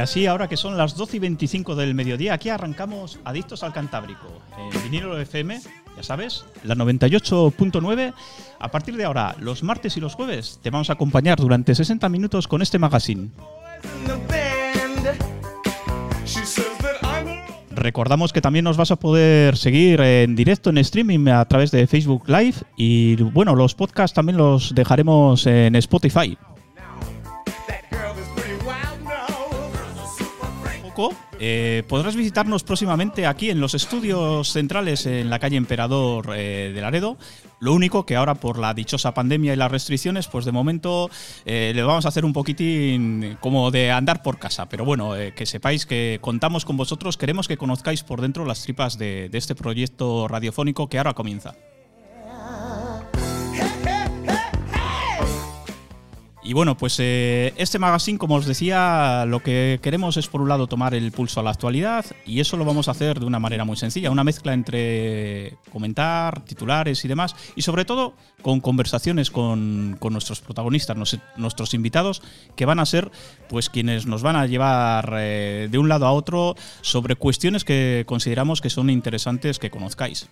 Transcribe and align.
Así, 0.00 0.26
ahora 0.26 0.48
que 0.48 0.56
son 0.56 0.78
las 0.78 0.96
12 0.96 1.18
y 1.18 1.20
25 1.20 1.76
del 1.76 1.94
mediodía, 1.94 2.32
aquí 2.32 2.48
arrancamos 2.48 3.18
Adictos 3.24 3.62
al 3.62 3.74
Cantábrico, 3.74 4.26
en 4.58 4.82
vinilo 4.82 5.18
FM, 5.18 5.60
ya 5.96 6.02
sabes, 6.02 6.46
la 6.64 6.74
98.9. 6.74 8.14
A 8.58 8.70
partir 8.70 8.96
de 8.96 9.04
ahora, 9.04 9.36
los 9.38 9.62
martes 9.62 9.98
y 9.98 10.00
los 10.00 10.14
jueves, 10.14 10.58
te 10.62 10.70
vamos 10.70 10.88
a 10.88 10.94
acompañar 10.94 11.38
durante 11.38 11.74
60 11.74 12.08
minutos 12.08 12.48
con 12.48 12.62
este 12.62 12.78
magazine. 12.78 13.28
Recordamos 17.70 18.32
que 18.32 18.40
también 18.40 18.64
nos 18.64 18.78
vas 18.78 18.90
a 18.90 18.96
poder 18.96 19.56
seguir 19.58 20.00
en 20.00 20.34
directo 20.34 20.70
en 20.70 20.78
streaming 20.78 21.28
a 21.28 21.44
través 21.44 21.70
de 21.70 21.86
Facebook 21.86 22.24
Live 22.26 22.54
y 22.76 23.16
bueno, 23.16 23.54
los 23.54 23.74
podcasts 23.74 24.14
también 24.14 24.38
los 24.38 24.74
dejaremos 24.74 25.46
en 25.46 25.76
Spotify. 25.76 26.38
Eh, 31.38 31.82
podrás 31.88 32.16
visitarnos 32.16 32.64
próximamente 32.64 33.26
aquí 33.26 33.50
en 33.50 33.60
los 33.60 33.74
estudios 33.74 34.52
centrales 34.52 35.06
en 35.06 35.30
la 35.30 35.38
calle 35.38 35.56
Emperador 35.56 36.32
eh, 36.36 36.72
de 36.74 36.80
Laredo. 36.80 37.16
Lo 37.60 37.74
único 37.74 38.06
que 38.06 38.16
ahora 38.16 38.34
por 38.34 38.58
la 38.58 38.72
dichosa 38.74 39.12
pandemia 39.12 39.52
y 39.52 39.56
las 39.56 39.70
restricciones, 39.70 40.28
pues 40.28 40.44
de 40.44 40.52
momento 40.52 41.10
eh, 41.44 41.72
le 41.74 41.82
vamos 41.82 42.06
a 42.06 42.08
hacer 42.08 42.24
un 42.24 42.32
poquitín 42.32 43.36
como 43.40 43.70
de 43.70 43.90
andar 43.90 44.22
por 44.22 44.38
casa. 44.38 44.68
Pero 44.68 44.84
bueno, 44.84 45.12
que 45.36 45.46
sepáis 45.46 45.86
que 45.86 46.18
contamos 46.20 46.64
con 46.64 46.76
vosotros, 46.76 47.16
queremos 47.16 47.48
que 47.48 47.58
conozcáis 47.58 48.02
por 48.02 48.20
dentro 48.20 48.44
las 48.44 48.62
tripas 48.62 48.96
de 48.98 49.30
este 49.32 49.54
proyecto 49.54 50.26
radiofónico 50.28 50.88
que 50.88 50.98
ahora 50.98 51.14
comienza. 51.14 51.54
Y 56.50 56.52
bueno, 56.52 56.76
pues 56.76 56.96
eh, 56.98 57.54
este 57.58 57.78
magazine, 57.78 58.18
como 58.18 58.34
os 58.34 58.44
decía, 58.44 59.24
lo 59.24 59.40
que 59.40 59.78
queremos 59.80 60.16
es 60.16 60.26
por 60.26 60.40
un 60.40 60.48
lado 60.48 60.66
tomar 60.66 60.94
el 60.94 61.12
pulso 61.12 61.38
a 61.38 61.44
la 61.44 61.50
actualidad 61.50 62.04
y 62.26 62.40
eso 62.40 62.56
lo 62.56 62.64
vamos 62.64 62.88
a 62.88 62.90
hacer 62.90 63.20
de 63.20 63.26
una 63.26 63.38
manera 63.38 63.64
muy 63.64 63.76
sencilla, 63.76 64.10
una 64.10 64.24
mezcla 64.24 64.52
entre 64.52 65.54
comentar, 65.70 66.40
titulares 66.40 67.04
y 67.04 67.08
demás, 67.08 67.36
y 67.54 67.62
sobre 67.62 67.84
todo 67.84 68.14
con 68.42 68.60
conversaciones 68.60 69.30
con, 69.30 69.96
nuestros 70.00 70.40
protagonistas, 70.40 70.96
nuestros 71.36 71.72
invitados, 71.72 72.20
que 72.56 72.66
van 72.66 72.80
a 72.80 72.86
ser 72.86 73.12
pues 73.48 73.70
quienes 73.70 74.06
nos 74.06 74.22
van 74.22 74.34
a 74.34 74.46
llevar 74.46 75.18
eh, 75.18 75.68
de 75.70 75.78
un 75.78 75.88
lado 75.88 76.08
a 76.08 76.10
otro 76.10 76.56
sobre 76.80 77.14
cuestiones 77.14 77.62
que 77.62 78.02
consideramos 78.08 78.60
que 78.60 78.70
son 78.70 78.90
interesantes 78.90 79.60
que 79.60 79.70
conozcáis. 79.70 80.28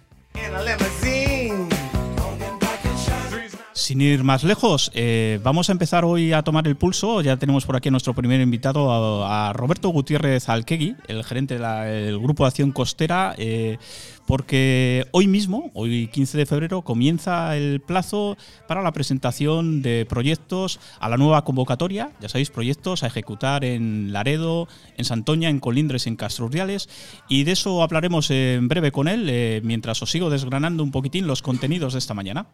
Sin 3.89 4.03
ir 4.03 4.23
más 4.23 4.45
lejos, 4.45 4.91
eh, 4.93 5.41
vamos 5.43 5.71
a 5.71 5.73
empezar 5.73 6.05
hoy 6.05 6.35
a 6.35 6.43
tomar 6.43 6.69
el 6.69 6.77
pulso. 6.77 7.23
Ya 7.23 7.39
tenemos 7.39 7.65
por 7.65 7.75
aquí 7.75 7.89
a 7.89 7.91
nuestro 7.91 8.13
primer 8.13 8.39
invitado, 8.39 9.25
a, 9.25 9.55
Roberto 9.55 9.89
Gutiérrez 9.89 10.51
Alquegui, 10.51 10.95
el 11.07 11.25
gerente 11.25 11.59
del 11.59 12.19
Grupo 12.19 12.45
Acción 12.45 12.71
Costera, 12.71 13.35
eh, 13.39 13.79
porque 14.27 15.07
hoy 15.13 15.27
mismo, 15.27 15.71
hoy 15.73 16.09
15 16.09 16.37
de 16.37 16.45
febrero, 16.45 16.83
comienza 16.83 17.57
el 17.57 17.81
plazo 17.81 18.37
para 18.67 18.83
la 18.83 18.93
presentación 18.93 19.81
de 19.81 20.05
proyectos 20.07 20.81
a 21.01 21.09
la 21.09 21.17
nueva 21.17 21.47
convocatoria. 21.47 22.11
Ya 22.21 22.29
sabéis, 22.29 22.51
proyectos 22.51 23.05
a 23.05 23.07
ejecutar 23.07 23.65
en 23.65 24.13
Laredo, 24.13 24.69
en 24.99 25.07
Santoña, 25.07 25.49
en 25.49 25.61
Colindres, 25.61 26.07
en 26.07 26.17
Castrurriales. 26.17 26.91
Y 27.27 27.45
de 27.45 27.53
eso 27.53 27.83
hablaremos 27.83 28.31
en 28.31 28.69
breve 28.69 28.93
con 28.93 29.09
él, 29.09 29.31
eh, 29.31 29.63
mientras 29.65 30.03
os 30.03 30.11
sigo 30.11 30.29
desgranando 30.29 30.83
un 30.83 30.91
poquitín 30.91 31.27
los 31.27 31.41
contenidos 31.41 31.95
de 31.95 32.01
esta 32.01 32.13
mañana. 32.13 32.49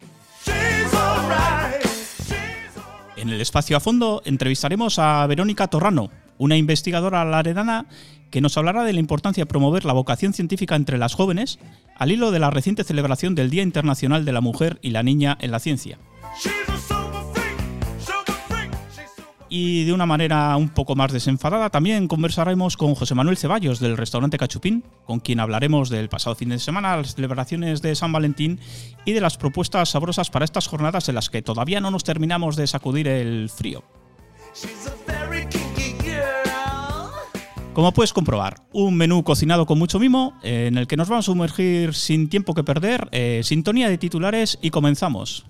En 3.17 3.29
el 3.29 3.41
espacio 3.41 3.75
a 3.75 3.79
fondo 3.79 4.21
entrevistaremos 4.25 4.99
a 4.99 5.25
Verónica 5.27 5.67
Torrano, 5.67 6.11
una 6.37 6.57
investigadora 6.57 7.25
laredana 7.25 7.87
que 8.29 8.41
nos 8.41 8.57
hablará 8.57 8.83
de 8.83 8.93
la 8.93 8.99
importancia 8.99 9.41
de 9.41 9.47
promover 9.47 9.85
la 9.85 9.93
vocación 9.93 10.33
científica 10.33 10.75
entre 10.75 10.97
las 10.97 11.13
jóvenes 11.13 11.57
al 11.95 12.11
hilo 12.11 12.31
de 12.31 12.39
la 12.39 12.51
reciente 12.51 12.83
celebración 12.83 13.33
del 13.33 13.49
Día 13.49 13.63
Internacional 13.63 14.25
de 14.25 14.33
la 14.33 14.41
Mujer 14.41 14.77
y 14.81 14.91
la 14.91 15.03
Niña 15.03 15.37
en 15.39 15.51
la 15.51 15.59
Ciencia. 15.59 15.97
Y 19.57 19.85
de 19.85 19.93
una 19.93 20.05
manera 20.05 20.57
un 20.57 20.67
poco 20.67 20.97
más 20.97 21.13
desenfadada, 21.13 21.69
también 21.69 22.09
conversaremos 22.09 22.75
con 22.75 22.93
José 22.93 23.15
Manuel 23.15 23.37
Ceballos 23.37 23.79
del 23.79 23.95
restaurante 23.95 24.37
Cachupín, 24.37 24.83
con 25.05 25.21
quien 25.21 25.39
hablaremos 25.39 25.89
del 25.89 26.09
pasado 26.09 26.35
fin 26.35 26.49
de 26.49 26.59
semana, 26.59 26.97
las 26.97 27.15
celebraciones 27.15 27.81
de 27.81 27.95
San 27.95 28.11
Valentín 28.11 28.59
y 29.05 29.13
de 29.13 29.21
las 29.21 29.37
propuestas 29.37 29.87
sabrosas 29.87 30.29
para 30.29 30.43
estas 30.43 30.67
jornadas 30.67 31.07
en 31.07 31.15
las 31.15 31.29
que 31.29 31.41
todavía 31.41 31.79
no 31.79 31.89
nos 31.89 32.03
terminamos 32.03 32.57
de 32.57 32.67
sacudir 32.67 33.07
el 33.07 33.49
frío. 33.49 33.85
Como 37.71 37.93
puedes 37.93 38.11
comprobar, 38.11 38.57
un 38.73 38.97
menú 38.97 39.23
cocinado 39.23 39.65
con 39.65 39.79
mucho 39.79 40.01
mimo, 40.01 40.37
en 40.43 40.77
el 40.77 40.85
que 40.85 40.97
nos 40.97 41.07
vamos 41.07 41.29
a 41.29 41.31
sumergir 41.31 41.93
sin 41.93 42.27
tiempo 42.27 42.55
que 42.55 42.65
perder, 42.65 43.07
eh, 43.13 43.39
sintonía 43.45 43.87
de 43.87 43.97
titulares 43.97 44.59
y 44.61 44.71
comenzamos. 44.71 45.45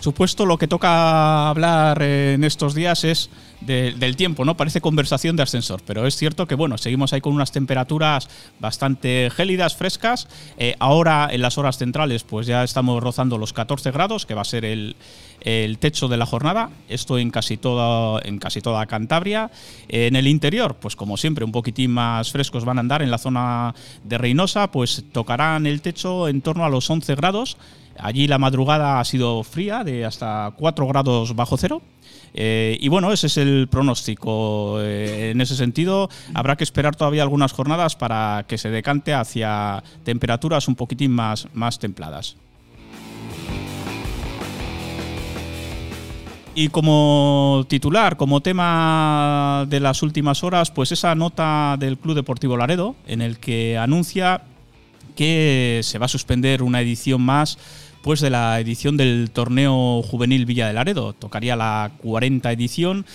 Supuesto, 0.00 0.46
lo 0.46 0.58
que 0.58 0.68
toca 0.68 1.48
hablar 1.48 2.02
en 2.02 2.44
estos 2.44 2.74
días 2.74 3.04
es 3.04 3.30
del 3.60 4.16
tiempo, 4.16 4.44
¿no? 4.44 4.56
Parece 4.56 4.80
conversación 4.80 5.36
de 5.36 5.42
ascensor, 5.42 5.82
pero 5.84 6.06
es 6.06 6.16
cierto 6.16 6.46
que, 6.46 6.54
bueno, 6.54 6.78
seguimos 6.78 7.12
ahí 7.12 7.20
con 7.20 7.34
unas 7.34 7.50
temperaturas 7.50 8.28
bastante 8.60 9.30
gélidas, 9.34 9.74
frescas. 9.74 10.28
Eh, 10.58 10.76
ahora, 10.78 11.28
en 11.30 11.42
las 11.42 11.58
horas 11.58 11.76
centrales, 11.76 12.22
pues 12.22 12.46
ya 12.46 12.62
estamos 12.62 13.02
rozando 13.02 13.36
los 13.36 13.52
14 13.52 13.90
grados, 13.90 14.26
que 14.26 14.34
va 14.34 14.42
a 14.42 14.44
ser 14.44 14.64
el, 14.64 14.94
techo 15.80 16.08
de 16.08 16.16
la 16.16 16.26
jornada. 16.26 16.70
Esto 16.88 17.18
en 17.18 17.30
casi 17.30 17.56
toda, 17.56 18.20
en 18.24 18.38
casi 18.38 18.60
toda 18.60 18.86
Cantabria. 18.86 19.50
en 19.88 20.14
el 20.14 20.28
interior, 20.28 20.76
pues 20.76 20.94
como 20.94 21.16
siempre, 21.16 21.44
un 21.44 21.52
poquitín 21.52 21.90
más 21.90 22.30
frescos 22.30 22.64
van 22.64 22.78
a 22.78 22.80
andar. 22.80 23.02
En 23.02 23.10
la 23.10 23.18
zona 23.18 23.74
de 24.04 24.18
Reynosa, 24.18 24.70
pues 24.70 25.04
tocarán 25.12 25.66
el 25.66 25.80
techo 25.80 26.28
en 26.28 26.42
torno 26.42 26.64
a 26.64 26.68
los 26.68 26.88
11 26.88 27.14
grados. 27.16 27.56
Allí 28.00 28.26
la 28.26 28.38
madrugada 28.38 29.00
ha 29.00 29.04
sido 29.04 29.42
fría, 29.42 29.84
de 29.84 30.04
hasta 30.04 30.52
4 30.56 30.86
grados 30.86 31.34
bajo 31.34 31.56
cero. 31.56 31.82
Eh, 32.34 32.76
y 32.80 32.88
bueno, 32.88 33.12
ese 33.12 33.26
es 33.26 33.36
el 33.36 33.68
pronóstico. 33.68 34.78
Eh, 34.80 35.30
en 35.30 35.40
ese 35.40 35.56
sentido, 35.56 36.08
habrá 36.34 36.56
que 36.56 36.64
esperar 36.64 36.94
todavía 36.94 37.22
algunas 37.22 37.52
jornadas 37.52 37.96
para 37.96 38.44
que 38.46 38.58
se 38.58 38.70
decante 38.70 39.14
hacia 39.14 39.82
temperaturas 40.04 40.68
un 40.68 40.74
poquitín 40.74 41.12
más, 41.12 41.48
más 41.54 41.78
templadas. 41.78 42.36
Y 46.54 46.70
como 46.70 47.64
titular, 47.68 48.16
como 48.16 48.40
tema 48.40 49.64
de 49.68 49.78
las 49.78 50.02
últimas 50.02 50.42
horas, 50.42 50.72
pues 50.72 50.90
esa 50.90 51.14
nota 51.14 51.76
del 51.78 51.98
Club 51.98 52.16
Deportivo 52.16 52.56
Laredo, 52.56 52.96
en 53.06 53.22
el 53.22 53.38
que 53.38 53.78
anuncia 53.78 54.42
que 55.14 55.80
se 55.84 55.98
va 55.98 56.06
a 56.06 56.08
suspender 56.08 56.64
una 56.64 56.80
edición 56.80 57.22
más 57.22 57.58
pues 58.02 58.20
de 58.20 58.30
la 58.30 58.60
edición 58.60 58.96
del 58.96 59.30
torneo 59.32 60.02
juvenil 60.02 60.46
Villa 60.46 60.66
del 60.66 60.76
Laredo. 60.76 61.12
Tocaría 61.12 61.56
la 61.56 61.92
40 62.02 62.52
edición. 62.52 63.06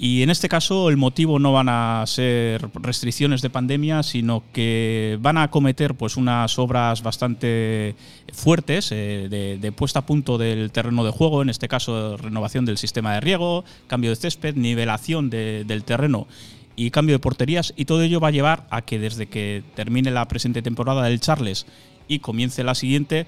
Y 0.00 0.22
en 0.22 0.30
este 0.30 0.48
caso 0.48 0.90
el 0.90 0.96
motivo 0.96 1.40
no 1.40 1.52
van 1.52 1.68
a 1.68 2.04
ser 2.06 2.70
restricciones 2.74 3.42
de 3.42 3.50
pandemia, 3.50 4.04
sino 4.04 4.44
que 4.52 5.18
van 5.20 5.36
a 5.36 5.42
acometer 5.44 5.96
pues 5.96 6.16
unas 6.16 6.56
obras 6.60 7.02
bastante 7.02 7.96
fuertes 8.32 8.92
eh, 8.92 9.26
de, 9.28 9.72
puesta 9.72 9.98
a 9.98 10.06
punto 10.06 10.38
del 10.38 10.70
terreno 10.70 11.04
de 11.04 11.10
juego, 11.10 11.42
en 11.42 11.48
este 11.48 11.66
caso 11.66 12.16
renovación 12.16 12.64
del 12.64 12.78
sistema 12.78 13.14
de 13.14 13.20
riego, 13.20 13.64
cambio 13.88 14.10
de 14.10 14.16
césped, 14.16 14.54
nivelación 14.54 15.30
del 15.30 15.82
terreno 15.82 16.28
y 16.76 16.92
cambio 16.92 17.16
de 17.16 17.18
porterías. 17.18 17.74
Y 17.76 17.84
todo 17.86 18.02
ello 18.02 18.20
va 18.20 18.28
a 18.28 18.32
llevar 18.32 18.68
a 18.70 18.82
que 18.82 19.00
desde 19.00 19.26
que 19.26 19.64
termine 19.74 20.12
la 20.12 20.28
presente 20.28 20.62
temporada 20.62 21.02
del 21.02 21.18
Charles 21.18 21.66
y 22.06 22.20
comience 22.20 22.62
la 22.62 22.76
siguiente, 22.76 23.26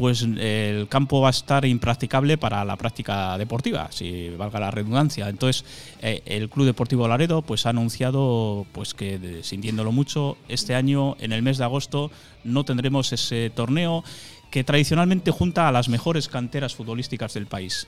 pues 0.00 0.22
el 0.22 0.88
campo 0.88 1.20
va 1.20 1.28
a 1.28 1.30
estar 1.30 1.66
impracticable 1.66 2.38
para 2.38 2.64
la 2.64 2.76
práctica 2.76 3.36
deportiva, 3.36 3.88
si 3.92 4.30
valga 4.30 4.58
la 4.58 4.70
redundancia. 4.70 5.28
Entonces, 5.28 5.62
eh, 6.00 6.22
el 6.24 6.48
Club 6.48 6.64
Deportivo 6.64 7.06
Laredo 7.06 7.42
pues, 7.42 7.66
ha 7.66 7.70
anunciado 7.70 8.64
pues, 8.72 8.94
que, 8.94 9.40
sintiéndolo 9.42 9.92
mucho, 9.92 10.38
este 10.48 10.74
año, 10.74 11.16
en 11.20 11.32
el 11.32 11.42
mes 11.42 11.58
de 11.58 11.64
agosto, 11.64 12.10
no 12.44 12.64
tendremos 12.64 13.12
ese 13.12 13.50
torneo 13.54 14.02
que 14.50 14.64
tradicionalmente 14.64 15.30
junta 15.32 15.68
a 15.68 15.72
las 15.72 15.90
mejores 15.90 16.28
canteras 16.28 16.74
futbolísticas 16.74 17.34
del 17.34 17.46
país. 17.46 17.86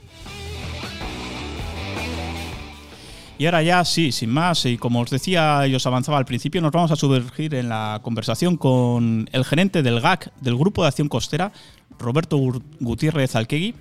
Y 3.38 3.46
ahora 3.46 3.62
ya, 3.62 3.84
sí, 3.84 4.12
sin 4.12 4.30
más, 4.30 4.66
y 4.66 4.76
como 4.76 5.00
os 5.00 5.10
decía 5.10 5.66
y 5.66 5.74
os 5.74 5.84
avanzaba 5.84 6.18
al 6.18 6.24
principio, 6.24 6.60
nos 6.60 6.70
vamos 6.70 6.92
a 6.92 6.96
sumergir 6.96 7.54
en 7.54 7.68
la 7.68 7.98
conversación 8.02 8.56
con 8.56 9.28
el 9.32 9.44
gerente 9.44 9.82
del 9.82 10.00
GAC, 10.00 10.32
del 10.40 10.56
Grupo 10.56 10.82
de 10.82 10.88
Acción 10.88 11.08
Costera, 11.08 11.52
Roberto 11.98 12.38
Gutiérrez 12.80 13.36
Alquegui, 13.36 13.74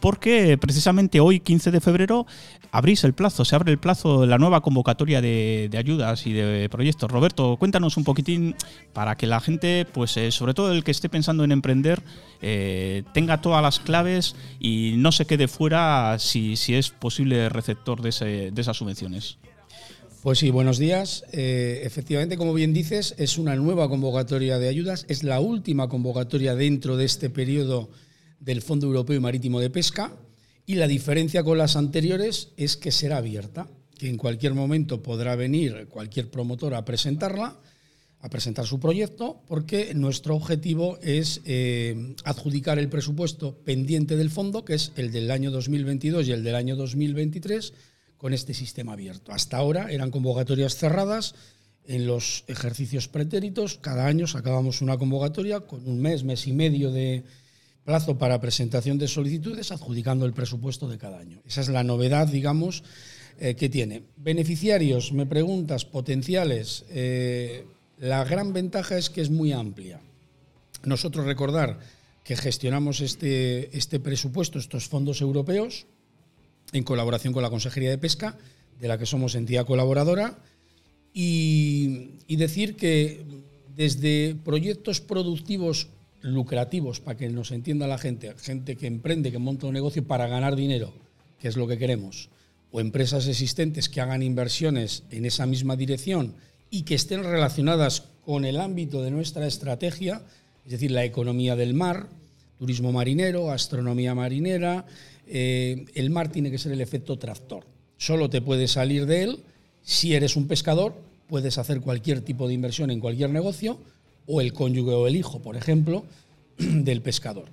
porque 0.00 0.58
precisamente 0.58 1.20
hoy, 1.20 1.40
15 1.40 1.70
de 1.70 1.80
febrero, 1.80 2.26
abrís 2.72 3.04
el 3.04 3.14
plazo, 3.14 3.44
se 3.44 3.54
abre 3.54 3.72
el 3.72 3.78
plazo 3.78 4.20
de 4.20 4.26
la 4.26 4.36
nueva 4.36 4.60
convocatoria 4.60 5.20
de, 5.22 5.70
ayudas 5.78 6.26
y 6.26 6.32
de 6.32 6.68
proyectos. 6.68 7.10
Roberto, 7.10 7.56
cuéntanos 7.56 7.96
un 7.96 8.04
poquitín 8.04 8.54
para 8.92 9.16
que 9.16 9.26
la 9.26 9.40
gente, 9.40 9.86
pues 9.90 10.16
eh, 10.16 10.30
sobre 10.30 10.52
todo 10.52 10.72
el 10.72 10.84
que 10.84 10.90
esté 10.90 11.08
pensando 11.08 11.44
en 11.44 11.52
emprender, 11.52 12.02
eh, 12.42 13.04
tenga 13.14 13.40
todas 13.40 13.62
las 13.62 13.80
claves 13.80 14.36
y 14.60 14.94
no 14.96 15.12
se 15.12 15.24
quede 15.24 15.48
fuera 15.48 16.16
si, 16.18 16.56
si 16.56 16.74
es 16.74 16.90
posible 16.90 17.48
receptor 17.48 18.02
de, 18.02 18.50
de 18.50 18.60
esas 18.60 18.76
subvenciones. 18.76 19.38
Pues 20.24 20.38
sí, 20.38 20.48
buenos 20.48 20.78
días. 20.78 21.26
Eh, 21.32 21.82
efectivamente, 21.84 22.38
como 22.38 22.54
bien 22.54 22.72
dices, 22.72 23.14
es 23.18 23.36
una 23.36 23.56
nueva 23.56 23.90
convocatoria 23.90 24.58
de 24.58 24.68
ayudas, 24.68 25.04
es 25.10 25.22
la 25.22 25.38
última 25.38 25.90
convocatoria 25.90 26.54
dentro 26.54 26.96
de 26.96 27.04
este 27.04 27.28
periodo 27.28 27.90
del 28.40 28.62
Fondo 28.62 28.86
Europeo 28.86 29.20
Marítimo 29.20 29.60
de 29.60 29.68
Pesca 29.68 30.16
y 30.64 30.76
la 30.76 30.88
diferencia 30.88 31.44
con 31.44 31.58
las 31.58 31.76
anteriores 31.76 32.52
es 32.56 32.78
que 32.78 32.90
será 32.90 33.18
abierta, 33.18 33.68
que 33.98 34.08
en 34.08 34.16
cualquier 34.16 34.54
momento 34.54 35.02
podrá 35.02 35.36
venir 35.36 35.88
cualquier 35.90 36.30
promotor 36.30 36.72
a 36.72 36.86
presentarla, 36.86 37.60
a 38.20 38.30
presentar 38.30 38.64
su 38.64 38.80
proyecto, 38.80 39.42
porque 39.46 39.92
nuestro 39.92 40.36
objetivo 40.36 40.98
es 41.02 41.42
eh, 41.44 42.14
adjudicar 42.24 42.78
el 42.78 42.88
presupuesto 42.88 43.58
pendiente 43.58 44.16
del 44.16 44.30
fondo, 44.30 44.64
que 44.64 44.72
es 44.72 44.92
el 44.96 45.12
del 45.12 45.30
año 45.30 45.50
2022 45.50 46.28
y 46.28 46.32
el 46.32 46.42
del 46.42 46.54
año 46.54 46.76
2023 46.76 47.74
con 48.24 48.32
este 48.32 48.54
sistema 48.54 48.94
abierto. 48.94 49.32
Hasta 49.32 49.58
ahora 49.58 49.92
eran 49.92 50.10
convocatorias 50.10 50.76
cerradas 50.76 51.34
en 51.84 52.06
los 52.06 52.44
ejercicios 52.46 53.06
pretéritos. 53.06 53.76
Cada 53.76 54.06
año 54.06 54.26
sacábamos 54.26 54.80
una 54.80 54.96
convocatoria 54.96 55.60
con 55.60 55.86
un 55.86 56.00
mes, 56.00 56.24
mes 56.24 56.46
y 56.46 56.54
medio 56.54 56.90
de 56.90 57.22
plazo 57.84 58.16
para 58.16 58.40
presentación 58.40 58.96
de 58.96 59.08
solicitudes, 59.08 59.72
adjudicando 59.72 60.24
el 60.24 60.32
presupuesto 60.32 60.88
de 60.88 60.96
cada 60.96 61.18
año. 61.18 61.42
Esa 61.44 61.60
es 61.60 61.68
la 61.68 61.84
novedad, 61.84 62.26
digamos, 62.26 62.82
eh, 63.38 63.56
que 63.56 63.68
tiene. 63.68 64.04
Beneficiarios, 64.16 65.12
me 65.12 65.26
preguntas, 65.26 65.84
potenciales. 65.84 66.86
Eh, 66.88 67.66
la 67.98 68.24
gran 68.24 68.54
ventaja 68.54 68.96
es 68.96 69.10
que 69.10 69.20
es 69.20 69.28
muy 69.28 69.52
amplia. 69.52 70.00
Nosotros 70.82 71.26
recordar 71.26 71.78
que 72.24 72.36
gestionamos 72.36 73.02
este, 73.02 73.76
este 73.76 74.00
presupuesto, 74.00 74.58
estos 74.58 74.88
fondos 74.88 75.20
europeos, 75.20 75.84
en 76.72 76.84
colaboración 76.84 77.32
con 77.32 77.42
la 77.42 77.50
Consejería 77.50 77.90
de 77.90 77.98
Pesca, 77.98 78.36
de 78.80 78.88
la 78.88 78.98
que 78.98 79.06
somos 79.06 79.34
entidad 79.34 79.66
colaboradora, 79.66 80.38
y, 81.12 82.10
decir 82.28 82.74
que 82.74 83.24
desde 83.76 84.34
proyectos 84.44 85.00
productivos 85.00 85.88
lucrativos, 86.20 87.00
para 87.00 87.16
que 87.16 87.28
nos 87.28 87.52
entienda 87.52 87.86
la 87.86 87.98
gente, 87.98 88.34
gente 88.38 88.76
que 88.76 88.86
emprende, 88.86 89.30
que 89.30 89.38
monta 89.38 89.66
un 89.66 89.74
negocio 89.74 90.04
para 90.04 90.26
ganar 90.26 90.56
dinero, 90.56 90.92
que 91.38 91.48
es 91.48 91.56
lo 91.56 91.68
que 91.68 91.78
queremos, 91.78 92.30
o 92.72 92.80
empresas 92.80 93.28
existentes 93.28 93.88
que 93.88 94.00
hagan 94.00 94.22
inversiones 94.22 95.04
en 95.10 95.24
esa 95.24 95.46
misma 95.46 95.76
dirección 95.76 96.34
y 96.70 96.82
que 96.82 96.96
estén 96.96 97.22
relacionadas 97.22 98.04
con 98.24 98.44
el 98.44 98.60
ámbito 98.60 99.02
de 99.02 99.10
nuestra 99.10 99.46
estrategia, 99.46 100.22
es 100.64 100.72
decir, 100.72 100.90
la 100.90 101.04
economía 101.04 101.54
del 101.56 101.74
mar, 101.74 102.08
turismo 102.58 102.90
marinero, 102.90 103.52
astronomía 103.52 104.14
marinera, 104.14 104.86
eh, 105.28 105.86
el 105.94 106.10
mar 106.10 106.30
tiene 106.30 106.50
que 106.50 106.58
ser 106.58 106.72
el 106.72 106.80
efecto 106.80 107.18
tractor. 107.18 107.64
Solo 107.96 108.28
te 108.30 108.40
puedes 108.40 108.72
salir 108.72 109.06
de 109.06 109.22
él 109.22 109.38
si 109.84 110.14
eres 110.14 110.34
un 110.34 110.48
pescador, 110.48 110.94
puedes 111.28 111.58
hacer 111.58 111.80
cualquier 111.80 112.22
tipo 112.22 112.48
de 112.48 112.54
inversión 112.54 112.90
en 112.90 113.00
cualquier 113.00 113.30
negocio, 113.30 113.78
o 114.26 114.40
el 114.40 114.54
cónyuge 114.54 114.92
o 114.92 115.06
el 115.06 115.16
hijo, 115.16 115.40
por 115.40 115.56
ejemplo, 115.56 116.04
del 116.58 117.02
pescador. 117.02 117.44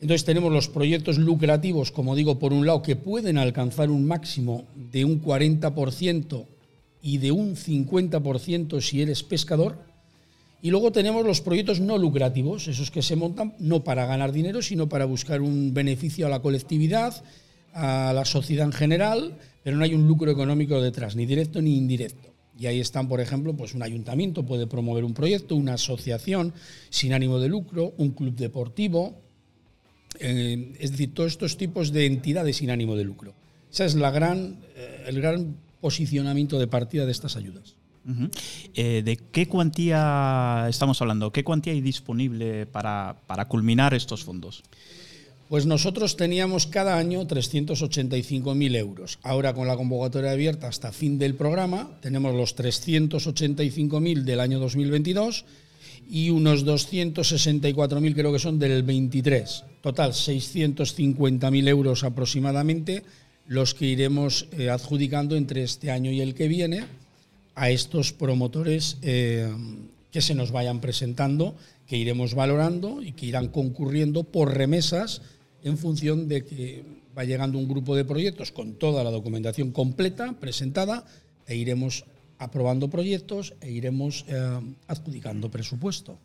Entonces 0.00 0.24
tenemos 0.24 0.52
los 0.52 0.68
proyectos 0.68 1.18
lucrativos, 1.18 1.92
como 1.92 2.16
digo, 2.16 2.38
por 2.38 2.52
un 2.52 2.66
lado, 2.66 2.82
que 2.82 2.96
pueden 2.96 3.38
alcanzar 3.38 3.90
un 3.90 4.06
máximo 4.06 4.64
de 4.74 5.04
un 5.04 5.22
40% 5.22 6.44
y 7.02 7.18
de 7.18 7.32
un 7.32 7.54
50% 7.54 8.80
si 8.80 9.02
eres 9.02 9.22
pescador, 9.22 9.78
y 10.62 10.70
luego 10.70 10.92
tenemos 10.92 11.24
los 11.24 11.40
proyectos 11.40 11.80
no 11.80 11.96
lucrativos, 11.96 12.68
esos 12.68 12.90
que 12.90 13.02
se 13.02 13.16
montan 13.16 13.54
no 13.58 13.82
para 13.82 14.06
ganar 14.06 14.32
dinero, 14.32 14.60
sino 14.60 14.88
para 14.88 15.06
buscar 15.06 15.40
un 15.40 15.72
beneficio 15.72 16.26
a 16.26 16.30
la 16.30 16.40
colectividad, 16.40 17.22
a 17.72 18.12
la 18.14 18.24
sociedad 18.24 18.66
en 18.66 18.72
general, 18.72 19.38
pero 19.62 19.76
no 19.76 19.84
hay 19.84 19.94
un 19.94 20.06
lucro 20.06 20.30
económico 20.30 20.80
detrás, 20.80 21.16
ni 21.16 21.24
directo 21.24 21.62
ni 21.62 21.76
indirecto. 21.76 22.28
Y 22.58 22.66
ahí 22.66 22.78
están, 22.78 23.08
por 23.08 23.20
ejemplo, 23.20 23.54
pues 23.54 23.74
un 23.74 23.82
ayuntamiento 23.82 24.44
puede 24.44 24.66
promover 24.66 25.04
un 25.04 25.14
proyecto, 25.14 25.56
una 25.56 25.74
asociación 25.74 26.52
sin 26.90 27.14
ánimo 27.14 27.38
de 27.38 27.48
lucro, 27.48 27.94
un 27.96 28.10
club 28.10 28.36
deportivo, 28.36 29.14
eh, 30.18 30.74
es 30.78 30.90
decir, 30.90 31.14
todos 31.14 31.32
estos 31.32 31.56
tipos 31.56 31.90
de 31.90 32.04
entidades 32.04 32.56
sin 32.56 32.70
ánimo 32.70 32.96
de 32.96 33.04
lucro. 33.04 33.32
Ese 33.72 33.86
es 33.86 33.94
la 33.94 34.10
gran, 34.10 34.58
eh, 34.76 35.04
el 35.06 35.22
gran 35.22 35.56
posicionamiento 35.80 36.58
de 36.58 36.66
partida 36.66 37.06
de 37.06 37.12
estas 37.12 37.36
ayudas. 37.36 37.76
Eh, 38.74 39.02
¿De 39.04 39.16
qué 39.16 39.46
cuantía 39.46 40.66
estamos 40.68 41.00
hablando? 41.00 41.32
¿Qué 41.32 41.44
cuantía 41.44 41.72
hay 41.72 41.80
disponible 41.80 42.66
para, 42.66 43.16
culminar 43.48 43.94
estos 43.94 44.24
fondos? 44.24 44.62
Pues 45.48 45.66
nosotros 45.66 46.16
teníamos 46.16 46.66
cada 46.66 46.96
año 46.96 47.26
385.000 47.26 48.76
euros. 48.76 49.18
Ahora 49.22 49.52
con 49.52 49.66
la 49.66 49.76
convocatoria 49.76 50.30
abierta 50.30 50.68
hasta 50.68 50.92
fin 50.92 51.18
del 51.18 51.34
programa 51.34 51.98
tenemos 52.00 52.34
los 52.34 52.56
385.000 52.56 54.22
del 54.22 54.40
año 54.40 54.60
2022 54.60 55.44
y 56.08 56.30
unos 56.30 56.64
264.000 56.64 58.14
creo 58.14 58.32
que 58.32 58.38
son 58.38 58.60
del 58.60 58.84
23. 58.84 59.64
Total, 59.82 60.12
650.000 60.12 61.68
euros 61.68 62.04
aproximadamente 62.04 63.02
los 63.46 63.74
que 63.74 63.86
iremos 63.86 64.46
eh, 64.52 64.70
adjudicando 64.70 65.36
entre 65.36 65.64
este 65.64 65.90
año 65.90 66.12
y 66.12 66.20
el 66.20 66.34
que 66.34 66.46
viene 66.46 66.84
a 67.54 67.70
estos 67.70 68.12
promotores 68.12 68.98
eh, 69.02 69.52
que 70.10 70.22
se 70.22 70.34
nos 70.34 70.50
vayan 70.50 70.80
presentando, 70.80 71.54
que 71.86 71.96
iremos 71.96 72.34
valorando 72.34 73.02
y 73.02 73.12
que 73.12 73.26
irán 73.26 73.48
concurriendo 73.48 74.24
por 74.24 74.54
remesas 74.54 75.22
en 75.62 75.76
función 75.76 76.28
de 76.28 76.44
que 76.44 76.84
va 77.16 77.24
llegando 77.24 77.58
un 77.58 77.68
grupo 77.68 77.96
de 77.96 78.04
proyectos 78.04 78.52
con 78.52 78.74
toda 78.74 79.04
la 79.04 79.10
documentación 79.10 79.72
completa, 79.72 80.34
presentada, 80.40 81.04
e 81.46 81.56
iremos 81.56 82.04
aprobando 82.38 82.88
proyectos 82.88 83.54
e 83.60 83.70
iremos 83.70 84.24
eh, 84.28 84.38
adjudicando 84.88 85.50
presupuesto. 85.50 86.16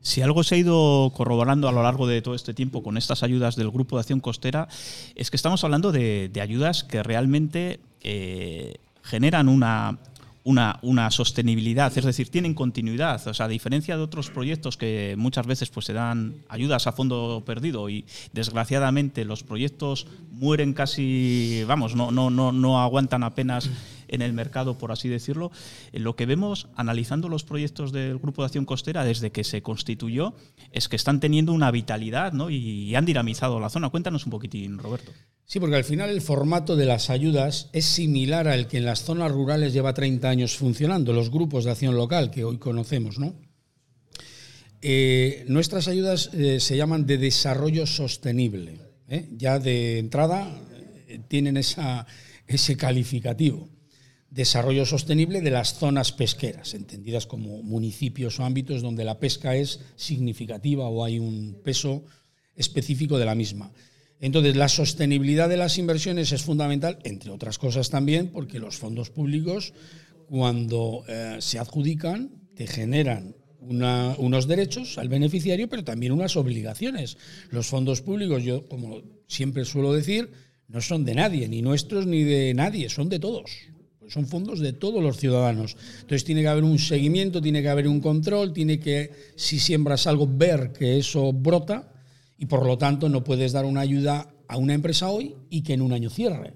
Si 0.00 0.20
algo 0.20 0.42
se 0.42 0.56
ha 0.56 0.58
ido 0.58 1.12
corroborando 1.14 1.68
a 1.68 1.72
lo 1.72 1.82
largo 1.82 2.08
de 2.08 2.22
todo 2.22 2.34
este 2.34 2.54
tiempo 2.54 2.82
con 2.82 2.96
estas 2.96 3.22
ayudas 3.22 3.54
del 3.54 3.70
Grupo 3.70 3.96
de 3.96 4.00
Acción 4.00 4.18
Costera, 4.18 4.66
es 5.14 5.30
que 5.30 5.36
estamos 5.36 5.62
hablando 5.62 5.92
de, 5.92 6.30
ayudas 6.40 6.82
que 6.82 7.04
realmente 7.04 7.78
eh, 8.02 8.74
generan 9.02 9.48
una, 9.48 9.98
una, 10.44 10.78
una, 10.82 11.10
sostenibilidad, 11.10 11.96
es 11.96 12.04
decir, 12.04 12.28
tienen 12.28 12.54
continuidad. 12.54 13.26
O 13.26 13.34
sea, 13.34 13.46
a 13.46 13.48
diferencia 13.48 13.96
de 13.96 14.02
otros 14.02 14.30
proyectos 14.30 14.76
que 14.76 15.14
muchas 15.16 15.46
veces 15.46 15.70
pues, 15.70 15.86
se 15.86 15.92
dan 15.92 16.34
ayudas 16.48 16.86
a 16.86 16.92
fondo 16.92 17.42
perdido 17.46 17.88
y 17.88 18.04
desgraciadamente 18.32 19.24
los 19.24 19.42
proyectos 19.42 20.06
mueren 20.32 20.72
casi, 20.72 21.62
vamos, 21.66 21.94
no, 21.94 22.10
no, 22.10 22.30
no, 22.30 22.52
no 22.52 22.80
aguantan 22.80 23.22
apenas 23.22 23.70
en 24.12 24.22
el 24.22 24.32
mercado, 24.32 24.78
por 24.78 24.92
así 24.92 25.08
decirlo. 25.08 25.50
Lo 25.92 26.14
que 26.14 26.26
vemos 26.26 26.68
analizando 26.76 27.28
los 27.28 27.42
proyectos 27.42 27.90
del 27.90 28.18
Grupo 28.18 28.42
de 28.42 28.46
Acción 28.46 28.64
Costera 28.64 29.04
desde 29.04 29.32
que 29.32 29.42
se 29.42 29.62
constituyó 29.62 30.34
es 30.70 30.88
que 30.88 30.96
están 30.96 31.18
teniendo 31.18 31.52
una 31.52 31.70
vitalidad 31.70 32.32
¿no? 32.32 32.50
y 32.50 32.94
han 32.94 33.04
dinamizado 33.04 33.58
la 33.58 33.70
zona. 33.70 33.90
Cuéntanos 33.90 34.24
un 34.24 34.30
poquitín, 34.30 34.78
Roberto. 34.78 35.12
Sí, 35.44 35.60
porque 35.60 35.76
al 35.76 35.84
final 35.84 36.08
el 36.08 36.22
formato 36.22 36.76
de 36.76 36.86
las 36.86 37.10
ayudas 37.10 37.68
es 37.72 37.84
similar 37.84 38.48
al 38.48 38.68
que 38.68 38.78
en 38.78 38.86
las 38.86 39.02
zonas 39.02 39.32
rurales 39.32 39.72
lleva 39.72 39.92
30 39.92 40.28
años 40.28 40.56
funcionando, 40.56 41.12
los 41.12 41.30
grupos 41.30 41.64
de 41.64 41.72
acción 41.72 41.94
local 41.94 42.30
que 42.30 42.44
hoy 42.44 42.58
conocemos, 42.58 43.18
¿no? 43.18 43.34
Eh, 44.80 45.44
nuestras 45.48 45.88
ayudas 45.88 46.30
eh, 46.32 46.58
se 46.58 46.76
llaman 46.76 47.06
de 47.06 47.18
desarrollo 47.18 47.86
sostenible. 47.86 48.80
¿eh? 49.08 49.28
Ya 49.36 49.58
de 49.58 49.98
entrada 49.98 50.58
tienen 51.28 51.56
ese 51.56 52.76
calificativo. 52.76 53.68
Desarrollo 54.32 54.86
sostenible 54.86 55.42
de 55.42 55.50
las 55.50 55.74
zonas 55.74 56.10
pesqueras, 56.10 56.72
entendidas 56.72 57.26
como 57.26 57.62
municipios 57.62 58.40
o 58.40 58.44
ámbitos 58.44 58.80
donde 58.80 59.04
la 59.04 59.20
pesca 59.20 59.56
es 59.56 59.80
significativa 59.94 60.88
o 60.88 61.04
hay 61.04 61.18
un 61.18 61.60
peso 61.62 62.02
específico 62.56 63.18
de 63.18 63.26
la 63.26 63.34
misma. 63.34 63.72
Entonces, 64.20 64.56
la 64.56 64.70
sostenibilidad 64.70 65.50
de 65.50 65.58
las 65.58 65.76
inversiones 65.76 66.32
es 66.32 66.42
fundamental, 66.42 66.98
entre 67.04 67.30
otras 67.30 67.58
cosas 67.58 67.90
también, 67.90 68.28
porque 68.28 68.58
los 68.58 68.76
fondos 68.78 69.10
públicos, 69.10 69.74
cuando 70.28 71.04
eh, 71.08 71.36
se 71.40 71.58
adjudican, 71.58 72.30
te 72.54 72.66
generan 72.66 73.36
unos 73.60 74.48
derechos 74.48 74.96
al 74.96 75.10
beneficiario, 75.10 75.68
pero 75.68 75.84
también 75.84 76.12
unas 76.12 76.36
obligaciones. 76.36 77.18
Los 77.50 77.66
fondos 77.66 78.00
públicos, 78.00 78.42
yo 78.42 78.66
como 78.66 79.02
siempre 79.26 79.66
suelo 79.66 79.92
decir, 79.92 80.30
no 80.68 80.80
son 80.80 81.04
de 81.04 81.16
nadie, 81.16 81.48
ni 81.48 81.60
nuestros 81.60 82.06
ni 82.06 82.24
de 82.24 82.54
nadie, 82.54 82.88
son 82.88 83.10
de 83.10 83.18
todos. 83.18 83.50
Son 84.08 84.26
fondos 84.26 84.60
de 84.60 84.72
todos 84.72 85.02
los 85.02 85.16
ciudadanos. 85.16 85.76
Entonces 86.00 86.24
tiene 86.24 86.42
que 86.42 86.48
haber 86.48 86.64
un 86.64 86.78
seguimiento, 86.78 87.40
tiene 87.40 87.62
que 87.62 87.68
haber 87.68 87.88
un 87.88 88.00
control, 88.00 88.52
tiene 88.52 88.78
que, 88.78 89.10
si 89.36 89.58
siembras 89.58 90.06
algo, 90.06 90.26
ver 90.26 90.72
que 90.72 90.98
eso 90.98 91.32
brota 91.32 91.88
Y 92.38 92.46
por 92.46 92.66
lo 92.66 92.76
tanto 92.76 93.08
no 93.08 93.22
puedes 93.22 93.52
dar 93.52 93.64
una 93.64 93.80
ayuda 93.80 94.28
a 94.48 94.56
una 94.58 94.74
empresa 94.74 95.08
hoy 95.08 95.34
y 95.48 95.62
que 95.62 95.72
en 95.72 95.82
un 95.82 95.92
año 95.92 96.10
cierre, 96.10 96.52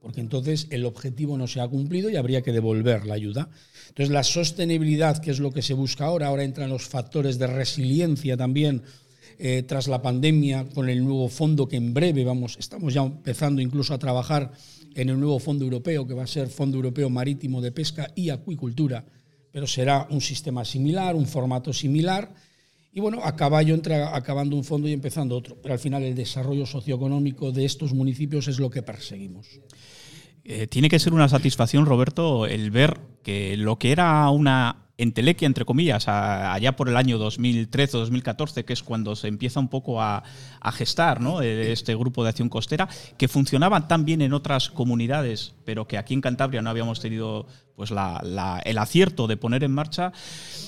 porque 0.00 0.20
entonces 0.20 0.68
el 0.70 0.84
objetivo 0.84 1.36
no 1.36 1.48
se 1.48 1.60
ha 1.60 1.66
cumplido 1.66 2.08
y 2.08 2.16
habría 2.16 2.42
que 2.42 2.52
devolver 2.52 3.06
la 3.06 3.14
ayuda. 3.14 3.48
Entonces 3.88 4.12
la 4.12 4.22
sostenibilidad, 4.22 5.18
que 5.18 5.32
es 5.32 5.40
lo 5.40 5.50
que 5.50 5.62
se 5.62 5.74
busca 5.74 6.04
ahora, 6.04 6.28
ahora 6.28 6.44
entran 6.44 6.70
los 6.70 6.86
factores 6.86 7.38
de 7.38 7.48
resiliencia 7.48 8.36
también 8.36 8.82
eh, 9.42 9.64
tras 9.66 9.88
la 9.88 10.02
pandemia 10.02 10.66
con 10.74 10.90
el 10.90 11.02
nuevo 11.02 11.28
fondo 11.28 11.66
que 11.66 11.76
en 11.76 11.94
breve 11.94 12.24
vamos, 12.24 12.56
estamos 12.58 12.92
ya 12.92 13.02
empezando 13.02 13.62
incluso 13.62 13.94
a 13.94 13.98
trabajar 13.98 14.52
en 14.94 15.08
el 15.08 15.18
nuevo 15.18 15.38
fondo 15.38 15.64
europeo, 15.64 16.06
que 16.06 16.14
va 16.14 16.24
a 16.24 16.26
ser 16.26 16.48
Fondo 16.48 16.76
Europeo 16.76 17.10
Marítimo 17.10 17.60
de 17.60 17.72
Pesca 17.72 18.10
y 18.14 18.30
Acuicultura, 18.30 19.04
pero 19.52 19.66
será 19.66 20.06
un 20.10 20.20
sistema 20.20 20.64
similar, 20.64 21.14
un 21.14 21.26
formato 21.26 21.72
similar 21.72 22.32
y 22.92 23.00
bueno, 23.00 23.20
a 23.22 23.36
caballo 23.36 23.74
entre 23.74 24.02
acabando 24.02 24.56
un 24.56 24.64
fondo 24.64 24.88
y 24.88 24.92
empezando 24.92 25.36
otro. 25.36 25.56
Pero 25.62 25.74
al 25.74 25.80
final 25.80 26.02
el 26.02 26.14
desarrollo 26.14 26.66
socioeconómico 26.66 27.52
de 27.52 27.64
estos 27.64 27.92
municipios 27.92 28.48
es 28.48 28.58
lo 28.58 28.70
que 28.70 28.82
perseguimos. 28.82 29.60
Eh, 30.44 30.66
tiene 30.66 30.88
que 30.88 30.98
ser 30.98 31.12
una 31.12 31.28
satisfacción, 31.28 31.86
Roberto, 31.86 32.46
el 32.46 32.70
ver 32.70 32.98
que 33.22 33.56
lo 33.56 33.78
que 33.78 33.92
era 33.92 34.28
una 34.30 34.89
entelequia, 35.02 35.46
entre 35.46 35.64
comillas, 35.64 36.08
allá 36.08 36.76
por 36.76 36.88
el 36.88 36.96
año 36.96 37.18
2013 37.18 37.96
o 37.96 38.00
2014, 38.00 38.64
que 38.64 38.72
es 38.72 38.82
cuando 38.82 39.16
se 39.16 39.28
empieza 39.28 39.58
un 39.58 39.68
poco 39.68 40.02
a, 40.02 40.22
gestar 40.72 41.20
¿no? 41.20 41.42
Eh, 41.42 41.72
este 41.72 41.94
grupo 41.94 42.22
de 42.22 42.30
acción 42.30 42.48
costera, 42.48 42.88
que 43.16 43.28
funcionaba 43.28 43.88
tan 43.88 44.04
bien 44.04 44.22
en 44.22 44.32
otras 44.32 44.70
comunidades, 44.70 45.54
pero 45.64 45.88
que 45.88 45.98
aquí 45.98 46.14
en 46.14 46.20
Cantabria 46.20 46.62
no 46.62 46.70
habíamos 46.70 47.00
tenido 47.00 47.46
pues 47.74 47.90
el 47.92 48.78
acierto 48.78 49.26
de 49.26 49.38
poner 49.38 49.64
en 49.64 49.72
marcha, 49.72 50.12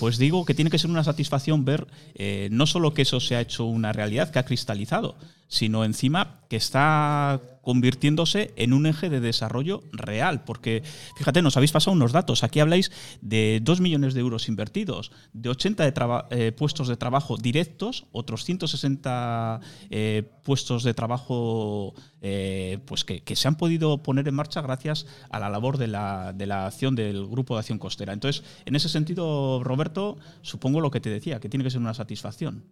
pues 0.00 0.16
digo 0.16 0.46
que 0.46 0.54
tiene 0.54 0.70
que 0.70 0.78
ser 0.78 0.88
una 0.88 1.04
satisfacción 1.04 1.66
ver 1.66 1.86
eh, 2.14 2.48
no 2.50 2.66
solo 2.66 2.94
que 2.94 3.02
eso 3.02 3.20
se 3.20 3.36
ha 3.36 3.42
hecho 3.42 3.66
una 3.66 3.92
realidad, 3.92 4.30
que 4.30 4.38
ha 4.38 4.46
cristalizado, 4.46 5.16
sino 5.46 5.84
encima 5.84 6.40
que 6.48 6.56
está 6.56 7.38
convirtiéndose 7.62 8.52
en 8.56 8.72
un 8.72 8.86
eje 8.86 9.08
de 9.08 9.20
desarrollo 9.20 9.82
real. 9.92 10.44
Porque, 10.44 10.82
fíjate, 11.16 11.40
nos 11.40 11.56
habéis 11.56 11.72
pasado 11.72 11.96
unos 11.96 12.12
datos. 12.12 12.44
Aquí 12.44 12.60
habláis 12.60 12.92
de 13.22 13.60
2 13.62 13.80
millones 13.80 14.14
de 14.14 14.20
euros 14.20 14.48
invertidos, 14.48 15.12
de 15.32 15.48
80 15.48 15.90
de 15.90 15.92
eh, 16.30 16.52
puestos 16.52 16.88
de 16.88 16.96
trabajo 16.96 17.36
directos, 17.36 18.06
otros 18.12 18.44
160 18.44 19.60
eh, 19.90 20.24
puestos 20.42 20.82
de 20.82 20.92
trabajo 20.92 21.94
eh, 22.20 22.78
pues 22.84 23.04
que, 23.04 23.22
se 23.34 23.48
han 23.48 23.56
podido 23.56 24.02
poner 24.02 24.28
en 24.28 24.34
marcha 24.34 24.60
gracias 24.60 25.06
a 25.30 25.38
la 25.38 25.48
labor 25.48 25.78
de 25.78 25.88
la, 25.88 26.32
de 26.32 26.46
la 26.46 26.66
acción 26.66 26.94
del 26.94 27.26
Grupo 27.26 27.54
de 27.54 27.60
Acción 27.60 27.78
Costera. 27.78 28.12
Entonces, 28.12 28.44
en 28.64 28.76
ese 28.76 28.88
sentido, 28.88 29.62
Roberto, 29.64 30.18
supongo 30.42 30.80
lo 30.80 30.90
que 30.90 31.00
te 31.00 31.10
decía, 31.10 31.40
que 31.40 31.48
tiene 31.48 31.64
que 31.64 31.70
ser 31.70 31.80
una 31.80 31.94
satisfacción. 31.94 32.64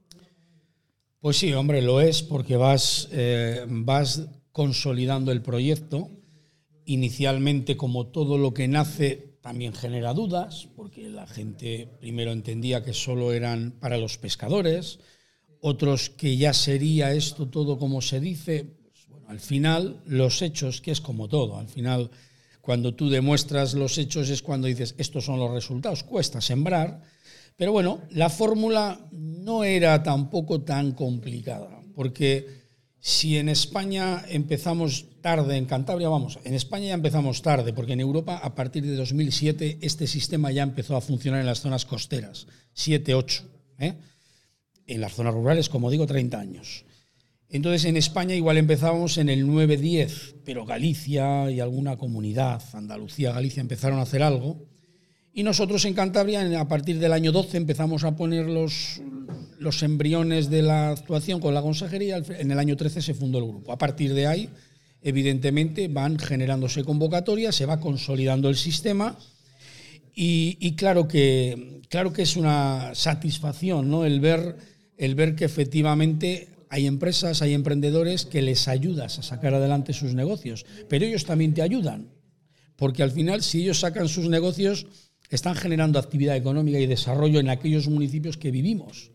Pues 1.20 1.36
sí, 1.36 1.52
hombre, 1.52 1.82
lo 1.82 2.00
es 2.00 2.22
porque 2.22 2.56
vas, 2.56 3.08
eh, 3.12 3.66
vas 3.68 4.26
consolidando 4.52 5.32
el 5.32 5.42
proyecto. 5.42 6.10
Inicialmente, 6.84 7.76
como 7.76 8.08
todo 8.08 8.38
lo 8.38 8.52
que 8.54 8.68
nace, 8.68 9.36
también 9.40 9.72
genera 9.72 10.14
dudas, 10.14 10.68
porque 10.76 11.08
la 11.08 11.26
gente 11.26 11.88
primero 12.00 12.32
entendía 12.32 12.82
que 12.82 12.92
solo 12.92 13.32
eran 13.32 13.72
para 13.80 13.96
los 13.96 14.18
pescadores, 14.18 14.98
otros 15.60 16.10
que 16.10 16.36
ya 16.36 16.52
sería 16.52 17.12
esto 17.12 17.48
todo 17.48 17.78
como 17.78 18.00
se 18.00 18.20
dice. 18.20 18.64
Pues, 18.64 19.06
al 19.28 19.40
final, 19.40 20.02
los 20.06 20.42
hechos, 20.42 20.80
que 20.80 20.90
es 20.90 21.00
como 21.00 21.28
todo, 21.28 21.58
al 21.58 21.68
final, 21.68 22.10
cuando 22.60 22.94
tú 22.94 23.08
demuestras 23.08 23.74
los 23.74 23.96
hechos 23.98 24.28
es 24.28 24.42
cuando 24.42 24.66
dices, 24.66 24.94
estos 24.98 25.24
son 25.24 25.38
los 25.38 25.50
resultados, 25.52 26.02
cuesta 26.02 26.40
sembrar 26.40 27.02
pero 27.60 27.72
bueno, 27.72 28.00
la 28.12 28.30
fórmula 28.30 28.98
no 29.12 29.64
era 29.64 30.02
tampoco 30.02 30.62
tan 30.62 30.92
complicada, 30.92 31.82
porque 31.94 32.59
si 33.00 33.38
en 33.38 33.48
España 33.48 34.22
empezamos 34.28 35.06
tarde, 35.22 35.56
en 35.56 35.64
Cantabria, 35.64 36.10
vamos, 36.10 36.38
en 36.44 36.54
España 36.54 36.88
ya 36.88 36.94
empezamos 36.94 37.40
tarde, 37.40 37.72
porque 37.72 37.94
en 37.94 38.00
Europa 38.00 38.38
a 38.42 38.54
partir 38.54 38.84
de 38.84 38.94
2007 38.94 39.78
este 39.80 40.06
sistema 40.06 40.52
ya 40.52 40.62
empezó 40.62 40.96
a 40.96 41.00
funcionar 41.00 41.40
en 41.40 41.46
las 41.46 41.60
zonas 41.60 41.86
costeras, 41.86 42.46
7, 42.74 43.14
8, 43.14 43.44
¿eh? 43.78 43.94
en 44.86 45.00
las 45.00 45.14
zonas 45.14 45.32
rurales, 45.32 45.68
como 45.68 45.90
digo, 45.90 46.06
30 46.06 46.38
años. 46.38 46.84
Entonces 47.48 47.84
en 47.86 47.96
España 47.96 48.34
igual 48.34 48.58
empezábamos 48.58 49.18
en 49.18 49.28
el 49.28 49.46
9-10, 49.46 50.36
pero 50.44 50.66
Galicia 50.66 51.50
y 51.50 51.60
alguna 51.60 51.96
comunidad, 51.96 52.62
Andalucía, 52.74 53.32
Galicia, 53.32 53.60
empezaron 53.60 53.98
a 53.98 54.02
hacer 54.02 54.22
algo. 54.22 54.69
Y 55.32 55.44
nosotros 55.44 55.84
en 55.84 55.94
Cantabria, 55.94 56.60
a 56.60 56.68
partir 56.68 56.98
del 56.98 57.12
año 57.12 57.30
12, 57.30 57.56
empezamos 57.56 58.02
a 58.02 58.16
poner 58.16 58.46
los, 58.46 59.00
los 59.58 59.82
embriones 59.82 60.50
de 60.50 60.62
la 60.62 60.90
actuación 60.90 61.40
con 61.40 61.54
la 61.54 61.62
consejería. 61.62 62.20
En 62.38 62.50
el 62.50 62.58
año 62.58 62.76
13 62.76 63.00
se 63.00 63.14
fundó 63.14 63.38
el 63.38 63.46
grupo. 63.46 63.70
A 63.72 63.78
partir 63.78 64.12
de 64.12 64.26
ahí, 64.26 64.48
evidentemente, 65.02 65.86
van 65.86 66.18
generándose 66.18 66.82
convocatorias, 66.82 67.54
se 67.54 67.66
va 67.66 67.78
consolidando 67.78 68.48
el 68.48 68.56
sistema. 68.56 69.16
Y, 70.22 70.74
claro, 70.74 71.08
que, 71.08 71.80
claro 71.88 72.12
que 72.12 72.22
es 72.22 72.36
una 72.36 72.90
satisfacción 72.94 73.88
¿no? 73.88 74.04
el, 74.04 74.20
ver, 74.20 74.56
el 74.98 75.14
ver 75.14 75.34
que 75.34 75.46
efectivamente 75.46 76.48
hay 76.68 76.86
empresas, 76.86 77.40
hay 77.40 77.54
emprendedores 77.54 78.26
que 78.26 78.42
les 78.42 78.68
ayudas 78.68 79.18
a 79.18 79.22
sacar 79.22 79.54
adelante 79.54 79.92
sus 79.92 80.14
negocios, 80.14 80.66
pero 80.88 81.06
ellos 81.06 81.24
también 81.24 81.54
te 81.54 81.62
ayudan, 81.62 82.10
porque 82.76 83.02
al 83.02 83.10
final 83.12 83.42
si 83.42 83.62
ellos 83.62 83.80
sacan 83.80 84.08
sus 84.08 84.28
negocios, 84.28 84.86
están 85.30 85.54
generando 85.54 85.98
actividad 85.98 86.36
económica 86.36 86.78
y 86.78 86.86
desarrollo 86.86 87.40
en 87.40 87.48
aquellos 87.48 87.88
municipios 87.88 88.36
que 88.36 88.50
vivimos. 88.50 89.12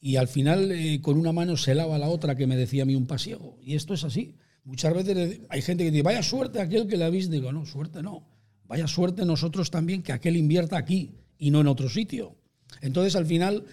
Y 0.00 0.16
al 0.16 0.26
final, 0.26 0.72
eh, 0.72 1.00
con 1.02 1.18
una 1.18 1.32
mano 1.32 1.58
se 1.58 1.74
lava 1.74 1.98
la 1.98 2.08
otra, 2.08 2.34
que 2.34 2.46
me 2.46 2.56
decía 2.56 2.84
a 2.84 2.86
mí 2.86 2.94
un 2.94 3.06
pasiego. 3.06 3.58
Y 3.62 3.74
esto 3.74 3.92
es 3.92 4.02
así. 4.02 4.36
Muchas 4.64 4.94
veces 4.94 5.40
hay 5.50 5.62
gente 5.62 5.84
que 5.84 5.90
dice, 5.90 6.02
vaya 6.02 6.22
suerte 6.22 6.60
aquel 6.60 6.86
que 6.86 6.96
le 6.96 7.04
habéis. 7.04 7.30
Digo, 7.30 7.52
no, 7.52 7.66
suerte 7.66 8.02
no. 8.02 8.26
Vaya 8.66 8.86
suerte 8.86 9.26
nosotros 9.26 9.70
también 9.70 10.02
que 10.02 10.12
aquel 10.12 10.36
invierta 10.36 10.78
aquí 10.78 11.16
y 11.38 11.50
no 11.50 11.60
en 11.60 11.66
otro 11.66 11.90
sitio. 11.90 12.36
Entonces, 12.80 13.14
al 13.14 13.26
final, 13.26 13.64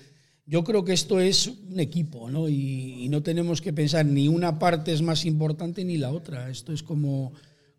yo 0.45 0.65
creo 0.65 0.83
que 0.83 0.93
esto 0.93 1.21
es 1.21 1.47
un 1.47 1.79
equipo, 1.79 2.29
¿no? 2.29 2.49
Y, 2.49 3.05
y 3.05 3.09
no 3.09 3.23
tenemos 3.23 3.61
que 3.61 3.71
pensar 3.71 4.05
ni 4.05 4.27
una 4.27 4.59
parte 4.59 4.91
es 4.91 5.01
más 5.01 5.23
importante 5.23 5.85
ni 5.85 5.97
la 5.97 6.11
otra. 6.11 6.49
Esto 6.49 6.73
es 6.73 6.83
como 6.83 7.31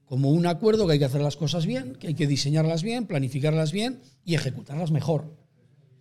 como 0.08 0.30
un 0.30 0.46
acuerdo 0.46 0.86
que 0.86 0.94
hay 0.94 0.98
que 0.98 1.04
hacer 1.04 1.20
las 1.20 1.36
cosas 1.36 1.66
bien, 1.66 1.94
que 1.94 2.08
hay 2.08 2.14
que 2.14 2.26
diseñarlas 2.26 2.82
bien, 2.82 3.06
planificarlas 3.06 3.72
bien 3.72 4.00
y 4.24 4.34
ejecutarlas 4.34 4.90
mejor, 4.90 5.36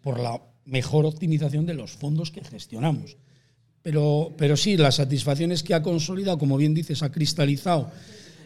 por 0.02 0.20
la 0.20 0.42
mejor 0.66 1.06
optimización 1.06 1.66
de 1.66 1.74
los 1.74 1.92
fondos 1.92 2.32
que 2.32 2.44
gestionamos. 2.44 3.18
Pero, 3.82 4.34
pero 4.38 4.58
sí, 4.58 4.78
la 4.78 4.92
satisfacción 4.92 5.52
es 5.52 5.64
que 5.64 5.74
ha 5.74 5.82
consolidado, 5.82 6.38
como 6.38 6.58
bien 6.58 6.74
dices, 6.74 7.04
ha 7.04 7.12
cristalizado 7.12 7.92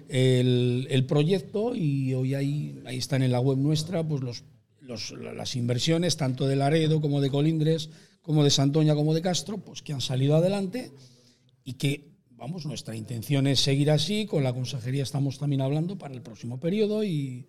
el, 0.10 1.06
proyecto 1.08 1.76
y 1.76 2.14
hoy 2.14 2.34
ahí, 2.34 2.82
ahí 2.86 2.98
están 2.98 3.24
en 3.24 3.32
la 3.32 3.40
web 3.40 3.58
nuestra 3.58 4.06
pues 4.08 4.22
los, 4.22 4.44
las 5.12 5.56
inversiones, 5.56 6.18
tanto 6.18 6.48
de 6.48 6.56
Laredo 6.56 7.02
como 7.02 7.22
de 7.22 7.30
Colindres, 7.30 7.90
como 8.22 8.44
de 8.44 8.50
Santoña, 8.50 8.96
como 8.96 9.14
de 9.14 9.22
Castro, 9.22 9.58
pues 9.58 9.82
que 9.82 9.94
han 9.94 10.02
salido 10.02 10.36
adelante 10.36 10.92
y 11.64 11.74
que 11.74 12.11
vamos, 12.42 12.66
nuestra 12.66 12.96
intención 12.96 13.46
es 13.46 13.60
seguir 13.60 13.92
así, 13.92 14.26
con 14.26 14.44
la 14.44 14.52
consejería 14.52 15.04
estamos 15.04 15.38
también 15.38 15.62
hablando 15.62 16.00
para 16.00 16.16
el 16.16 16.24
próximo 16.24 16.60
periodo 16.60 17.04
y, 17.04 17.46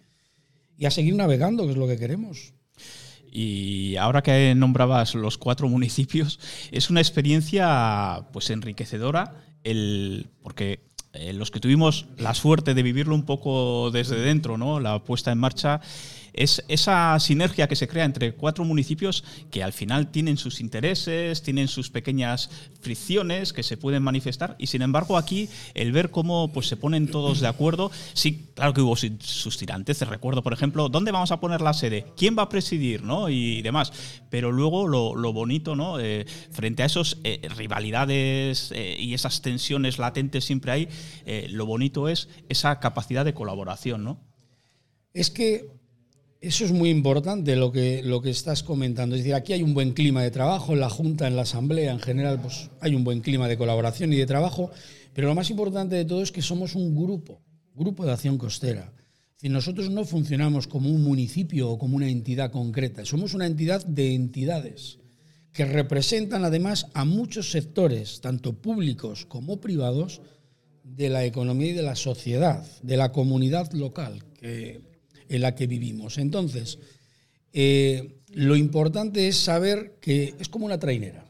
a 0.84 0.90
seguir 0.90 1.14
navegando, 1.16 1.64
que 1.64 1.70
es 1.70 1.78
lo 1.78 1.88
que 1.88 1.96
queremos. 1.96 2.52
Y 3.30 3.96
ahora 3.96 4.22
que 4.22 4.54
nombrabas 4.54 5.14
los 5.14 5.38
cuatro 5.38 5.66
municipios, 5.66 6.38
es 6.70 6.90
una 6.90 7.00
experiencia 7.00 8.26
pues 8.34 8.50
enriquecedora, 8.50 9.42
el, 9.64 10.28
porque 10.42 10.80
eh, 11.14 11.32
los 11.32 11.50
que 11.50 11.60
tuvimos 11.60 12.06
la 12.18 12.34
suerte 12.34 12.74
de 12.74 12.82
vivirlo 12.82 13.14
un 13.14 13.24
poco 13.24 13.90
desde 13.90 14.20
dentro, 14.20 14.58
¿no? 14.58 14.78
la 14.78 15.02
puesta 15.02 15.32
en 15.32 15.38
marcha, 15.38 15.80
es 16.32 16.64
esa 16.68 17.18
sinergia 17.20 17.68
que 17.68 17.76
se 17.76 17.88
crea 17.88 18.04
entre 18.04 18.34
cuatro 18.34 18.64
municipios 18.64 19.24
que 19.50 19.62
al 19.62 19.72
final 19.72 20.10
tienen 20.10 20.36
sus 20.36 20.60
intereses, 20.60 21.42
tienen 21.42 21.68
sus 21.68 21.90
pequeñas 21.90 22.50
fricciones 22.80 23.52
que 23.52 23.62
se 23.62 23.76
pueden 23.76 24.02
manifestar 24.02 24.56
y 24.58 24.66
sin 24.66 24.82
embargo 24.82 25.16
aquí 25.16 25.48
el 25.74 25.92
ver 25.92 26.10
cómo 26.10 26.52
pues 26.52 26.66
se 26.66 26.76
ponen 26.76 27.08
todos 27.08 27.40
de 27.40 27.48
acuerdo, 27.48 27.90
sí, 28.14 28.48
claro 28.54 28.74
que 28.74 28.80
hubo 28.80 28.96
sus 28.96 29.58
tirantes, 29.58 30.00
recuerdo 30.08 30.42
por 30.42 30.52
ejemplo, 30.52 30.88
¿dónde 30.88 31.12
vamos 31.12 31.32
a 31.32 31.40
poner 31.40 31.60
la 31.60 31.72
sede? 31.72 32.06
¿Quién 32.16 32.36
va 32.36 32.42
a 32.42 32.48
presidir? 32.48 33.02
¿no? 33.02 33.28
Y 33.28 33.62
demás, 33.62 33.92
pero 34.30 34.52
luego 34.52 34.88
lo, 34.88 35.32
bonito, 35.32 35.76
¿no? 35.76 35.98
Eh, 36.00 36.26
frente 36.50 36.82
a 36.82 36.86
esas 36.86 37.18
eh, 37.24 37.48
rivalidades 37.56 38.72
eh, 38.74 38.96
y 38.98 39.14
esas 39.14 39.42
tensiones 39.42 39.98
latentes 39.98 40.44
siempre 40.44 40.72
hay, 40.72 40.88
lo 41.48 41.66
bonito 41.66 42.08
es 42.08 42.28
esa 42.48 42.80
capacidad 42.80 43.24
de 43.24 43.34
colaboración, 43.34 44.04
¿no? 44.04 44.20
Es 45.14 45.30
que 45.30 45.70
eso 46.42 46.64
es 46.64 46.72
muy 46.72 46.90
importante 46.90 47.54
lo 47.54 47.70
que, 47.70 48.02
lo 48.02 48.20
que 48.20 48.30
estás 48.30 48.64
comentando. 48.64 49.14
Es 49.14 49.22
decir, 49.22 49.34
aquí 49.34 49.52
hay 49.52 49.62
un 49.62 49.74
buen 49.74 49.92
clima 49.92 50.24
de 50.24 50.32
trabajo, 50.32 50.72
en 50.72 50.80
la 50.80 50.90
Junta, 50.90 51.28
en 51.28 51.36
la 51.36 51.42
Asamblea, 51.42 51.92
en 51.92 52.00
general, 52.00 52.40
pues 52.42 52.68
hay 52.80 52.96
un 52.96 53.04
buen 53.04 53.20
clima 53.20 53.46
de 53.46 53.56
colaboración 53.56 54.12
y 54.12 54.16
de 54.16 54.26
trabajo, 54.26 54.72
pero 55.14 55.28
lo 55.28 55.36
más 55.36 55.50
importante 55.50 55.94
de 55.94 56.04
todo 56.04 56.20
es 56.20 56.32
que 56.32 56.42
somos 56.42 56.74
un 56.74 56.96
grupo, 56.96 57.40
grupo 57.76 58.04
de 58.04 58.12
acción 58.12 58.38
costera. 58.38 58.92
Es 59.40 59.50
nosotros 59.52 59.88
no 59.90 60.04
funcionamos 60.04 60.66
como 60.66 60.90
un 60.90 61.04
municipio 61.04 61.70
o 61.70 61.78
como 61.78 61.96
una 61.96 62.08
entidad 62.08 62.50
concreta, 62.50 63.04
somos 63.04 63.34
una 63.34 63.46
entidad 63.46 63.86
de 63.86 64.12
entidades 64.12 64.98
que 65.52 65.64
representan 65.64 66.44
además 66.44 66.88
a 66.92 67.04
muchos 67.04 67.52
sectores, 67.52 68.20
tanto 68.20 68.54
públicos 68.54 69.26
como 69.26 69.60
privados, 69.60 70.20
de 70.82 71.08
la 71.08 71.24
economía 71.24 71.68
y 71.68 71.74
de 71.74 71.82
la 71.82 71.94
sociedad, 71.94 72.66
de 72.82 72.96
la 72.96 73.12
comunidad 73.12 73.70
local 73.72 74.24
en 75.32 75.42
la 75.42 75.54
que 75.54 75.66
vivimos. 75.66 76.18
Entonces, 76.18 76.78
eh, 77.52 78.20
lo 78.34 78.54
importante 78.54 79.28
es 79.28 79.36
saber 79.36 79.98
que 80.00 80.34
es 80.38 80.48
como 80.48 80.66
una 80.66 80.78
trainera. 80.78 81.24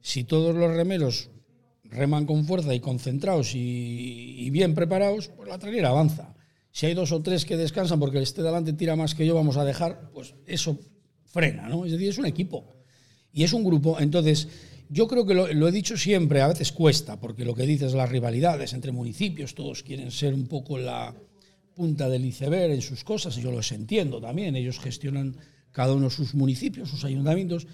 Si 0.00 0.24
todos 0.24 0.54
los 0.54 0.74
remeros 0.74 1.30
reman 1.84 2.26
con 2.26 2.46
fuerza 2.46 2.74
y 2.74 2.80
concentrados 2.80 3.52
y, 3.54 4.48
bien 4.50 4.74
preparados, 4.74 5.28
pues 5.28 5.48
la 5.48 5.58
trainera 5.58 5.90
avanza. 5.90 6.34
Si 6.70 6.86
hay 6.86 6.94
dos 6.94 7.12
o 7.12 7.20
tres 7.20 7.44
que 7.44 7.56
descansan 7.56 8.00
porque 8.00 8.16
el 8.16 8.22
esté 8.22 8.42
delante 8.42 8.72
tira 8.72 8.96
más 8.96 9.14
que 9.14 9.26
yo, 9.26 9.34
vamos 9.34 9.58
a 9.58 9.64
dejar, 9.64 10.10
pues 10.12 10.34
eso 10.46 10.78
frena, 11.26 11.68
¿no? 11.68 11.84
Es 11.84 11.92
decir, 11.92 12.08
es 12.08 12.18
un 12.18 12.26
equipo 12.26 12.64
y 13.30 13.44
es 13.44 13.52
un 13.52 13.62
grupo. 13.62 14.00
Entonces, 14.00 14.48
yo 14.88 15.06
creo 15.06 15.26
que 15.26 15.34
lo, 15.34 15.52
lo, 15.52 15.68
he 15.68 15.72
dicho 15.72 15.98
siempre, 15.98 16.40
a 16.40 16.48
veces 16.48 16.72
cuesta, 16.72 17.20
porque 17.20 17.44
lo 17.44 17.54
que 17.54 17.66
dices, 17.66 17.92
las 17.92 18.08
rivalidades 18.08 18.72
entre 18.72 18.90
municipios, 18.90 19.54
todos 19.54 19.82
quieren 19.82 20.10
ser 20.10 20.32
un 20.32 20.46
poco 20.46 20.78
la 20.78 21.14
punta 21.74 22.08
del 22.08 22.24
iceberg 22.24 22.72
en 22.72 22.82
sus 22.82 23.04
cosas, 23.04 23.36
y 23.38 23.42
yo 23.42 23.50
los 23.50 23.72
entiendo 23.72 24.20
también, 24.20 24.56
ellos 24.56 24.78
gestionan 24.78 25.36
cada 25.70 25.94
uno 25.94 26.10
sus 26.10 26.34
municipios, 26.34 26.88
sus 26.88 27.04
ayuntamientos, 27.04 27.66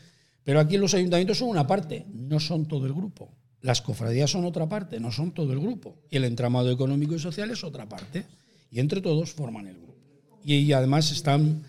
pero 0.44 0.60
aquí 0.60 0.78
los 0.78 0.94
ayuntamientos 0.94 1.38
son 1.38 1.48
una 1.48 1.66
parte, 1.66 2.06
no 2.12 2.40
son 2.40 2.66
todo 2.66 2.86
el 2.86 2.94
grupo. 2.94 3.30
Las 3.60 3.82
cofradías 3.82 4.30
son 4.30 4.44
otra 4.44 4.68
parte, 4.68 5.00
no 5.00 5.10
son 5.10 5.32
todo 5.32 5.52
el 5.52 5.60
grupo. 5.60 5.96
Y 6.10 6.16
el 6.16 6.24
entramado 6.24 6.70
económico 6.70 7.14
y 7.14 7.18
social 7.18 7.50
es 7.50 7.64
otra 7.64 7.88
parte. 7.88 8.24
Y 8.70 8.80
entre 8.80 9.00
todos 9.00 9.32
forman 9.32 9.66
el 9.66 9.76
grupo. 9.76 9.96
Y, 10.44 10.72
además 10.72 11.10
están, 11.10 11.64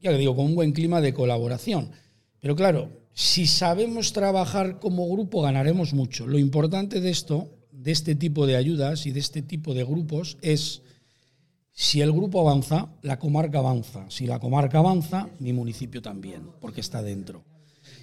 ya 0.00 0.12
le 0.12 0.18
digo, 0.18 0.36
con 0.36 0.46
un 0.46 0.54
buen 0.54 0.72
clima 0.72 1.00
de 1.00 1.12
colaboración. 1.12 1.90
Pero 2.40 2.54
claro, 2.54 2.90
si 3.12 3.46
sabemos 3.46 4.12
trabajar 4.12 4.78
como 4.78 5.08
grupo, 5.10 5.42
ganaremos 5.42 5.92
mucho. 5.92 6.26
Lo 6.26 6.38
importante 6.38 7.00
de 7.00 7.10
esto, 7.10 7.50
de 7.72 7.90
este 7.90 8.14
tipo 8.14 8.46
de 8.46 8.56
ayudas 8.56 9.06
y 9.06 9.12
de 9.12 9.20
este 9.20 9.42
tipo 9.42 9.74
de 9.74 9.84
grupos, 9.84 10.38
es 10.40 10.82
si 11.78 12.00
el 12.00 12.10
grupo 12.10 12.40
avanza, 12.40 12.88
la 13.02 13.18
comarca 13.18 13.58
avanza. 13.58 14.06
Si 14.08 14.26
la 14.26 14.38
comarca 14.38 14.78
avanza, 14.78 15.28
mi 15.40 15.52
municipio 15.52 16.00
también, 16.00 16.40
porque 16.58 16.80
está 16.80 17.02
dentro. 17.02 17.44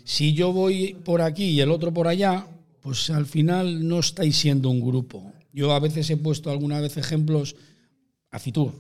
Si 0.04 0.34
yo 0.34 0.54
voy 0.54 0.94
por 0.94 1.24
aquí 1.24 1.46
y 1.46 1.60
el 1.60 1.72
otro 1.72 1.92
por 1.92 2.08
allá, 2.08 2.46
pues 2.82 3.10
al 3.10 3.26
final 3.26 3.88
no 3.88 3.98
estáis 3.98 4.38
siendo 4.38 4.70
un 4.70 4.80
grupo. 4.80 5.34
Yo 5.52 5.74
a 5.74 5.80
veces 5.80 6.08
he 6.12 6.18
puesto 6.18 6.52
alguna 6.52 6.80
vez 6.82 6.98
ejemplos 6.98 7.56
a 8.30 8.38
Fitur. 8.38 8.74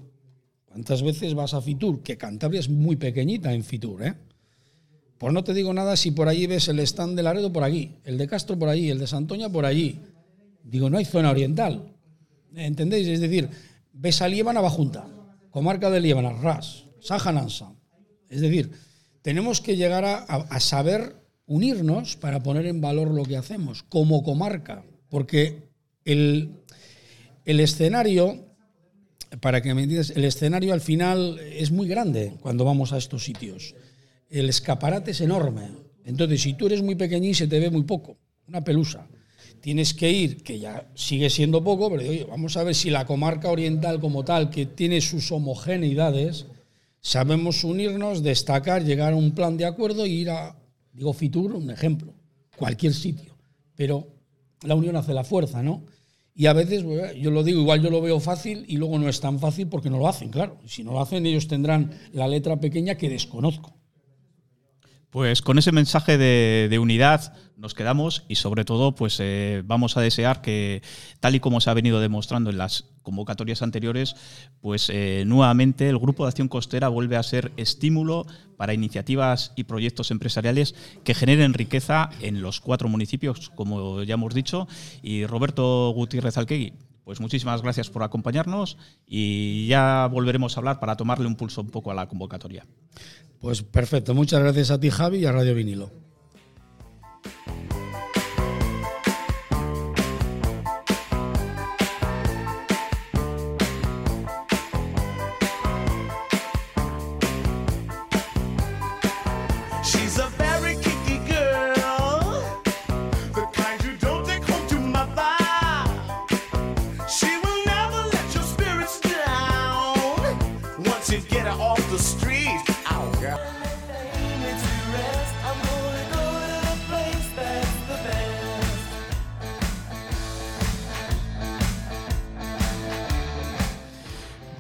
¿Cuántas 0.65 1.01
veces 1.01 1.33
vas 1.33 1.55
a 1.55 1.61
Fitur? 1.61 2.03
Que 2.03 2.15
Cantabria 2.15 2.59
es 2.59 2.69
muy 2.69 2.95
pequeñita 2.95 3.51
en 3.51 3.63
Fitur, 3.63 4.03
¿eh? 4.03 4.13
Pues 5.17 5.33
no 5.33 5.43
te 5.43 5.55
digo 5.55 5.73
nada 5.73 5.97
si 5.97 6.11
por 6.11 6.27
allí 6.27 6.45
ves 6.45 6.67
el 6.67 6.77
stand 6.81 7.15
de 7.15 7.23
Laredo 7.23 7.51
por 7.51 7.63
allí, 7.63 7.93
el 8.03 8.19
de 8.19 8.27
Castro 8.27 8.59
por 8.59 8.69
allí, 8.69 8.91
el 8.91 8.99
de 8.99 9.07
Santoña 9.07 9.49
por 9.49 9.65
allí. 9.65 9.97
Digo, 10.63 10.87
no 10.91 10.99
hay 10.99 11.05
zona 11.05 11.31
oriental. 11.31 11.81
¿Entendéis? 12.53 13.07
Es 13.07 13.21
decir, 13.21 13.49
ves 13.93 14.21
a 14.21 14.27
Líbana 14.27 14.61
Bajunta, 14.61 15.07
comarca 15.49 15.89
de 15.89 16.01
Líbana, 16.01 16.33
Ras, 16.33 16.85
Sajanansa. 16.99 17.73
Es 18.29 18.41
decir, 18.41 18.71
tenemos 19.21 19.61
que 19.61 19.77
llegar 19.77 20.03
a 20.05 20.59
saber 20.59 21.23
unirnos 21.45 22.15
para 22.17 22.41
poner 22.41 22.65
en 22.65 22.81
valor 22.81 23.11
lo 23.11 23.23
que 23.23 23.37
hacemos 23.37 23.83
como 23.83 24.23
comarca, 24.23 24.83
porque 25.09 25.69
el, 26.05 26.63
el 27.45 27.59
escenario, 27.59 28.55
para 29.41 29.61
que 29.61 29.73
me 29.73 29.83
entiendas, 29.83 30.11
el 30.11 30.25
escenario 30.25 30.73
al 30.73 30.81
final 30.81 31.39
es 31.39 31.71
muy 31.71 31.87
grande 31.87 32.35
cuando 32.41 32.65
vamos 32.65 32.93
a 32.93 32.97
estos 32.97 33.23
sitios. 33.23 33.75
El 34.29 34.49
escaparate 34.49 35.11
es 35.11 35.21
enorme. 35.21 35.69
Entonces, 36.05 36.41
si 36.41 36.53
tú 36.53 36.67
eres 36.67 36.81
muy 36.81 36.95
pequeñín, 36.95 37.35
se 37.35 37.47
te 37.47 37.59
ve 37.59 37.69
muy 37.69 37.83
poco, 37.83 38.17
una 38.47 38.63
pelusa. 38.63 39.07
Tienes 39.63 39.93
que 39.93 40.11
ir, 40.11 40.43
que 40.43 40.59
ya 40.59 40.91
sigue 40.93 41.29
siendo 41.29 41.63
poco, 41.63 41.89
pero 41.89 42.27
vamos 42.27 42.57
a 42.57 42.63
ver 42.63 42.75
si 42.75 42.89
la 42.89 43.05
comarca 43.05 43.49
oriental 43.49 44.01
como 44.01 44.25
tal, 44.25 44.49
que 44.49 44.65
tiene 44.65 44.99
sus 44.99 45.31
homogeneidades, 45.31 46.47
sabemos 46.99 47.63
unirnos, 47.63 48.23
destacar, 48.23 48.83
llegar 48.83 49.13
a 49.13 49.15
un 49.15 49.31
plan 49.31 49.55
de 49.55 49.63
acuerdo 49.63 50.03
e 50.03 50.09
ir 50.09 50.31
a, 50.31 50.57
Digo 50.91 51.13
Fitur, 51.13 51.53
un 51.53 51.71
ejemplo, 51.71 52.13
cualquier 52.57 52.93
sitio, 52.93 53.37
pero 53.73 54.05
la 54.63 54.75
unión 54.75 54.97
hace 54.97 55.13
la 55.13 55.23
fuerza, 55.23 55.63
¿no? 55.63 55.85
Y 56.35 56.47
a 56.47 56.51
veces, 56.51 56.83
pues, 56.83 57.15
yo 57.15 57.31
lo 57.31 57.41
digo, 57.41 57.61
igual 57.61 57.81
yo 57.81 57.89
lo 57.89 58.01
veo 58.01 58.19
fácil 58.19 58.65
y 58.67 58.75
luego 58.75 58.99
no 58.99 59.07
es 59.07 59.21
tan 59.21 59.39
fácil 59.39 59.69
porque 59.69 59.89
no 59.89 59.97
lo 59.97 60.09
hacen, 60.09 60.29
claro. 60.29 60.57
Si 60.65 60.83
no 60.83 60.91
lo 60.91 60.99
hacen, 60.99 61.25
ellos 61.25 61.47
tendrán 61.47 61.91
la 62.11 62.27
letra 62.27 62.59
pequeña 62.59 62.95
que 62.95 63.07
desconozco. 63.07 63.73
Pues 65.13 65.43
con 65.43 65.59
ese 65.59 65.71
mensaje 65.71 66.17
de, 66.17 66.79
unidad 66.79 67.37
nos 67.55 67.75
quedamos 67.75 68.25
y 68.27 68.33
sobre 68.33 68.65
todo 68.65 68.95
pues 68.95 69.19
eh, 69.19 69.61
vamos 69.63 69.95
a 69.95 70.01
desear 70.01 70.41
que 70.41 70.81
tal 71.19 71.35
y 71.35 71.39
como 71.39 71.61
se 71.61 71.69
ha 71.69 71.75
venido 71.75 71.99
demostrando 71.99 72.49
en 72.49 72.57
las 72.57 72.85
convocatorias 73.03 73.61
anteriores, 73.61 74.15
pues 74.59 74.89
eh, 74.89 75.23
nuevamente 75.27 75.87
el 75.87 75.99
Grupo 75.99 76.23
de 76.23 76.29
Acción 76.29 76.47
Costera 76.47 76.87
vuelve 76.87 77.15
a 77.15 77.21
ser 77.21 77.51
estímulo 77.57 78.25
para 78.57 78.73
iniciativas 78.73 79.53
y 79.55 79.65
proyectos 79.65 80.09
empresariales 80.09 80.73
que 81.03 81.13
generen 81.13 81.53
riqueza 81.53 82.09
en 82.19 82.41
los 82.41 82.59
cuatro 82.59 82.89
municipios, 82.89 83.51
como 83.51 84.01
ya 84.01 84.15
hemos 84.15 84.33
dicho. 84.33 84.67
Y 85.03 85.27
Roberto 85.27 85.91
Gutiérrez 85.91 86.39
Alquegui, 86.39 86.73
pues 87.03 87.19
muchísimas 87.19 87.61
gracias 87.61 87.91
por 87.91 88.01
acompañarnos 88.01 88.79
y 89.05 89.67
ya 89.67 90.07
volveremos 90.11 90.57
a 90.57 90.61
hablar 90.61 90.79
para 90.79 90.97
tomarle 90.97 91.27
un 91.27 91.35
pulso 91.35 91.61
un 91.61 91.69
poco 91.69 91.91
a 91.91 91.93
la 91.93 92.07
convocatoria. 92.07 92.65
Pues 93.43 93.61
perfecto, 93.61 94.13
muchas 94.13 94.39
gracias 94.39 94.71
a 94.71 94.79
ti 94.79 94.89
Javi 94.89 95.17
y 95.17 95.25
a 95.25 95.33
Radio 95.33 95.53
Vinilo. 95.53 95.91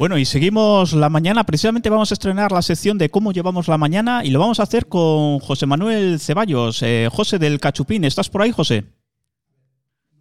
Bueno, 0.03 0.17
y 0.17 0.25
seguimos 0.25 0.91
la 0.91 1.07
mañana. 1.07 1.45
Precisamente 1.45 1.89
vamos 1.89 2.11
a 2.11 2.15
estrenar 2.15 2.51
la 2.51 2.61
sección 2.61 2.97
de 2.97 3.09
cómo 3.09 3.31
llevamos 3.31 3.69
la 3.69 3.77
mañana 3.77 4.25
y 4.25 4.31
lo 4.31 4.39
vamos 4.39 4.59
a 4.59 4.63
hacer 4.63 4.87
con 4.87 5.39
José 5.39 5.65
Manuel 5.65 6.19
Ceballos. 6.19 6.83
Eh, 6.83 7.07
José 7.09 7.39
del 7.39 7.61
Cachupín, 7.61 8.03
¿estás 8.03 8.27
por 8.27 8.41
ahí, 8.41 8.51
José? 8.51 8.83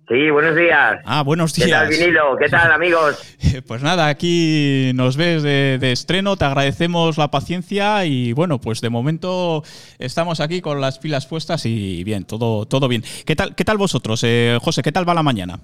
Sí, 0.09 0.31
buenos 0.31 0.55
días. 0.55 1.01
Ah, 1.05 1.23
buenos 1.23 1.53
días. 1.55 1.66
¿Qué 1.66 1.73
tal, 1.73 1.88
vinilo? 1.88 2.37
¿Qué 2.38 2.49
tal, 2.49 2.71
amigos? 2.73 3.18
Pues 3.66 3.83
nada, 3.83 4.07
aquí 4.07 4.92
nos 4.95 5.16
ves 5.16 5.42
de, 5.42 5.90
estreno, 5.90 6.37
te 6.37 6.45
agradecemos 6.45 7.18
la 7.18 7.33
paciencia 7.33 8.05
y 8.05 8.33
bueno, 8.35 8.61
pues 8.61 8.83
de 8.83 8.88
momento 8.88 9.64
estamos 9.99 10.38
aquí 10.38 10.61
con 10.61 10.81
las 10.81 11.01
pilas 11.01 11.27
puestas 11.27 11.66
y 11.66 12.05
bien, 12.05 12.25
todo, 12.25 12.66
todo 12.66 12.87
bien. 12.87 13.03
¿Qué 13.27 13.35
tal, 13.35 13.57
qué 13.57 13.64
tal 13.64 13.79
vosotros, 13.79 14.23
eh, 14.23 14.61
José? 14.62 14.81
¿Qué 14.85 14.92
tal 14.92 15.09
va 15.09 15.14
la 15.14 15.25
mañana? 15.25 15.59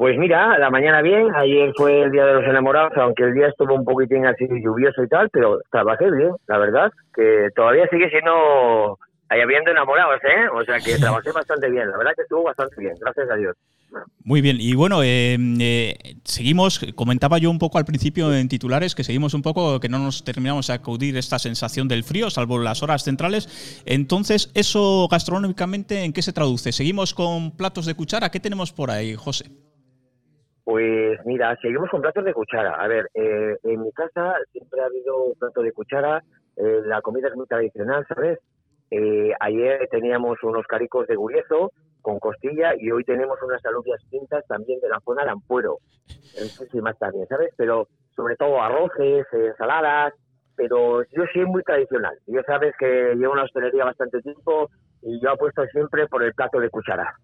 Pues 0.00 0.16
mira, 0.16 0.58
la 0.58 0.70
mañana 0.70 1.02
bien, 1.02 1.28
ayer 1.34 1.74
fue 1.76 2.04
el 2.04 2.10
Día 2.10 2.24
de 2.24 2.32
los 2.32 2.44
Enamorados, 2.44 2.96
aunque 2.96 3.22
el 3.22 3.34
día 3.34 3.48
estuvo 3.48 3.74
un 3.74 3.84
poquitín 3.84 4.24
así 4.24 4.48
lluvioso 4.48 5.02
y 5.02 5.08
tal, 5.08 5.28
pero 5.28 5.60
trabajé 5.70 6.10
bien, 6.10 6.30
la 6.46 6.56
verdad, 6.56 6.90
que 7.14 7.48
todavía 7.54 7.86
sigue 7.90 8.08
siendo, 8.08 8.98
ahí 9.28 9.42
habiendo 9.42 9.70
enamorados, 9.70 10.18
¿eh? 10.24 10.48
O 10.54 10.64
sea 10.64 10.78
que 10.78 10.96
trabajé 10.96 11.32
bastante 11.32 11.68
bien, 11.68 11.90
la 11.90 11.98
verdad 11.98 12.12
que 12.16 12.22
estuvo 12.22 12.44
bastante 12.44 12.76
bien, 12.78 12.94
gracias 12.98 13.28
a 13.30 13.34
Dios. 13.34 13.54
Muy 14.24 14.40
bien, 14.40 14.56
y 14.58 14.74
bueno, 14.74 15.02
eh, 15.02 15.36
eh, 15.60 15.98
seguimos, 16.24 16.80
comentaba 16.94 17.36
yo 17.36 17.50
un 17.50 17.58
poco 17.58 17.76
al 17.76 17.84
principio 17.84 18.32
en 18.32 18.48
titulares 18.48 18.94
que 18.94 19.04
seguimos 19.04 19.34
un 19.34 19.42
poco, 19.42 19.80
que 19.80 19.90
no 19.90 19.98
nos 19.98 20.24
terminamos 20.24 20.68
de 20.68 20.72
acudir 20.72 21.14
esta 21.18 21.38
sensación 21.38 21.88
del 21.88 22.04
frío, 22.04 22.30
salvo 22.30 22.58
las 22.58 22.82
horas 22.82 23.04
centrales. 23.04 23.82
Entonces, 23.84 24.50
¿eso 24.54 25.08
gastronómicamente 25.10 26.04
en 26.04 26.14
qué 26.14 26.22
se 26.22 26.32
traduce? 26.32 26.72
¿Seguimos 26.72 27.12
con 27.12 27.54
platos 27.54 27.84
de 27.84 27.94
cuchara? 27.94 28.30
¿Qué 28.30 28.40
tenemos 28.40 28.72
por 28.72 28.90
ahí, 28.90 29.14
José? 29.14 29.44
Pues 30.70 31.18
mira, 31.24 31.58
seguimos 31.60 31.90
con 31.90 32.00
platos 32.00 32.24
de 32.24 32.32
cuchara. 32.32 32.76
A 32.76 32.86
ver, 32.86 33.10
eh, 33.14 33.56
en 33.64 33.82
mi 33.82 33.90
casa 33.90 34.36
siempre 34.52 34.80
ha 34.80 34.84
habido 34.84 35.24
un 35.24 35.34
plato 35.34 35.62
de 35.62 35.72
cuchara. 35.72 36.22
Eh, 36.56 36.82
la 36.84 37.02
comida 37.02 37.26
es 37.26 37.34
muy 37.34 37.48
tradicional, 37.48 38.06
¿sabes? 38.06 38.38
Eh, 38.88 39.32
ayer 39.40 39.88
teníamos 39.90 40.40
unos 40.44 40.64
caricos 40.68 41.08
de 41.08 41.16
guriezo 41.16 41.72
con 42.00 42.20
costilla 42.20 42.72
y 42.78 42.88
hoy 42.92 43.02
tenemos 43.02 43.36
unas 43.42 43.64
alubias 43.66 44.00
pintas 44.12 44.46
también 44.46 44.78
de 44.78 44.88
la 44.88 45.00
zona 45.00 45.24
de 45.24 45.30
Ampuero. 45.30 45.78
más 46.80 46.96
también, 47.00 47.26
¿sabes? 47.26 47.52
Pero 47.56 47.88
sobre 48.14 48.36
todo 48.36 48.62
arroces, 48.62 49.26
ensaladas, 49.32 50.14
pero 50.54 51.02
yo 51.02 51.24
soy 51.32 51.46
muy 51.46 51.64
tradicional. 51.64 52.16
Ya 52.26 52.44
sabes 52.44 52.76
que 52.78 53.16
llevo 53.16 53.32
una 53.32 53.42
hostelería 53.42 53.86
bastante 53.86 54.22
tiempo 54.22 54.70
y 55.02 55.20
yo 55.20 55.30
apuesto 55.30 55.64
siempre 55.72 56.06
por 56.08 56.22
el 56.22 56.34
plato 56.34 56.60
de 56.60 56.68
cuchara. 56.68 57.14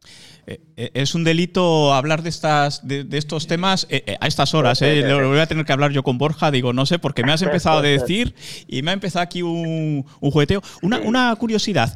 Eh, 0.46 0.60
eh, 0.76 0.90
es 0.94 1.14
un 1.14 1.24
delito 1.24 1.92
hablar 1.92 2.22
de 2.22 2.30
estas 2.30 2.86
de, 2.86 3.06
estos 3.12 3.46
temas 3.46 3.86
eh, 3.90 4.16
a 4.20 4.26
estas 4.26 4.54
horas. 4.54 4.80
Lo 4.80 5.28
voy 5.28 5.38
a 5.38 5.46
tener 5.46 5.64
que 5.64 5.72
hablar 5.72 5.90
yo 5.90 6.02
con 6.02 6.18
Borja, 6.18 6.50
digo, 6.50 6.72
no 6.72 6.86
sé, 6.86 6.98
porque 6.98 7.22
me 7.22 7.32
has 7.32 7.42
empezado 7.42 7.78
a 7.78 7.82
decir 7.96 8.34
y 8.66 8.82
me 8.82 8.90
ha 8.90 8.94
empezado 8.94 9.22
aquí 9.22 9.42
un, 9.42 10.04
un 10.20 10.30
jugueteo. 10.30 10.60
Una, 10.82 11.00
una 11.00 11.34
curiosidad, 11.36 11.88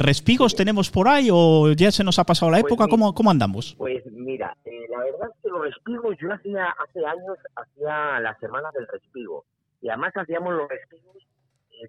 ¿respigos 0.00 0.56
tenemos 0.56 0.90
por 0.90 1.08
ahí 1.08 1.28
o 1.32 1.72
ya 1.72 1.92
se 1.92 2.04
nos 2.04 2.18
ha 2.18 2.24
pasado 2.24 2.50
la 2.50 2.60
pues 2.60 2.72
época? 2.72 2.88
¿Cómo, 2.88 3.14
¿Cómo 3.14 3.30
andamos? 3.30 3.74
Pues 3.78 4.04
mira, 4.10 4.56
la 4.64 4.98
verdad 4.98 5.28
es 5.34 5.42
que 5.42 5.48
los 5.48 5.62
respigos 5.62 6.16
yo 6.20 6.32
hacía 6.32 6.66
hace 6.70 7.04
años, 7.04 7.38
hacía 7.54 8.20
la 8.20 8.36
semana 8.40 8.68
del 8.74 8.86
respigo 8.88 9.44
y 9.80 9.88
además 9.88 10.12
hacíamos 10.16 10.54
los 10.54 10.68
respigos 10.68 11.16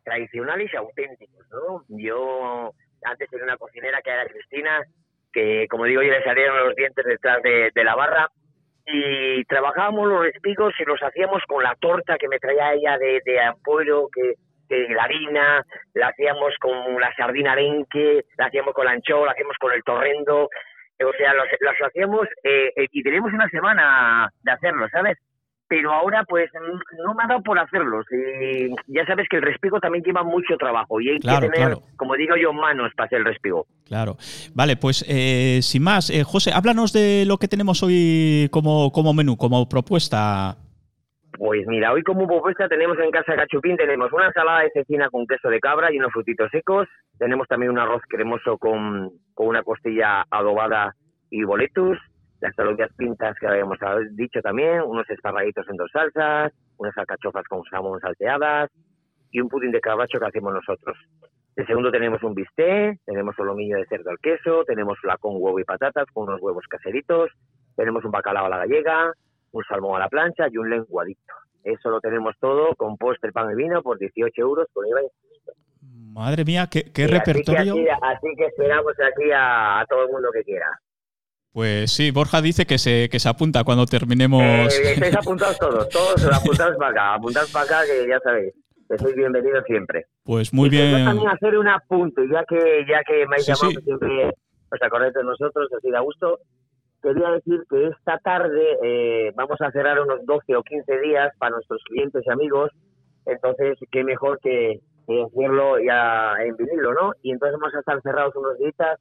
tradicionales 0.04 0.72
y 0.74 0.78
auténticos, 0.78 1.46
¿no? 1.52 1.84
Yo 1.90 2.74
antes 3.04 3.30
tenía 3.30 3.46
una 3.46 3.58
cocinera 3.58 4.02
que 4.02 4.10
era 4.10 4.26
Cristina, 4.26 4.82
que 5.32 5.68
como 5.70 5.86
digo 5.86 6.02
yo 6.02 6.12
le 6.12 6.24
salieron 6.24 6.66
los 6.66 6.76
dientes 6.76 7.06
detrás 7.06 7.42
de, 7.42 7.72
la 7.76 7.96
barra 7.96 8.30
y 8.86 9.44
trabajábamos 9.46 10.08
los 10.08 10.24
respigos 10.24 10.74
y 10.80 10.84
los 10.84 11.02
hacíamos 11.02 11.42
con 11.48 11.64
la 11.64 11.76
torta 11.76 12.18
que 12.18 12.28
me 12.28 12.40
traía 12.40 12.74
ella 12.74 12.98
de, 12.98 13.22
de 13.26 13.40
apoyo, 13.42 14.08
que, 14.14 14.36
la 14.70 15.04
harina, 15.04 15.66
la 15.96 16.08
hacíamos 16.08 16.54
con 16.58 16.98
la 16.98 17.14
sardina 17.16 17.52
arenque, 17.52 18.24
la 18.38 18.46
hacíamos 18.46 18.74
con 18.74 18.86
la 18.86 18.92
anchoa, 18.92 19.26
la 19.26 19.34
hacíamos 19.34 19.58
con 19.60 19.74
el 19.74 19.84
torrendo, 19.84 20.44
o 21.04 21.14
sea, 21.18 21.34
las 21.34 21.82
hacíamos 21.82 22.26
eh, 22.44 22.72
eh, 22.78 22.88
y 22.90 23.04
tenemos 23.04 23.34
una 23.34 23.50
semana 23.50 24.30
de 24.42 24.52
hacerlo, 24.52 24.88
¿sabes? 24.90 25.18
Pero 25.72 25.94
ahora 25.94 26.26
pues 26.28 26.50
no 26.98 27.14
me 27.14 27.24
ha 27.24 27.28
dado 27.28 27.42
por 27.44 27.58
hacerlos. 27.58 28.06
Y 28.12 28.68
ya 28.94 29.06
sabes 29.06 29.26
que 29.30 29.38
el 29.38 29.44
respigo 29.44 29.80
también 29.80 30.04
lleva 30.04 30.22
mucho 30.22 30.58
trabajo 30.58 31.00
y 31.00 31.12
hay 31.12 31.20
que 31.20 31.48
tener, 31.48 31.78
como 31.96 32.16
digo 32.16 32.36
yo, 32.36 32.52
manos 32.52 32.92
para 32.98 33.06
hacer 33.06 33.20
el 33.20 33.26
respigo. 33.26 33.68
Claro. 33.86 34.18
Vale, 34.54 34.76
pues 34.76 35.06
eh, 35.08 35.60
sin 35.62 35.82
más, 35.82 36.10
eh, 36.10 36.26
José, 36.26 36.52
háblanos 36.54 36.92
de 36.92 37.24
lo 37.26 37.38
que 37.38 37.48
tenemos 37.48 37.82
hoy 37.84 38.50
como, 38.52 38.92
como 38.92 39.14
menú, 39.14 39.38
como 39.38 39.70
propuesta. 39.70 40.58
Pues 41.38 41.66
mira, 41.68 41.94
hoy 41.94 42.04
como 42.04 42.28
propuesta 42.28 42.68
tenemos 42.68 43.00
en 43.00 43.10
casa 43.10 43.38
Cachupín, 43.38 43.78
tenemos 43.78 44.12
una 44.12 44.28
ensalada 44.28 44.64
de 44.64 44.72
cecina 44.74 45.10
con 45.10 45.26
queso 45.26 45.48
de 45.48 45.62
cabra 45.62 45.88
y 45.90 46.00
unos 46.00 46.12
frutitos 46.12 46.52
secos, 46.52 46.90
tenemos 47.18 47.48
también 47.48 47.72
un 47.72 47.80
arroz 47.80 48.02
cremoso 48.10 48.58
con, 48.58 49.12
con 49.34 49.48
una 49.48 49.64
costilla 49.64 50.26
adobada 50.30 50.98
y 51.30 51.44
boletus, 51.44 51.98
las 52.42 52.58
alubias 52.58 52.92
pintas 52.98 53.38
que 53.40 53.48
habíamos 53.48 53.78
dicho 54.12 54.42
también, 54.42 54.82
unos 54.82 55.08
esparraguitos 55.10 55.68
en 55.70 55.78
dos 55.78 55.92
salsas, 55.92 56.52
unas 56.78 56.98
alcachofas 56.98 57.46
con 57.48 57.62
jamón 57.64 58.00
salteadas 58.00 58.72
y 59.32 59.40
un 59.40 59.48
pudín 59.48 59.72
de 59.72 59.80
cabacho 59.80 60.20
que 60.20 60.26
hacemos 60.26 60.54
nosotros. 60.54 60.98
De 61.56 61.66
segundo 61.66 61.92
tenemos 61.92 62.24
un 62.24 62.34
bistec, 62.34 63.00
tenemos 63.06 63.36
solomillo 63.36 63.78
de 63.78 63.86
cerdo 63.86 64.10
al 64.10 64.18
queso, 64.20 64.64
tenemos 64.66 64.98
la 65.04 65.18
con 65.18 65.36
huevo 65.36 65.60
y 65.60 65.64
patatas 65.64 66.06
con 66.14 66.28
unos 66.28 66.42
huevos 66.42 66.66
caseritos, 66.68 67.30
tenemos 67.76 68.04
un 68.04 68.12
bacalao 68.12 68.48
a 68.48 68.50
la 68.50 68.58
gallega, 68.58 69.14
un 69.52 69.64
salmón 69.66 69.98
a 69.98 70.00
la 70.00 70.10
plancha 70.10 70.48
y 70.50 70.58
un 70.58 70.70
lenguadito. 70.70 71.34
Eso 71.64 71.92
lo 71.92 72.02
tenemos 72.02 72.36
todo 72.40 72.74
con 72.76 72.98
postre, 72.98 73.32
pan 73.32 73.52
y 73.52 73.56
vino 73.56 73.84
por 73.84 74.00
18 74.00 74.42
euros 74.42 74.68
con 74.74 74.88
IVA 74.88 75.02
Madre 76.14 76.44
mía, 76.44 76.68
qué, 76.68 77.08
repertorio. 77.08 77.76
Así 78.02 78.28
que, 78.36 78.46
esperamos 78.46 78.94
aquí 79.00 79.30
a 79.34 79.86
todo 79.88 80.06
el 80.06 80.12
mundo 80.12 80.30
que 80.34 80.44
quiera. 80.44 80.68
Pues 81.54 81.92
sí, 81.92 82.12
Borja 82.12 82.42
dice 82.42 82.66
que 82.66 82.78
se, 82.78 83.10
que 83.10 83.20
se 83.20 83.28
apunta 83.28 83.66
cuando 83.66 83.86
terminemos. 83.86 84.42
Eh, 84.42 84.94
estáis 84.94 85.18
apuntados 85.18 85.60
todos, 85.60 85.90
todos 85.90 86.26
apuntados 86.32 86.78
para 86.78 86.92
acá, 86.92 87.14
apuntados 87.16 87.52
para 87.52 87.66
acá, 87.66 87.82
que 87.86 88.08
ya 88.08 88.20
sabéis, 88.20 88.54
que 88.90 88.98
sois 88.98 89.16
bienvenidos 89.16 89.66
siempre. 89.66 90.06
Pues 90.24 90.54
muy 90.54 90.70
bien. 90.70 91.04
también 91.04 91.28
hacer 91.28 91.58
un 91.58 91.68
apunte, 91.68 92.22
ya 92.32 92.46
que, 92.48 92.86
ya 92.88 93.04
que 93.04 93.26
me 93.28 93.36
habéis 93.36 93.48
llamado, 93.48 93.82
siempre 93.82 94.32
os 94.72 94.82
acordáis 94.82 95.14
de 95.14 95.24
nosotros, 95.24 95.68
así 95.78 95.92
da 95.92 96.00
gusto. 96.00 96.40
Quería 97.04 97.32
decir 97.32 97.60
que 97.70 97.88
esta 97.88 98.18
tarde 98.20 98.78
eh, 98.84 99.32
vamos 99.36 99.60
a 99.60 99.72
cerrar 99.72 100.00
unos 100.00 100.26
12 100.26 100.56
o 100.56 100.64
15 100.64 101.00
días 101.02 101.34
para 101.38 101.56
nuestros 101.56 101.82
clientes 101.84 102.24
y 102.26 102.32
amigos, 102.32 102.72
entonces 103.26 103.78
qué 103.92 104.06
mejor 104.06 104.40
que, 104.40 104.80
hacerlo 105.28 105.80
ya 105.86 106.36
en 106.46 106.56
vinilo, 106.56 106.94
¿no? 106.94 107.12
Y 107.22 107.32
entonces 107.32 107.60
vamos 107.60 107.76
a 107.76 107.80
estar 107.80 108.02
cerrados 108.02 108.34
unos 108.38 108.58
días 108.58 108.98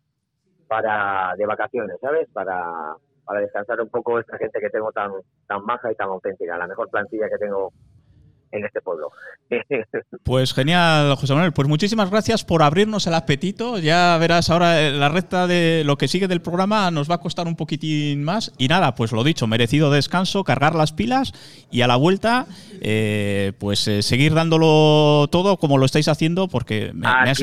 para 0.70 1.35
de 1.37 1.46
vacaciones, 1.46 1.96
¿sabes? 2.00 2.28
Para, 2.33 2.94
para 3.24 3.40
descansar 3.40 3.80
un 3.80 3.88
poco 3.88 4.20
esta 4.20 4.38
gente 4.38 4.61
que 4.61 4.70
tengo 4.70 4.92
tan 4.92 5.11
tan 5.48 5.64
maja 5.64 5.90
y 5.90 5.96
tan 5.96 6.06
auténtica, 6.11 6.56
la 6.56 6.68
mejor 6.68 6.88
plantilla 6.88 7.28
que 7.28 7.38
tengo 7.38 7.72
en 8.52 8.64
este 8.64 8.80
pueblo. 8.80 9.10
Pues 10.22 10.54
genial, 10.54 11.14
José 11.16 11.32
Manuel. 11.32 11.52
Pues 11.52 11.66
muchísimas 11.66 12.10
gracias 12.10 12.44
por 12.44 12.62
abrirnos 12.62 13.06
el 13.06 13.14
apetito. 13.14 13.78
Ya 13.78 14.16
verás 14.18 14.48
ahora 14.48 14.80
eh, 14.80 14.92
la 14.92 15.08
recta 15.08 15.46
de 15.46 15.82
lo 15.84 15.96
que 15.96 16.08
sigue 16.08 16.28
del 16.28 16.40
programa 16.40 16.90
nos 16.90 17.10
va 17.10 17.16
a 17.16 17.20
costar 17.20 17.48
un 17.48 17.56
poquitín 17.56 18.22
más. 18.22 18.54
Y 18.58 18.68
nada, 18.68 18.94
pues 18.94 19.12
lo 19.12 19.24
dicho, 19.24 19.46
merecido 19.46 19.90
descanso, 19.90 20.44
cargar 20.44 20.74
las 20.74 20.92
pilas 20.92 21.32
y 21.70 21.82
a 21.82 21.88
la 21.88 21.96
vuelta, 21.96 22.46
eh, 22.80 23.52
pues 23.58 23.88
eh, 23.88 24.02
seguir 24.02 24.34
dándolo 24.34 25.26
todo 25.32 25.56
como 25.56 25.78
lo 25.78 25.86
estáis 25.86 26.08
haciendo, 26.08 26.46
porque 26.48 26.92
me, 26.94 27.08
has, 27.08 27.40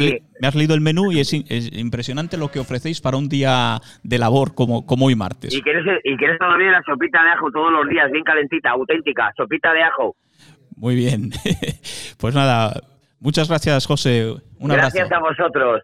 leído 0.55 0.75
el 0.75 0.81
menú 0.81 1.11
y 1.11 1.19
es, 1.19 1.33
impresionante 1.33 2.37
lo 2.37 2.49
que 2.49 2.59
ofrecéis 2.59 3.01
para 3.01 3.17
un 3.17 3.27
día 3.27 3.79
de 4.03 4.17
labor 4.17 4.55
como, 4.55 4.85
como 4.85 5.07
hoy 5.07 5.15
martes. 5.15 5.53
Y 5.53 5.61
quieres, 5.61 5.83
y 6.03 6.15
quieres 6.15 6.39
todavía 6.39 6.71
la 6.71 6.83
sopita 6.83 7.21
de 7.23 7.31
ajo 7.31 7.51
todos 7.51 7.71
los 7.71 7.89
días, 7.89 8.09
bien 8.11 8.23
calentita, 8.23 8.69
auténtica, 8.69 9.33
sopita 9.35 9.73
de 9.73 9.83
ajo. 9.83 10.15
Muy 10.77 10.95
bien. 10.95 11.31
Pues 12.17 12.33
nada, 12.33 12.81
muchas 13.19 13.47
gracias, 13.47 13.85
José. 13.85 14.33
Gracias 14.59 15.11
a 15.11 15.19
vosotros. 15.19 15.83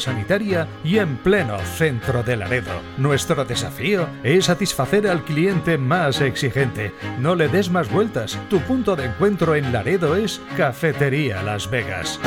sanitaria 0.00 0.68
y 0.84 0.98
en 0.98 1.16
pleno 1.16 1.58
centro 1.58 2.22
de 2.22 2.36
Laredo. 2.36 2.72
Nuestro 2.98 3.44
desafío 3.44 4.06
es 4.22 4.46
satisfacer 4.46 5.06
al 5.06 5.24
cliente 5.24 5.78
más 5.78 6.20
exigente. 6.20 6.92
No 7.18 7.34
le 7.34 7.48
des 7.48 7.70
más 7.70 7.90
vueltas. 7.90 8.38
Tu 8.48 8.60
punto 8.60 8.96
de 8.96 9.06
encuentro 9.06 9.56
en 9.56 9.72
Laredo 9.72 10.16
es 10.16 10.40
Cafetería 10.56 11.42
Las 11.42 11.70
Vegas. 11.70 12.20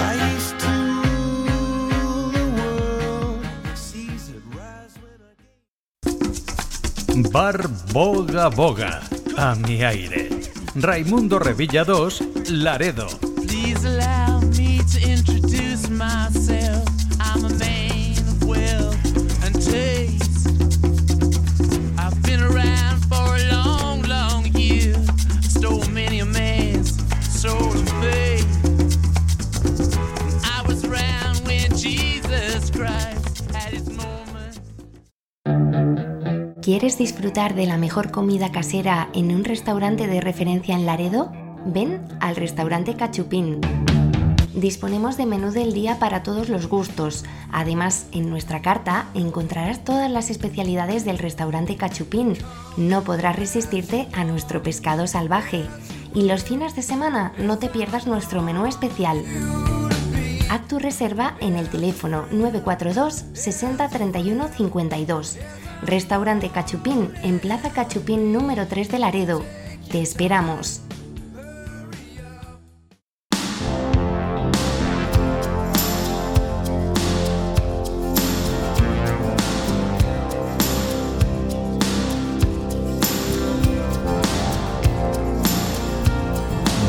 Bar 7.31 7.67
Boga 7.91 8.47
Boga. 8.49 9.01
A 9.37 9.55
mi 9.55 9.83
aire. 9.83 10.29
Raimundo 10.75 11.39
Revilla 11.39 11.83
2, 11.83 12.23
Laredo. 12.49 13.07
¿Quieres 36.63 36.97
disfrutar 36.97 37.55
de 37.55 37.65
la 37.65 37.77
mejor 37.77 38.09
comida 38.09 38.53
casera 38.53 39.09
en 39.13 39.35
un 39.35 39.43
restaurante 39.43 40.07
de 40.07 40.21
referencia 40.21 40.73
en 40.75 40.85
Laredo? 40.85 41.29
Ven 41.65 42.01
al 42.21 42.37
restaurante 42.37 42.95
Cachupín 42.95 43.59
Disponemos 44.55 45.17
de 45.17 45.25
menú 45.25 45.51
del 45.51 45.73
día 45.73 45.99
para 45.99 46.23
todos 46.23 46.47
los 46.47 46.67
gustos. 46.67 47.25
Además, 47.51 48.05
en 48.13 48.29
nuestra 48.29 48.61
carta 48.61 49.07
encontrarás 49.13 49.83
todas 49.83 50.09
las 50.09 50.29
especialidades 50.29 51.03
del 51.03 51.17
restaurante 51.17 51.75
Cachupín. 51.75 52.37
No 52.77 53.03
podrás 53.03 53.35
resistirte 53.35 54.07
a 54.13 54.23
nuestro 54.23 54.63
pescado 54.63 55.05
salvaje. 55.05 55.65
Y 56.15 56.21
los 56.21 56.45
fines 56.45 56.77
de 56.77 56.81
semana 56.81 57.33
no 57.39 57.57
te 57.57 57.67
pierdas 57.67 58.07
nuestro 58.07 58.41
menú 58.41 58.67
especial. 58.67 59.21
Haz 60.49 60.65
tu 60.69 60.79
reserva 60.79 61.35
en 61.41 61.57
el 61.57 61.67
teléfono 61.67 62.25
942 62.31 63.25
60 63.33 63.89
31 63.89 64.47
52. 64.47 65.39
Restaurante 65.81 66.49
Cachupín 66.49 67.11
en 67.23 67.39
Plaza 67.39 67.71
Cachupín 67.71 68.31
número 68.31 68.67
3 68.67 68.89
de 68.89 68.99
Laredo. 68.99 69.43
Te 69.91 70.01
esperamos. 70.01 70.81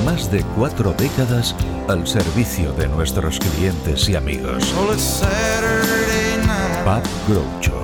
Más 0.05 0.31
de 0.31 0.43
cuatro 0.57 0.93
décadas 0.93 1.57
al 1.89 2.07
servicio 2.07 2.73
de 2.75 2.89
nuestros 2.89 3.39
clientes 3.39 4.09
y 4.09 4.17
amigos. 4.17 4.73
Pub 6.85 7.03
Groucho, 7.27 7.84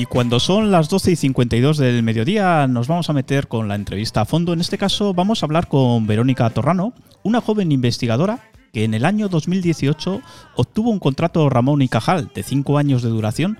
Y 0.00 0.06
cuando 0.06 0.40
son 0.40 0.70
las 0.70 0.88
12 0.88 1.10
y 1.10 1.16
52 1.16 1.76
del 1.76 2.02
mediodía 2.02 2.66
nos 2.66 2.88
vamos 2.88 3.10
a 3.10 3.12
meter 3.12 3.48
con 3.48 3.68
la 3.68 3.74
entrevista 3.74 4.22
a 4.22 4.24
fondo. 4.24 4.54
En 4.54 4.62
este 4.62 4.78
caso 4.78 5.12
vamos 5.12 5.42
a 5.42 5.46
hablar 5.46 5.68
con 5.68 6.06
Verónica 6.06 6.48
Torrano, 6.48 6.94
una 7.22 7.42
joven 7.42 7.70
investigadora 7.70 8.50
que 8.72 8.84
en 8.84 8.94
el 8.94 9.04
año 9.04 9.28
2018 9.28 10.22
obtuvo 10.56 10.88
un 10.88 11.00
contrato 11.00 11.50
Ramón 11.50 11.82
y 11.82 11.88
Cajal 11.88 12.30
de 12.34 12.42
5 12.42 12.78
años 12.78 13.02
de 13.02 13.10
duración 13.10 13.58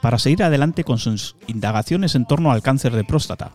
para 0.00 0.20
seguir 0.20 0.44
adelante 0.44 0.84
con 0.84 0.98
sus 0.98 1.34
indagaciones 1.48 2.14
en 2.14 2.26
torno 2.26 2.52
al 2.52 2.62
cáncer 2.62 2.94
de 2.94 3.02
próstata. 3.02 3.50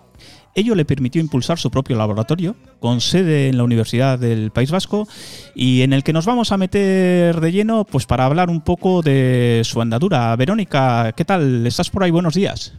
Ello 0.57 0.73
le 0.73 0.85
permitió 0.85 1.21
impulsar 1.21 1.59
su 1.59 1.69
propio 1.69 1.95
laboratorio, 1.95 2.55
con 2.79 2.99
sede 2.99 3.47
en 3.47 3.57
la 3.57 3.63
Universidad 3.63 4.17
del 4.17 4.49
País 4.49 4.71
Vasco, 4.71 5.07
y 5.53 5.83
en 5.83 5.93
el 5.93 6.03
que 6.03 6.13
nos 6.13 6.25
vamos 6.25 6.51
a 6.51 6.57
meter 6.57 7.39
de 7.39 7.51
lleno 7.51 7.85
pues 7.85 8.07
para 8.07 8.25
hablar 8.25 8.49
un 8.49 8.61
poco 8.61 9.03
de 9.03 9.61
su 9.63 9.79
andadura. 9.81 10.35
Verónica, 10.35 11.13
¿qué 11.15 11.23
tal? 11.25 11.67
¿Estás 11.67 11.91
por 11.91 12.01
ahí? 12.01 12.09
Buenos 12.09 12.33
días. 12.33 12.73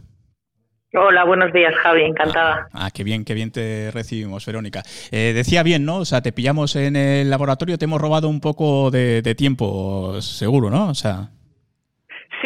Hola, 0.93 1.23
buenos 1.23 1.53
días, 1.53 1.73
Javi, 1.81 2.01
encantada. 2.01 2.67
Ah, 2.73 2.87
ah 2.87 2.91
qué 2.91 3.05
bien, 3.05 3.23
qué 3.23 3.33
bien 3.33 3.49
te 3.49 3.91
recibimos, 3.91 4.45
Verónica. 4.45 4.83
Eh, 5.11 5.31
decía 5.33 5.63
bien, 5.63 5.85
¿no? 5.85 5.99
O 5.99 6.05
sea, 6.05 6.19
te 6.19 6.33
pillamos 6.33 6.75
en 6.75 6.97
el 6.97 7.29
laboratorio, 7.29 7.77
te 7.77 7.85
hemos 7.85 8.01
robado 8.01 8.27
un 8.27 8.41
poco 8.41 8.91
de, 8.91 9.21
de 9.21 9.35
tiempo, 9.35 10.21
seguro, 10.21 10.69
¿no? 10.69 10.89
O 10.89 10.95
sea. 10.95 11.29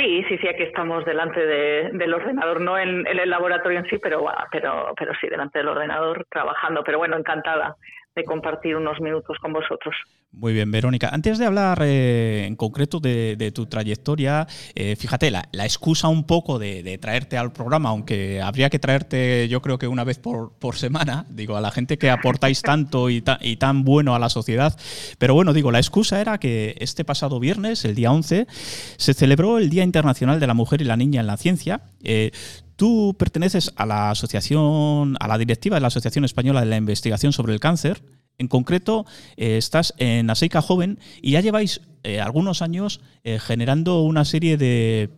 Sí, 0.03 0.21
sí, 0.27 0.37
sí, 0.39 0.49
aquí 0.49 0.63
estamos 0.63 1.05
delante 1.05 1.39
del 1.39 2.13
ordenador, 2.13 2.59
no 2.59 2.77
en, 2.77 3.07
el 3.07 3.29
laboratorio 3.29 3.79
en 3.79 3.85
sí, 3.85 3.99
pero, 3.99 4.25
pero, 4.51 4.93
pero 4.97 5.13
sí, 5.21 5.29
delante 5.29 5.59
del 5.59 5.69
ordenador 5.69 6.25
trabajando. 6.29 6.83
Pero 6.83 6.97
bueno, 6.97 7.15
encantada 7.15 7.77
de 8.15 8.23
compartir 8.23 8.75
unos 8.75 8.99
minutos 9.01 9.37
con 9.41 9.53
vosotros. 9.53 9.95
Muy 10.31 10.53
bien, 10.53 10.71
Verónica. 10.71 11.09
Antes 11.09 11.37
de 11.37 11.45
hablar 11.45 11.79
eh, 11.83 12.45
en 12.47 12.55
concreto 12.55 12.99
de, 12.99 13.51
tu 13.53 13.67
trayectoria, 13.67 14.47
eh, 14.73 14.95
fíjate, 14.95 15.29
la, 15.29 15.43
excusa 15.53 16.07
un 16.07 16.25
poco 16.25 16.57
de, 16.57 16.97
traerte 16.99 17.37
al 17.37 17.53
programa, 17.53 17.89
aunque 17.89 18.41
habría 18.41 18.69
que 18.69 18.79
traerte 18.79 19.47
yo 19.47 19.61
creo 19.61 19.77
que 19.77 19.87
una 19.87 20.03
vez 20.03 20.19
por, 20.19 20.53
por 20.57 20.75
semana, 20.75 21.25
digo, 21.29 21.55
a 21.55 21.61
la 21.61 21.71
gente 21.71 21.97
que 21.97 22.09
aportáis 22.09 22.61
tanto 22.63 23.09
y, 23.09 23.23
y, 23.41 23.57
tan 23.57 23.83
bueno 23.83 24.15
a 24.15 24.19
la 24.19 24.29
sociedad. 24.29 24.77
Pero 25.17 25.33
bueno, 25.35 25.53
digo, 25.53 25.71
la 25.71 25.79
excusa 25.79 26.19
era 26.19 26.39
que 26.39 26.75
este 26.79 27.05
pasado 27.05 27.39
viernes, 27.39 27.85
el 27.85 27.95
día 27.95 28.11
11, 28.11 28.47
se 28.49 29.13
celebró 29.13 29.57
el 29.57 29.69
Día 29.69 29.83
Internacional 29.83 30.39
de 30.39 30.47
la 30.47 30.53
Mujer 30.53 30.81
y 30.81 30.85
la 30.85 30.97
Niña 30.97 31.21
en 31.21 31.27
la 31.27 31.37
Ciencia. 31.37 31.81
Eh, 32.03 32.31
Tú 32.75 33.15
perteneces 33.17 33.71
a 33.75 33.85
la 33.85 34.11
asociación, 34.11 35.15
a 35.19 35.27
la 35.27 35.37
directiva 35.37 35.75
de 35.75 35.81
la 35.81 35.87
Asociación 35.87 36.25
Española 36.25 36.61
de 36.61 36.67
la 36.67 36.77
Investigación 36.77 37.33
sobre 37.33 37.53
el 37.53 37.59
Cáncer. 37.59 38.03
En 38.37 38.47
concreto, 38.47 39.05
eh, 39.37 39.57
estás 39.57 39.93
en 39.97 40.29
Aseica 40.29 40.61
Joven 40.61 40.99
y 41.21 41.31
ya 41.31 41.41
lleváis 41.41 41.81
eh, 42.03 42.19
algunos 42.19 42.61
años 42.61 42.99
eh, 43.23 43.39
generando 43.39 44.01
una 44.01 44.25
serie 44.25 44.57
de, 44.57 45.11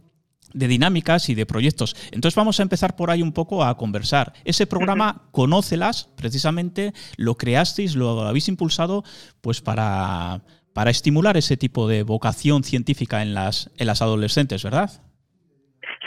dinámicas 0.54 1.30
y 1.30 1.36
de 1.36 1.46
proyectos. 1.46 1.96
Entonces 2.12 2.36
vamos 2.36 2.60
a 2.60 2.64
empezar 2.64 2.96
por 2.96 3.10
ahí 3.10 3.22
un 3.22 3.32
poco 3.32 3.64
a 3.64 3.78
conversar. 3.78 4.34
Ese 4.44 4.68
programa, 4.68 5.24
Conócelas, 5.32 6.10
precisamente 6.16 6.94
lo 7.16 7.36
creasteis, 7.36 7.96
lo 7.96 8.22
habéis 8.22 8.50
impulsado 8.50 9.04
pues 9.42 9.62
para, 9.62 10.44
para 10.74 10.92
estimular 10.92 11.38
ese 11.38 11.56
tipo 11.56 11.88
de 11.88 12.04
vocación 12.04 12.64
científica 12.64 13.22
en 13.22 13.34
las, 13.34 13.72
en 13.78 13.88
las 13.88 14.02
adolescentes, 14.02 14.62
¿verdad? 14.62 15.05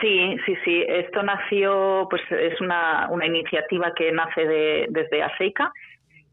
Sí, 0.01 0.37
sí, 0.47 0.55
sí. 0.65 0.85
Esto 0.87 1.23
nació, 1.23 2.07
pues 2.11 2.23
es 2.31 2.61
una, 2.61 3.09
una 3.11 3.27
iniciativa 3.27 3.93
que 3.95 4.13
nace 4.13 4.47
de, 4.47 4.87
desde 4.91 5.23
ASEICA 5.23 5.73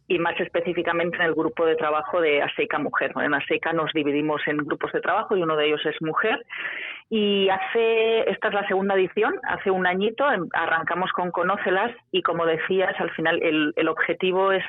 y 0.07 0.19
más 0.19 0.39
específicamente 0.39 1.17
en 1.17 1.23
el 1.23 1.33
grupo 1.33 1.65
de 1.65 1.75
trabajo 1.75 2.21
de 2.21 2.41
ASEICA 2.43 2.77
Mujer. 2.77 3.11
En 3.15 3.33
ASEICA 3.33 3.73
nos 3.73 3.91
dividimos 3.93 4.41
en 4.45 4.57
grupos 4.57 4.91
de 4.91 5.01
trabajo 5.01 5.35
y 5.35 5.41
uno 5.41 5.55
de 5.55 5.65
ellos 5.65 5.83
es 5.85 5.99
mujer. 6.01 6.45
Y 7.09 7.49
hace, 7.49 8.29
esta 8.29 8.49
es 8.49 8.53
la 8.53 8.67
segunda 8.67 8.95
edición, 8.95 9.33
hace 9.43 9.71
un 9.71 9.87
añito 9.87 10.31
em, 10.31 10.47
arrancamos 10.53 11.11
con 11.11 11.31
Conócelas 11.31 11.91
y 12.11 12.21
como 12.21 12.45
decías, 12.45 12.93
al 12.99 13.09
final 13.11 13.41
el, 13.41 13.73
el 13.75 13.87
objetivo 13.87 14.51
es 14.51 14.63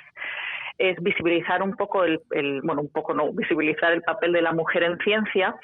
es 0.78 1.00
visibilizar 1.02 1.62
un 1.62 1.74
poco 1.74 2.04
el, 2.04 2.20
bueno, 2.62 2.82
un 2.82 2.90
poco 2.90 3.14
no, 3.14 3.32
visibilizar 3.32 3.92
el 3.92 4.02
papel 4.02 4.32
de 4.32 4.42
la 4.42 4.52
mujer 4.52 4.82
en 4.82 4.98
ciencia 4.98 5.54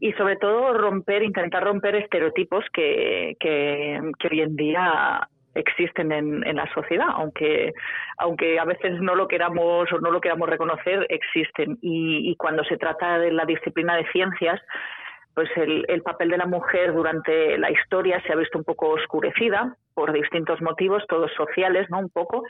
y 0.00 0.12
sobre 0.12 0.36
todo 0.36 0.74
romper, 0.74 1.22
intentar 1.22 1.64
romper 1.64 1.94
estereotipos 1.96 2.64
que, 2.72 3.36
que, 3.40 4.00
hoy 4.30 4.40
en 4.40 4.56
día 4.56 5.28
existen 5.54 6.12
en, 6.12 6.46
en, 6.46 6.56
la 6.56 6.72
sociedad, 6.72 7.08
aunque, 7.14 7.72
aunque 8.18 8.58
a 8.58 8.64
veces 8.64 9.00
no 9.00 9.14
lo 9.14 9.26
queramos 9.26 9.90
o 9.92 10.00
no 10.00 10.10
lo 10.10 10.20
queramos 10.20 10.48
reconocer, 10.48 11.06
existen. 11.08 11.78
Y, 11.80 12.30
y 12.30 12.36
cuando 12.36 12.62
se 12.64 12.76
trata 12.76 13.18
de 13.18 13.32
la 13.32 13.44
disciplina 13.44 13.96
de 13.96 14.06
ciencias, 14.12 14.60
pues 15.34 15.48
el, 15.56 15.84
el, 15.88 16.02
papel 16.02 16.30
de 16.30 16.36
la 16.36 16.46
mujer 16.46 16.92
durante 16.92 17.56
la 17.58 17.70
historia 17.70 18.20
se 18.22 18.32
ha 18.32 18.36
visto 18.36 18.58
un 18.58 18.64
poco 18.64 18.88
oscurecida 18.90 19.76
por 19.98 20.12
distintos 20.12 20.62
motivos, 20.62 21.02
todos 21.08 21.28
sociales, 21.36 21.88
¿no? 21.90 21.98
Un 21.98 22.08
poco. 22.08 22.44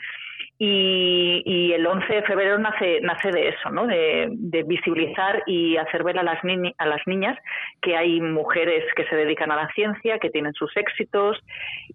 Y, 0.59 1.43
y 1.47 1.73
el 1.73 1.87
11 1.87 2.13
de 2.13 2.23
febrero 2.25 2.59
nace, 2.59 3.01
nace 3.01 3.31
de 3.31 3.49
eso, 3.49 3.71
¿no? 3.71 3.87
De, 3.87 4.29
de 4.31 4.65
visibilizar 4.65 5.45
y 5.47 5.79
hacer 5.79 6.05
ver 6.05 6.19
a 6.19 6.23
las, 6.23 6.41
a 6.45 6.87
las 6.87 7.07
niñas 7.07 7.39
que 7.81 7.97
hay 7.97 8.21
mujeres 8.21 8.85
que 8.97 9.07
se 9.07 9.17
dedican 9.17 9.51
a 9.51 9.57
la 9.57 9.69
ciencia, 9.73 10.19
que 10.19 10.29
tienen 10.29 10.53
sus 10.53 10.77
éxitos 10.77 11.39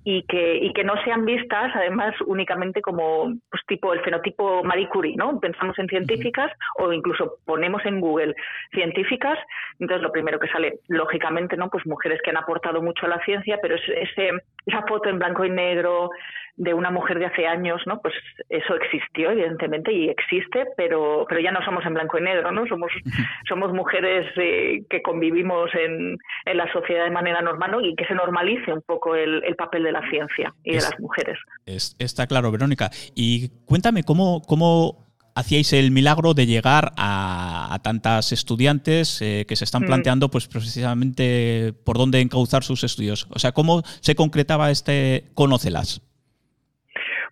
y 0.04 0.24
que, 0.24 0.56
y 0.56 0.74
que 0.74 0.84
no 0.84 0.96
sean 1.04 1.24
vistas, 1.24 1.72
además, 1.76 2.16
únicamente 2.26 2.82
como 2.82 3.32
pues, 3.52 3.62
tipo 3.68 3.94
el 3.94 4.02
fenotipo 4.02 4.64
Marie 4.64 4.90
Curie, 4.90 5.16
¿no? 5.16 5.40
Pensamos 5.40 5.78
en 5.78 5.88
científicas 5.88 6.52
o 6.80 6.92
incluso 6.92 7.36
ponemos 7.46 7.86
en 7.86 8.00
Google 8.00 8.34
científicas, 8.72 9.38
entonces 9.80 10.02
lo 10.02 10.12
primero 10.12 10.40
que 10.40 10.48
sale, 10.48 10.80
lógicamente, 10.88 11.58
¿no? 11.58 11.70
Pues 11.70 11.86
mujeres 11.86 12.20
que 12.24 12.32
han 12.32 12.38
aportado 12.38 12.82
mucho 12.82 13.06
a 13.06 13.10
la 13.10 13.24
ciencia, 13.24 13.60
pero 13.62 13.76
ese, 13.76 14.32
esa 14.66 14.82
foto 14.88 15.10
en 15.10 15.20
blanco 15.20 15.43
y 15.46 15.50
negro 15.50 16.10
de 16.56 16.74
una 16.74 16.92
mujer 16.92 17.18
de 17.18 17.26
hace 17.26 17.48
años, 17.48 17.82
¿no? 17.88 18.00
Pues 18.00 18.14
eso 18.50 18.76
existió, 18.76 19.32
evidentemente, 19.32 19.92
y 19.92 20.10
existe, 20.10 20.66
pero, 20.78 21.26
pero 21.28 21.42
ya 21.42 21.52
no 21.52 21.64
somos 21.66 21.84
en 21.86 21.96
blanco 21.96 22.20
y 22.20 22.22
negro, 22.22 22.52
¿no? 22.52 22.68
Somos, 22.68 22.92
somos 23.50 23.74
mujeres 23.74 24.32
eh, 24.38 24.84
que 24.90 25.02
convivimos 25.02 25.72
en, 25.74 26.18
en, 26.46 26.58
la 26.58 26.72
sociedad 26.72 27.06
de 27.06 27.12
manera 27.12 27.42
normal 27.42 27.72
¿no? 27.72 27.82
y 27.82 27.96
que 27.96 28.06
se 28.06 28.14
normalice 28.14 28.72
un 28.72 28.82
poco 28.82 29.16
el, 29.16 29.44
el 29.44 29.56
papel 29.56 29.84
de 29.84 29.92
la 29.92 30.08
ciencia 30.10 30.54
y 30.64 30.76
de 30.76 30.82
las 30.82 31.00
mujeres. 31.00 31.40
está 31.66 32.28
claro, 32.28 32.52
Verónica. 32.52 32.90
Y 33.16 33.50
cuéntame, 33.66 34.04
¿cómo, 34.04 34.42
cómo 34.48 35.04
hacíais 35.36 35.74
el 35.74 35.92
milagro 35.92 36.34
de 36.34 36.46
llegar 36.46 36.92
a, 36.98 37.80
tantas 37.84 38.32
estudiantes 38.32 39.22
eh, 39.22 39.46
que 39.48 39.56
se 39.56 39.66
están 39.66 39.84
mm. 39.84 39.88
planteando 39.88 40.30
pues 40.30 40.48
precisamente 40.48 41.74
por 41.84 41.98
dónde 41.98 42.22
encauzar 42.22 42.64
sus 42.64 42.84
estudios. 42.84 43.28
O 43.32 43.40
sea, 43.40 43.52
¿cómo 43.52 43.82
se 44.02 44.16
concretaba 44.16 44.72
este 44.72 45.26
Conócelas? 45.34 46.02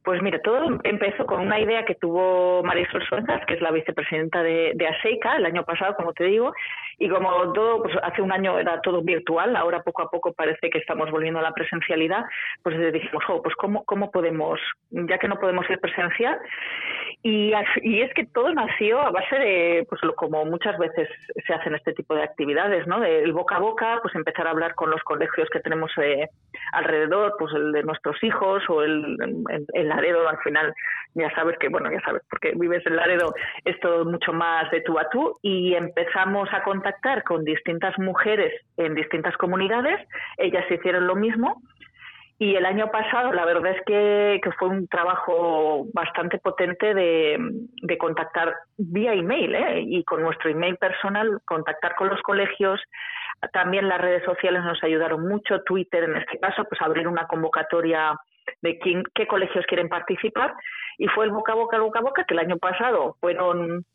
Pues 0.04 0.20
mire, 0.24 0.40
todo 0.40 0.80
empezó 0.84 1.28
con 1.28 1.42
una 1.42 1.60
idea 1.60 1.86
que 1.86 1.94
tuvo 1.94 2.64
Marisol 2.64 3.06
Suenzas, 3.08 3.46
que 3.46 3.54
es 3.54 3.62
la 3.62 3.70
vicepresidenta 3.70 4.42
de, 4.42 4.72
de 4.74 4.88
ASEICA, 4.88 5.38
el 5.38 5.46
año 5.46 5.64
pasado, 5.64 5.96
como 5.96 6.12
te 6.14 6.24
digo, 6.24 6.54
y 6.98 7.08
como 7.08 7.54
todo, 7.54 7.84
pues 7.84 7.96
hace 8.02 8.24
un 8.24 8.32
año 8.32 8.58
era 8.58 8.82
todo 8.82 9.04
virtual, 9.04 9.56
ahora 9.56 9.84
poco 9.84 10.02
a 10.02 10.10
poco 10.10 10.34
parece 10.34 10.72
que 10.72 10.80
estamos 10.80 11.12
volviendo 11.12 11.40
a 11.40 11.44
la 11.44 11.54
presencialidad, 11.54 12.26
pues 12.64 12.78
dijimos, 12.94 13.24
oh, 13.30 13.44
pues 13.44 13.56
cómo, 13.56 13.86
cómo 13.86 14.10
podemos, 14.10 14.60
ya 14.90 15.20
que 15.20 15.28
no 15.28 15.36
podemos 15.40 15.70
ir 15.70 15.80
presencial, 15.80 16.40
y, 17.24 17.54
y, 17.84 18.02
es 18.02 18.12
que 18.16 18.26
todo 18.26 18.52
nació 18.52 19.00
a 19.00 19.12
base 19.12 19.36
de, 19.36 19.86
pues 19.88 20.02
como 20.16 20.44
muchas 20.46 20.78
veces 20.80 21.08
se 21.46 21.54
hacen 21.54 21.76
este 21.76 21.94
tipo 21.94 22.16
de 22.16 22.24
actividades, 22.24 22.88
¿no? 22.88 23.00
Del 23.00 23.32
boca 23.32 23.58
a 23.58 23.60
boca, 23.60 24.00
pues 24.02 24.16
empezar 24.16 24.48
a 24.48 24.52
hablar 24.52 24.74
con 24.74 24.90
los 24.90 25.02
colegios 25.04 25.48
que 25.52 25.60
tenemos 25.60 25.92
eh, 25.98 26.30
alrededor, 26.74 27.36
pues 27.38 27.54
el 27.54 27.74
de 27.74 27.84
nuestros 27.84 28.24
hijos 28.24 28.64
o 28.70 28.82
el, 28.82 29.18
el, 29.74 29.88
Laredo, 29.88 30.28
al 30.28 30.40
final 30.40 30.74
ya 31.14 31.30
sabes 31.36 31.60
que, 31.60 31.70
bueno, 31.70 31.92
ya 31.92 32.02
sabes, 32.02 32.24
porque 32.30 32.54
vives 32.56 32.84
en 32.88 32.96
Laredo, 32.96 33.36
es 33.66 33.80
todo 33.82 34.04
mucho 34.06 34.34
más 34.34 34.72
de 34.72 34.82
tú 34.82 34.98
a 34.98 35.08
tú 35.10 35.38
y 35.44 35.76
empezamos 35.76 36.50
a 36.52 36.64
contactar 36.64 37.24
con 37.24 37.44
distintas 37.44 37.98
mujeres 38.00 38.54
en 38.78 38.96
distintas 38.96 39.38
comunidades, 39.38 40.00
ellas 40.38 40.66
hicieron 40.72 41.06
lo 41.06 41.16
mismo 41.16 41.62
y 42.42 42.56
el 42.56 42.66
año 42.66 42.90
pasado, 42.90 43.32
la 43.34 43.46
verdad 43.46 43.76
es 43.78 43.86
que, 43.86 44.42
fue 44.58 44.70
un 44.70 44.88
trabajo 44.88 45.86
bastante 45.94 46.40
potente 46.40 46.96
de, 46.96 47.98
contactar 48.00 48.56
vía 48.78 49.14
email 49.14 49.54
¿eh? 49.54 49.82
y 49.86 50.04
con 50.04 50.24
nuestro 50.24 50.50
email 50.50 50.76
personal, 50.78 51.40
contactar 51.46 51.94
con 51.94 52.10
los 52.10 52.20
colegios. 52.24 52.82
También 53.54 53.88
las 53.88 54.02
redes 54.02 54.24
sociales 54.26 54.64
nos 54.64 54.84
ayudaron 54.84 55.28
mucho, 55.28 55.62
Twitter 55.62 56.06
en 56.06 56.16
este 56.16 56.40
caso, 56.40 56.64
pues 56.64 56.82
abrir 56.82 57.08
una 57.08 57.28
convocatoria 57.28 58.18
de 58.64 58.80
quién, 58.80 59.04
qué 59.14 59.28
colegios 59.28 59.64
quieren 59.68 59.88
participar. 59.88 60.56
Y 60.98 61.06
fue 61.10 61.26
el 61.26 61.32
boca 61.32 61.52
a 61.52 61.56
boca, 61.58 61.76
el 61.78 61.84
boca 61.84 62.00
a 62.00 62.02
boca, 62.02 62.24
que 62.24 62.34
el 62.34 62.40
año 62.40 62.58
pasado 62.58 63.18
fueron, 63.20 63.86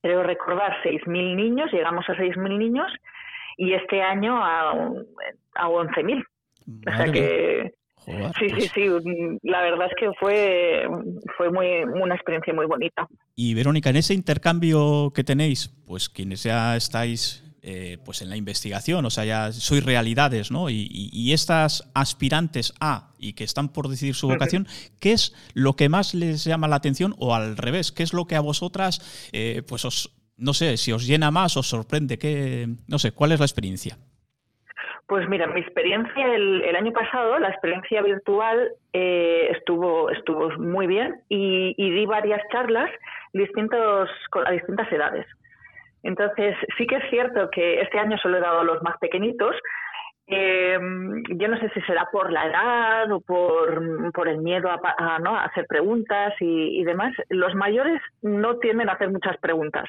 creo 0.00 0.22
recordar, 0.22 0.80
6.000 0.84 1.34
niños, 1.34 1.72
llegamos 1.72 2.08
a 2.08 2.14
6.000 2.14 2.56
niños, 2.56 2.92
y 3.56 3.72
este 3.72 4.00
año 4.00 4.36
a, 4.36 4.70
a 5.56 5.68
11.000. 5.68 6.24
O 6.86 6.96
sea 6.96 7.10
que 7.10 7.79
sí, 8.04 8.48
sí, 8.48 8.88
pues 8.88 9.04
sí. 9.04 9.38
La 9.42 9.62
verdad 9.62 9.88
es 9.88 9.94
que 9.98 10.10
fue, 10.18 10.86
fue 11.36 11.50
muy, 11.50 11.66
una 12.00 12.14
experiencia 12.14 12.52
muy 12.52 12.66
bonita. 12.66 13.06
Y 13.34 13.54
Verónica, 13.54 13.90
en 13.90 13.96
ese 13.96 14.14
intercambio 14.14 15.12
que 15.14 15.24
tenéis, 15.24 15.68
pues 15.86 16.08
quienes 16.08 16.42
ya 16.42 16.76
estáis 16.76 17.44
eh, 17.62 17.98
pues 18.06 18.22
en 18.22 18.30
la 18.30 18.36
investigación, 18.36 19.04
o 19.04 19.10
sea, 19.10 19.26
ya 19.26 19.52
sois 19.52 19.84
realidades, 19.84 20.50
¿no? 20.50 20.70
Y, 20.70 21.32
estas 21.32 21.90
aspirantes 21.92 22.72
a 22.80 23.12
y 23.18 23.34
que 23.34 23.44
están 23.44 23.68
por 23.68 23.88
decidir 23.88 24.14
su 24.14 24.28
vocación, 24.28 24.66
¿qué 24.98 25.12
es 25.12 25.34
lo 25.52 25.76
que 25.76 25.90
más 25.90 26.14
les 26.14 26.44
llama 26.44 26.68
la 26.68 26.76
atención 26.76 27.14
o 27.18 27.34
al 27.34 27.58
revés? 27.58 27.92
¿Qué 27.92 28.02
es 28.02 28.14
lo 28.14 28.26
que 28.26 28.34
a 28.34 28.40
vosotras, 28.40 29.28
eh, 29.32 29.62
pues 29.68 29.84
os, 29.84 30.16
no 30.38 30.54
sé, 30.54 30.78
si 30.78 30.90
os 30.92 31.06
llena 31.06 31.30
más, 31.30 31.58
os 31.58 31.68
sorprende? 31.68 32.18
¿Qué, 32.18 32.66
no 32.88 32.98
sé, 32.98 33.12
¿cuál 33.12 33.32
es 33.32 33.40
la 33.40 33.46
experiencia? 33.46 33.98
Pues 35.10 35.28
mira, 35.28 35.48
mi 35.48 35.58
experiencia 35.58 36.34
el, 36.36 36.76
año 36.76 36.92
pasado, 36.92 37.36
la 37.40 37.48
experiencia 37.48 38.00
virtual 38.00 38.74
eh, 38.92 39.48
estuvo 39.50 40.08
estuvo 40.08 40.50
muy 40.50 40.86
bien 40.86 41.20
y, 41.28 41.74
di 41.76 42.06
varias 42.06 42.40
charlas 42.52 42.88
distintos 43.32 44.08
a 44.46 44.52
distintas 44.52 44.86
edades. 44.92 45.26
Entonces 46.04 46.54
sí 46.78 46.86
que 46.86 46.98
es 46.98 47.10
cierto 47.10 47.50
que 47.50 47.80
este 47.80 47.98
año 47.98 48.18
solo 48.18 48.36
he 48.36 48.40
dado 48.40 48.60
a 48.60 48.64
los 48.64 48.80
más 48.84 48.98
pequeñitos, 48.98 49.56
eh, 50.30 50.78
yo 51.30 51.48
no 51.48 51.58
sé 51.58 51.68
si 51.70 51.80
será 51.82 52.08
por 52.12 52.30
la 52.30 52.46
edad 52.46 53.10
o 53.10 53.20
por, 53.20 54.28
el 54.28 54.38
miedo 54.38 54.70
a, 54.70 55.18
¿no? 55.18 55.36
a 55.36 55.44
hacer 55.44 55.66
preguntas 55.66 56.34
y, 56.40 56.82
demás. 56.84 57.12
Los 57.28 57.54
mayores 57.54 58.00
no 58.22 58.58
tienden 58.58 58.88
a 58.88 58.92
hacer 58.92 59.10
muchas 59.10 59.36
preguntas. 59.38 59.88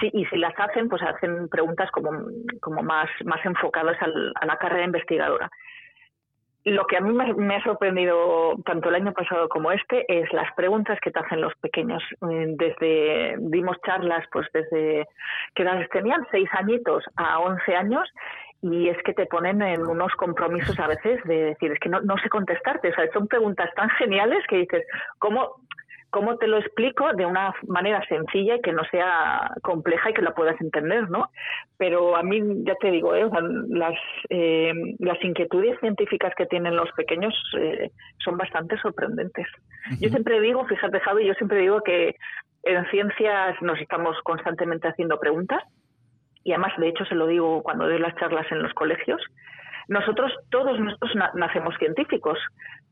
Sí, 0.00 0.10
y 0.12 0.24
si 0.26 0.36
las 0.36 0.54
hacen, 0.56 0.88
pues 0.88 1.02
hacen 1.02 1.48
preguntas 1.48 1.90
como, 1.90 2.82
más, 2.82 3.08
enfocadas 3.44 3.96
a 4.00 4.46
la 4.46 4.56
carrera 4.58 4.84
investigadora. 4.84 5.50
Lo 6.64 6.86
que 6.86 6.96
a 6.96 7.00
mí 7.00 7.12
me, 7.12 7.56
ha 7.56 7.64
sorprendido 7.64 8.54
tanto 8.64 8.88
el 8.88 8.94
año 8.94 9.12
pasado 9.12 9.48
como 9.48 9.72
este 9.72 10.04
es 10.06 10.32
las 10.32 10.52
preguntas 10.54 10.96
que 11.00 11.10
te 11.10 11.18
hacen 11.18 11.40
los 11.40 11.54
pequeños. 11.56 12.02
Eh, 12.30 12.54
desde 12.56 13.36
dimos 13.40 13.76
charlas, 13.84 14.24
pues 14.30 14.46
desde 14.52 15.08
que 15.56 15.64
tenían 15.92 16.24
seis 16.30 16.48
añitos 16.52 17.04
a 17.16 17.40
once 17.40 17.74
años 17.74 18.08
y 18.62 18.88
es 18.88 18.96
que 19.02 19.12
te 19.12 19.26
ponen 19.26 19.60
en 19.60 19.82
unos 19.82 20.12
compromisos 20.14 20.78
a 20.78 20.86
veces 20.86 21.22
de 21.24 21.44
decir, 21.44 21.72
es 21.72 21.80
que 21.80 21.88
no, 21.88 22.00
no 22.00 22.16
sé 22.18 22.28
contestarte, 22.28 22.90
o 22.90 22.94
sea, 22.94 23.10
son 23.12 23.26
preguntas 23.26 23.68
tan 23.74 23.90
geniales 23.90 24.44
que 24.48 24.58
dices, 24.58 24.86
¿cómo, 25.18 25.56
¿cómo 26.10 26.36
te 26.36 26.46
lo 26.46 26.58
explico 26.58 27.12
de 27.14 27.26
una 27.26 27.52
manera 27.66 28.06
sencilla 28.06 28.56
y 28.56 28.60
que 28.60 28.72
no 28.72 28.84
sea 28.84 29.50
compleja 29.62 30.10
y 30.10 30.14
que 30.14 30.22
la 30.22 30.34
puedas 30.34 30.60
entender, 30.60 31.10
¿no? 31.10 31.30
Pero 31.76 32.14
a 32.16 32.22
mí, 32.22 32.40
ya 32.64 32.76
te 32.76 32.92
digo, 32.92 33.16
¿eh? 33.16 33.28
las, 33.68 33.98
eh, 34.28 34.72
las 35.00 35.22
inquietudes 35.24 35.80
científicas 35.80 36.32
que 36.36 36.46
tienen 36.46 36.76
los 36.76 36.92
pequeños 36.92 37.34
eh, 37.58 37.90
son 38.24 38.36
bastante 38.36 38.78
sorprendentes. 38.78 39.48
Yo 40.00 40.08
siempre 40.10 40.40
digo, 40.40 40.64
fíjate 40.66 41.00
Javi, 41.00 41.26
yo 41.26 41.34
siempre 41.34 41.58
digo 41.58 41.82
que 41.82 42.14
en 42.62 42.86
ciencias 42.90 43.60
nos 43.60 43.80
estamos 43.80 44.16
constantemente 44.22 44.86
haciendo 44.86 45.18
preguntas, 45.18 45.62
y 46.44 46.52
además 46.52 46.72
de 46.78 46.88
hecho 46.88 47.04
se 47.04 47.14
lo 47.14 47.26
digo 47.26 47.62
cuando 47.62 47.86
doy 47.86 47.98
las 47.98 48.14
charlas 48.16 48.50
en 48.50 48.62
los 48.62 48.72
colegios, 48.74 49.20
nosotros 49.88 50.32
todos 50.50 50.78
nosotros 50.78 51.12
nacemos 51.34 51.74
científicos, 51.78 52.38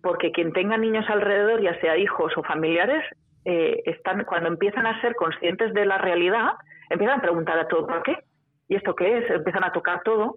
porque 0.02 0.32
quien 0.32 0.52
tenga 0.52 0.76
niños 0.76 1.08
alrededor, 1.08 1.60
ya 1.60 1.78
sea 1.80 1.96
hijos 1.96 2.32
o 2.36 2.42
familiares, 2.42 3.04
eh, 3.44 3.82
están 3.86 4.24
cuando 4.24 4.48
empiezan 4.48 4.86
a 4.86 5.00
ser 5.00 5.14
conscientes 5.14 5.72
de 5.72 5.86
la 5.86 5.98
realidad, 5.98 6.52
empiezan 6.90 7.18
a 7.18 7.22
preguntar 7.22 7.58
a 7.58 7.68
todo 7.68 7.86
por 7.86 8.02
qué 8.02 8.18
y 8.68 8.76
esto 8.76 8.94
qué 8.94 9.18
es, 9.18 9.30
empiezan 9.30 9.64
a 9.64 9.72
tocar 9.72 10.02
todo. 10.04 10.34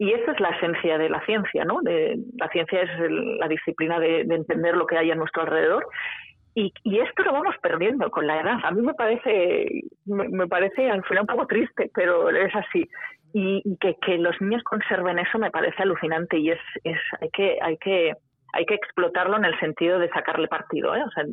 Y 0.00 0.12
esa 0.12 0.30
es 0.30 0.38
la 0.38 0.50
esencia 0.50 0.96
de 0.96 1.08
la 1.08 1.24
ciencia, 1.24 1.64
¿no? 1.64 1.80
De, 1.82 2.16
la 2.36 2.48
ciencia 2.50 2.82
es 2.82 3.10
la 3.10 3.48
disciplina 3.48 3.98
de, 3.98 4.24
de, 4.24 4.34
entender 4.36 4.76
lo 4.76 4.86
que 4.86 4.96
hay 4.96 5.10
a 5.10 5.16
nuestro 5.16 5.42
alrededor 5.42 5.84
y, 6.84 6.98
esto 6.98 7.22
lo 7.22 7.32
vamos 7.32 7.54
perdiendo 7.62 8.10
con 8.10 8.26
la 8.26 8.40
edad. 8.40 8.58
A 8.64 8.70
mí 8.70 8.82
me 8.82 8.94
parece, 8.94 9.82
me, 10.06 10.46
parece 10.48 10.90
al 10.90 11.04
final 11.04 11.22
un 11.22 11.26
poco 11.26 11.46
triste, 11.46 11.90
pero 11.94 12.28
es 12.30 12.54
así. 12.54 12.88
Y, 13.32 13.62
que, 13.78 13.94
que, 14.04 14.18
los 14.18 14.40
niños 14.40 14.62
conserven 14.64 15.18
eso 15.18 15.38
me 15.38 15.50
parece 15.50 15.82
alucinante 15.82 16.38
y 16.38 16.50
es, 16.50 16.60
es 16.84 16.98
hay 17.20 17.28
que, 17.30 17.58
hay 17.60 17.76
que, 17.76 18.14
hay 18.52 18.66
que 18.66 18.74
explotarlo 18.74 19.36
en 19.36 19.44
el 19.44 19.58
sentido 19.60 19.98
de 19.98 20.08
sacarle 20.08 20.48
partido. 20.48 20.94
¿eh? 20.94 21.04
O 21.04 21.10
sea, 21.10 21.24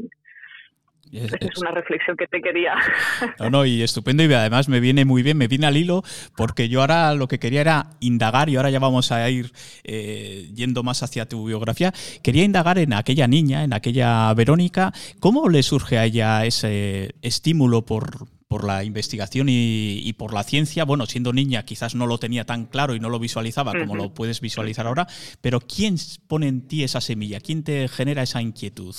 es, 1.12 1.34
es, 1.40 1.58
una 1.58 1.72
reflexión 1.72 2.18
que 2.18 2.28
te 2.28 2.42
quería. 2.42 2.76
No, 3.40 3.50
no, 3.50 3.66
y 3.66 3.82
estupendo 3.82 4.24
y 4.24 4.34
además 4.34 4.70
me 4.70 4.80
viene 4.80 5.06
muy 5.06 5.24
bien, 5.24 5.38
me 5.38 5.48
viene 5.48 5.68
al 5.68 5.78
hilo 5.78 6.04
porque 6.36 6.70
yo 6.70 6.82
ahora 6.82 7.14
lo 7.14 7.28
que 7.28 7.40
quería 7.40 7.62
era 7.62 7.90
indagar 8.00 8.50
y 8.50 8.56
ahora 8.56 8.70
ya 8.70 8.80
vamos 8.80 9.12
a 9.12 9.30
ir 9.30 9.52
eh, 9.84 10.50
yendo 10.54 10.84
más 10.84 11.04
hacia 11.04 11.28
tu 11.28 11.46
biografía. 11.46 11.94
Quería 12.24 12.44
indagar 12.44 12.78
en 12.78 12.94
aquella 12.94 13.28
niña, 13.28 13.64
en 13.64 13.74
aquella 13.74 14.34
Verónica, 14.34 14.94
¿cómo 15.20 15.50
le 15.50 15.64
surge 15.64 15.98
a 15.98 16.06
ella 16.06 16.46
ese 16.46 17.16
estímulo 17.22 17.86
por, 17.86 18.28
por 18.48 18.64
la 18.64 18.84
investigación 18.84 19.48
y, 19.50 20.14
por 20.14 20.34
la 20.34 20.44
ciencia. 20.44 20.86
Bueno, 20.86 21.06
siendo 21.06 21.34
niña 21.34 21.64
quizás 21.64 21.96
no 21.96 22.08
lo 22.08 22.18
tenía 22.18 22.46
tan 22.46 22.66
claro 22.66 22.96
y 22.96 23.00
no 23.00 23.10
lo 23.10 23.20
visualizaba 23.20 23.74
como 23.74 23.96
lo 23.96 24.14
puedes 24.14 24.42
visualizar 24.42 24.88
ahora, 24.88 25.08
pero 25.42 25.60
¿quién 25.62 25.96
pone 26.28 26.48
en 26.48 26.68
ti 26.68 26.84
esa 26.84 27.02
semilla? 27.02 27.40
¿Quién 27.40 27.64
te 27.64 27.88
genera 27.88 28.24
esa 28.24 28.42
inquietud? 28.42 28.96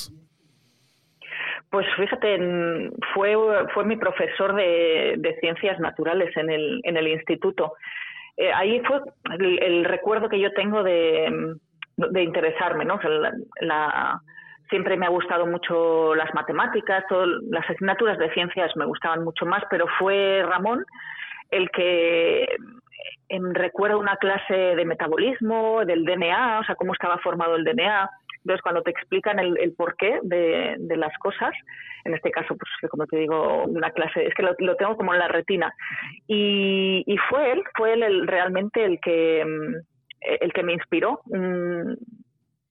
Pues 1.70 1.86
fíjate, 1.96 2.38
fue, 3.12 3.36
fue 3.74 3.84
mi 3.84 3.96
profesor 3.96 4.54
de, 4.54 5.36
ciencias 5.40 5.78
naturales 5.80 6.34
en 6.36 6.50
el, 6.50 6.80
en 6.84 6.96
el 6.96 7.08
instituto. 7.08 7.74
Eh, 8.36 8.52
ahí 8.52 8.80
fue 8.80 9.00
el, 9.38 9.84
recuerdo 9.84 10.28
que 10.28 10.38
yo 10.38 10.52
tengo 10.52 10.82
de, 10.82 11.56
de 11.96 12.22
interesarme, 12.22 12.84
¿no? 12.84 13.00
la, 13.60 14.20
siempre 14.68 14.96
me 14.96 15.06
ha 15.06 15.10
gustado 15.10 15.46
mucho 15.46 16.14
las 16.14 16.32
matemáticas, 16.34 17.04
las 17.50 17.68
asignaturas 17.68 18.18
de 18.18 18.32
ciencias 18.32 18.74
me 18.76 18.84
gustaban 18.84 19.24
mucho 19.24 19.46
más, 19.46 19.62
pero 19.70 19.86
fue 19.98 20.42
Ramón 20.46 20.84
el 21.50 21.70
que 21.70 22.44
em, 23.28 23.54
recuerda 23.54 23.96
una 23.96 24.16
clase 24.16 24.54
de 24.54 24.84
metabolismo, 24.84 25.84
del 25.84 26.04
DNA, 26.04 26.60
o 26.60 26.64
sea, 26.64 26.74
cómo 26.74 26.92
estaba 26.92 27.18
formado 27.18 27.56
el 27.56 27.64
DNA, 27.64 28.10
entonces, 28.46 28.62
cuando 28.62 28.82
te 28.82 28.92
explican 28.92 29.40
el, 29.40 29.58
el 29.58 29.72
porqué 29.72 30.20
de, 30.22 30.76
las 30.96 31.12
cosas, 31.18 31.52
en 32.04 32.14
este 32.14 32.30
caso, 32.30 32.54
pues 32.56 32.70
como 32.88 33.04
te 33.06 33.16
digo, 33.16 33.64
una 33.64 33.90
clase, 33.90 34.24
es 34.24 34.32
que 34.34 34.44
lo, 34.44 34.76
tengo 34.76 34.96
como 34.96 35.12
en 35.12 35.18
la 35.18 35.26
retina. 35.26 35.74
Y, 36.28 37.02
y, 37.04 37.16
fue 37.28 37.50
él, 37.50 37.64
fue 37.76 37.94
él 37.94 38.04
el, 38.04 38.28
realmente 38.28 38.84
el 38.84 39.00
que, 39.00 39.44
mm, 39.44 39.74
el 40.40 40.52
que 40.52 40.62
me 40.62 40.74
inspiró. 40.74 41.22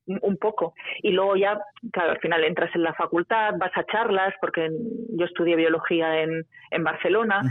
Un 0.08 0.38
poco. 0.38 0.74
Y 1.02 1.12
luego 1.12 1.36
ya, 1.36 1.60
claro, 1.92 2.12
al 2.12 2.20
final 2.20 2.44
entras 2.44 2.74
en 2.76 2.84
la 2.84 2.94
facultad, 2.94 3.56
vas 3.58 3.72
a 3.76 3.86
charlas, 3.86 4.34
porque 4.40 4.70
yo 5.10 5.26
estudié 5.26 5.56
biología 5.56 6.22
en, 6.22 6.46
en 6.72 6.84
Barcelona, 6.84 7.42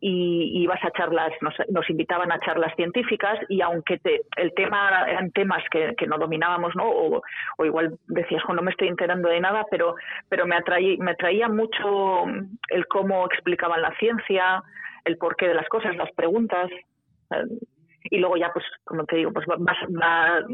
y, 0.00 0.66
vas 0.66 0.82
a 0.84 0.90
charlas, 0.92 1.32
nos, 1.40 1.90
invitaban 1.90 2.30
a 2.32 2.38
charlas 2.40 2.74
científicas, 2.76 3.38
y 3.48 3.60
aunque 3.60 3.98
te, 3.98 4.22
el 4.36 4.52
tema 4.54 5.04
eran 5.08 5.30
temas 5.32 5.62
que, 5.70 5.94
que 5.96 6.06
no 6.06 6.18
dominábamos, 6.18 6.74
¿no? 6.76 6.88
O, 6.88 7.22
o 7.58 7.64
igual 7.64 7.98
decías, 8.08 8.42
no 8.54 8.62
me 8.62 8.70
estoy 8.70 8.88
enterando 8.88 9.28
de 9.28 9.40
nada, 9.40 9.64
pero, 9.70 9.94
pero 10.28 10.46
me, 10.46 10.56
atraí, 10.56 10.96
me 10.98 11.12
atraía 11.12 11.48
mucho 11.48 12.24
el 12.68 12.86
cómo 12.86 13.26
explicaban 13.26 13.82
la 13.82 13.94
ciencia, 13.98 14.62
el 15.04 15.16
porqué 15.16 15.48
de 15.48 15.54
las 15.54 15.68
cosas, 15.68 15.96
las 15.96 16.12
preguntas. 16.12 16.70
Y 18.04 18.18
luego 18.18 18.36
ya, 18.36 18.50
pues, 18.52 18.64
como 18.84 19.04
te 19.04 19.16
digo, 19.16 19.32
pues 19.32 19.46
vas, 19.46 19.58
vas, 19.88 20.44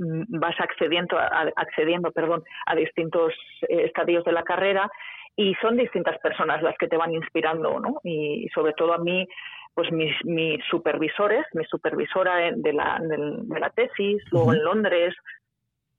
vas 0.00 0.58
accediendo, 0.58 1.18
a, 1.18 1.50
accediendo 1.56 2.10
perdón, 2.12 2.42
a 2.66 2.74
distintos 2.74 3.34
eh, 3.68 3.84
estadios 3.84 4.24
de 4.24 4.32
la 4.32 4.42
carrera 4.42 4.90
y 5.36 5.54
son 5.62 5.76
distintas 5.76 6.18
personas 6.18 6.62
las 6.62 6.76
que 6.78 6.88
te 6.88 6.96
van 6.96 7.14
inspirando, 7.14 7.78
¿no? 7.80 8.00
Y 8.02 8.48
sobre 8.54 8.72
todo 8.72 8.94
a 8.94 8.98
mí, 8.98 9.26
pues 9.74 9.92
mis, 9.92 10.12
mis 10.24 10.62
supervisores, 10.70 11.46
mi 11.54 11.64
supervisora 11.64 12.52
de 12.54 12.72
la, 12.72 12.98
de 13.00 13.60
la 13.60 13.70
tesis, 13.70 14.22
luego 14.32 14.52
en 14.52 14.64
Londres, 14.64 15.14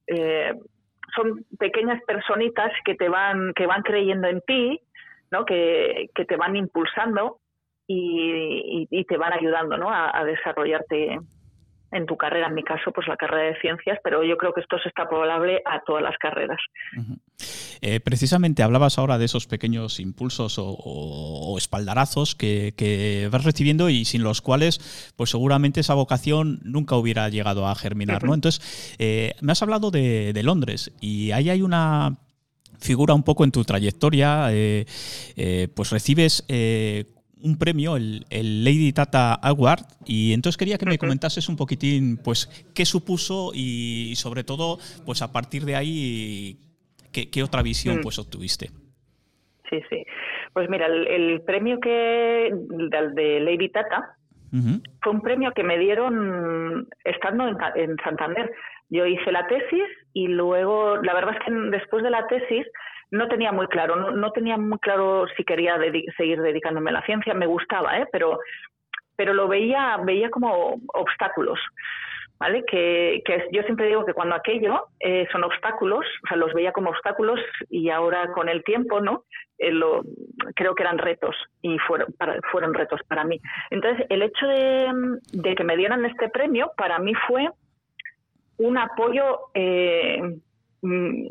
eh, 0.08 0.54
son 1.16 1.46
pequeñas 1.58 2.02
personitas 2.06 2.72
que 2.86 2.96
te 2.96 3.10
van, 3.10 3.54
que 3.54 3.66
van 3.66 3.82
creyendo 3.82 4.28
en 4.28 4.42
ti, 4.42 4.80
¿no? 5.32 5.46
que, 5.46 6.10
que 6.14 6.26
te 6.26 6.36
van 6.36 6.56
impulsando 6.56 7.38
y, 7.88 8.88
y, 8.90 9.06
te 9.06 9.18
van 9.18 9.34
ayudando 9.34 9.78
¿no? 9.78 9.90
a 9.92 10.24
desarrollarte 10.24 11.18
en 11.92 12.06
tu 12.06 12.16
carrera, 12.16 12.48
en 12.48 12.56
mi 12.56 12.64
caso, 12.64 12.92
pues 12.92 13.08
la 13.08 13.18
carrera 13.18 13.52
de 13.52 13.60
ciencias, 13.60 14.00
pero 14.04 14.24
yo 14.24 14.38
creo 14.38 14.54
que 14.54 14.62
esto 14.62 14.78
es 14.78 14.86
extrapolable 14.86 15.62
a 15.66 15.82
todas 15.82 16.02
las 16.02 16.18
carreras. 16.18 16.60
Eh, 17.82 18.00
precisamente 18.00 18.64
hablabas 18.64 18.98
ahora 18.98 19.18
de 19.18 19.26
esos 19.26 19.48
pequeños 19.48 20.00
impulsos 20.00 20.56
o, 20.58 21.56
espaldarazos 21.58 22.36
que, 22.36 23.28
vas 23.32 23.44
recibiendo 23.44 23.90
y 23.90 24.06
sin 24.06 24.24
los 24.24 24.42
cuales, 24.42 25.14
pues 25.16 25.30
seguramente 25.30 25.82
esa 25.82 25.94
vocación 25.94 26.60
nunca 26.64 26.96
hubiera 26.96 27.28
llegado 27.30 27.68
a 27.68 27.76
germinar, 27.76 28.24
¿no? 28.24 28.34
Entonces, 28.34 28.96
eh, 29.00 29.36
me 29.42 29.52
has 29.52 29.62
hablado 29.62 29.92
de, 29.92 30.42
Londres 30.42 30.92
y 31.00 31.32
ahí 31.32 31.52
hay 31.52 31.62
una 31.62 32.18
figura 32.80 33.14
un 33.14 33.22
poco 33.22 33.44
en 33.44 33.52
tu 33.52 33.64
trayectoria, 33.64 34.48
eh, 34.50 34.88
pues 35.76 35.92
recibes 35.92 36.44
un 37.44 37.58
premio, 37.58 37.96
el, 37.96 38.26
Lady 38.64 38.94
Tata 38.94 39.34
Award, 39.34 39.86
y 40.06 40.34
entonces 40.34 40.58
quería 40.58 40.78
que 40.78 40.86
me 40.86 40.98
comentases 40.98 41.50
un 41.50 41.58
poquitín, 41.58 42.18
pues, 42.18 42.48
qué 42.76 42.86
supuso 42.86 43.52
y, 43.54 44.14
sobre 44.16 44.44
todo, 44.44 44.78
pues, 45.06 45.22
a 45.22 45.32
partir 45.32 45.64
de 45.64 45.76
ahí, 45.76 46.58
qué, 47.12 47.44
otra 47.44 47.62
visión, 47.62 47.98
mm. 47.98 48.02
pues, 48.02 48.20
obtuviste. 48.20 48.68
Sí, 49.70 49.82
sí. 49.90 50.04
Pues 50.54 50.70
mira, 50.70 50.88
el, 50.88 51.42
premio 51.42 51.80
que 51.80 52.52
de 52.52 53.40
Lady 53.40 53.70
Tata 53.70 54.18
fue 55.02 55.14
un 55.14 55.22
premio 55.22 55.54
que 55.54 55.64
me 55.64 55.78
dieron 55.78 56.88
estando 57.06 57.48
en, 57.48 57.56
en 57.76 57.96
Santander. 58.04 58.52
Yo 58.90 59.06
hice 59.06 59.32
la 59.32 59.48
tesis 59.48 59.88
y 60.12 60.28
luego, 60.28 60.98
la 60.98 61.14
verdad 61.14 61.36
es 61.40 61.46
que 61.46 61.54
después 61.72 62.04
de 62.04 62.10
la 62.10 62.28
tesis 62.28 62.68
no 63.12 63.28
tenía 63.28 63.52
muy 63.52 63.68
claro, 63.68 63.96
no, 63.96 64.32
tenía 64.32 64.58
muy 64.58 64.80
claro 64.80 65.26
si 65.36 65.44
quería 65.44 65.78
seguir 66.18 66.42
dedicándome 66.42 66.90
a 66.90 66.94
la 66.94 67.06
ciencia, 67.06 67.34
me 67.34 67.46
gustaba, 67.46 68.00
¿eh? 68.00 68.08
pero, 68.12 68.40
pero 69.16 69.34
lo 69.34 69.48
veía, 69.48 69.98
veía 70.04 70.30
como 70.30 70.80
obstáculos. 70.94 71.60
¿Vale? 72.40 72.64
Que, 72.66 73.22
que 73.24 73.50
yo 73.52 73.62
siempre 73.62 73.86
digo 73.86 74.04
que 74.04 74.16
cuando 74.16 74.34
aquello 74.34 74.88
eh, 75.00 75.28
son 75.32 75.44
obstáculos, 75.44 76.04
o 76.24 76.28
sea, 76.28 76.38
los 76.38 76.52
veía 76.56 76.72
como 76.72 76.90
obstáculos 76.90 77.40
y 77.70 77.92
ahora 77.92 78.32
con 78.32 78.50
el 78.50 78.64
tiempo, 78.64 79.00
¿no? 79.00 79.26
Eh, 79.60 79.80
creo 80.56 80.74
que 80.74 80.82
eran 80.82 80.98
retos 80.98 81.36
y 81.62 81.78
fueron, 81.78 82.08
fueron 82.52 82.74
retos 82.74 83.00
para 83.08 83.24
mí. 83.24 83.40
Entonces, 83.70 84.08
el 84.10 84.24
hecho 84.24 84.48
de, 84.48 84.92
de, 85.34 85.54
que 85.54 85.64
me 85.64 85.78
dieran 85.78 86.04
este 86.04 86.30
premio 86.30 86.72
para 86.76 86.98
mí 86.98 87.14
fue 87.28 87.48
un 88.58 88.78
apoyo 88.80 89.52
eh, 89.54 90.20
mm, 90.82 91.28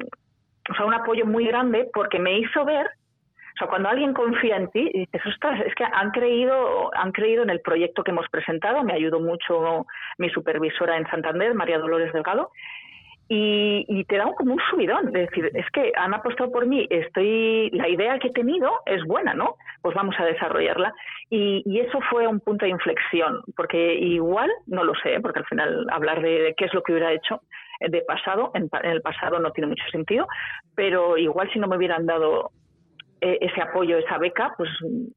o 0.71 0.75
sea, 0.75 0.87
un 0.87 0.95
apoyo 0.95 1.27
muy 1.27 1.47
grande 1.47 1.89
porque 1.93 2.19
me 2.19 2.39
hizo 2.39 2.65
ver, 2.65 2.87
o 2.87 3.59
sea, 3.59 3.69
cuando 3.69 3.89
alguien 3.89 4.15
confía 4.15 4.57
en 4.57 4.71
ti, 4.71 4.91
dices, 4.95 5.27
ostras, 5.27 5.61
es 5.67 5.75
que 5.75 5.85
han 5.85 6.11
creído, 6.13 6.91
han 6.95 7.13
creído 7.13 7.43
en 7.43 7.51
el 7.51 7.61
proyecto 7.61 8.05
que 8.05 8.13
hemos 8.13 8.29
presentado, 8.29 8.83
me 8.85 8.95
ayudó 8.95 9.21
mucho 9.21 9.87
mi 10.19 10.31
supervisora 10.31 10.97
en 10.97 11.09
Santander, 11.09 11.55
María 11.55 11.79
Dolores 11.79 12.13
Delgado, 12.13 12.51
y, 13.33 14.05
te 14.09 14.17
da 14.17 14.25
como 14.37 14.55
un 14.55 14.61
subidón, 14.69 15.13
de 15.13 15.21
decir, 15.21 15.53
es 15.55 15.71
que 15.71 15.93
han 15.95 16.13
apostado 16.13 16.51
por 16.51 16.67
mí, 16.67 16.89
estoy, 16.91 17.71
la 17.71 17.89
idea 17.89 18.19
que 18.19 18.27
he 18.27 18.33
tenido 18.33 18.81
es 18.87 19.05
buena, 19.05 19.35
¿no? 19.35 19.55
Pues 19.83 19.95
vamos 19.95 20.17
a 20.19 20.25
desarrollarla. 20.25 20.93
Y, 21.29 21.79
eso 21.79 22.01
fue 22.11 22.27
un 22.27 22.41
punto 22.41 22.65
de 22.65 22.73
inflexión, 22.73 23.41
porque 23.57 23.95
igual, 23.95 24.51
no 24.67 24.83
lo 24.83 24.95
sé, 24.97 25.21
porque 25.21 25.39
al 25.39 25.47
final 25.47 25.87
hablar 25.93 26.21
de 26.23 26.55
qué 26.57 26.65
es 26.65 26.75
lo 26.75 26.83
que 26.83 26.91
hubiera 26.91 27.13
hecho, 27.13 27.41
de 27.81 28.03
pasado, 28.03 28.53
en, 28.55 28.69
el 28.85 29.03
pasado 29.03 29.39
no 29.39 29.53
tiene 29.53 29.69
mucho 29.69 29.85
sentido, 29.91 30.27
pero 30.75 31.17
igual 31.17 31.51
si 31.53 31.59
no 31.59 31.67
me 31.67 31.77
hubieran 31.77 32.07
dado 32.07 32.51
eh, 33.21 33.39
ese 33.41 33.61
apoyo, 33.63 33.99
esa 33.99 34.19
beca, 34.19 34.55
pues 34.57 34.71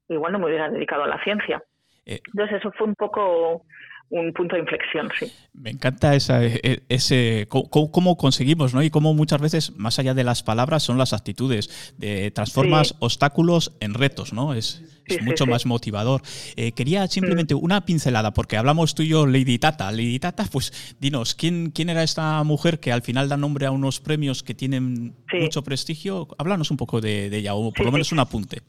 igual 0.08 0.32
no 0.32 0.38
me 0.38 0.46
hubieran 0.46 0.72
dedicado 0.72 1.04
a 1.04 1.08
la 1.08 1.22
ciencia. 1.22 1.62
Eh, 2.06 2.20
Entonces 2.26 2.58
eso 2.58 2.72
fue 2.72 2.86
un 2.86 2.94
poco 2.94 3.62
un 4.10 4.32
punto 4.32 4.54
de 4.54 4.62
inflexión, 4.62 5.08
sí. 5.18 5.32
Me 5.52 5.70
encanta 5.70 6.14
esa, 6.14 6.44
e, 6.44 6.60
e, 6.62 6.82
ese 6.88 7.46
cómo, 7.48 8.16
conseguimos, 8.16 8.74
¿no? 8.74 8.82
Y 8.82 8.90
cómo 8.90 9.14
muchas 9.14 9.40
veces, 9.40 9.76
más 9.76 9.98
allá 9.98 10.14
de 10.14 10.24
las 10.24 10.42
palabras, 10.42 10.82
son 10.82 10.98
las 10.98 11.12
actitudes. 11.12 11.94
De, 11.98 12.30
transformas 12.30 12.94
obstáculos 13.00 13.72
en 13.80 13.94
retos, 13.94 14.32
¿no? 14.32 14.54
Es, 14.54 14.82
mucho 15.22 15.44
más 15.46 15.66
motivador. 15.66 16.22
Eh, 16.56 16.72
quería 16.72 17.06
simplemente 17.08 17.54
mm. 17.54 17.58
una 17.62 17.84
pincelada, 17.84 18.32
porque 18.32 18.56
hablamos 18.56 18.94
tú 18.94 19.02
y 19.02 19.08
yo, 19.08 19.26
Lady 19.26 19.58
Tata. 19.58 19.90
Lady 19.90 20.18
Tata, 20.18 20.46
pues 20.50 20.96
dinos, 20.98 21.34
¿quién, 21.34 21.70
quién 21.72 21.90
era 21.90 22.02
esta 22.02 22.42
mujer 22.42 22.80
que 22.80 22.90
al 22.90 23.02
final 23.02 23.28
da 23.28 23.36
nombre 23.36 23.66
a 23.66 23.70
unos 23.70 24.00
premios 24.00 24.42
que 24.42 24.54
tienen 24.54 25.14
mucho 25.32 25.62
prestigio? 25.62 26.28
Háblanos 26.38 26.70
un 26.70 26.78
poco 26.78 27.00
de, 27.02 27.28
de 27.28 27.38
ella, 27.38 27.54
o 27.54 27.70
por 27.70 27.84
lo 27.84 27.92
menos 27.92 28.12
un 28.12 28.20
apunte. 28.20 28.62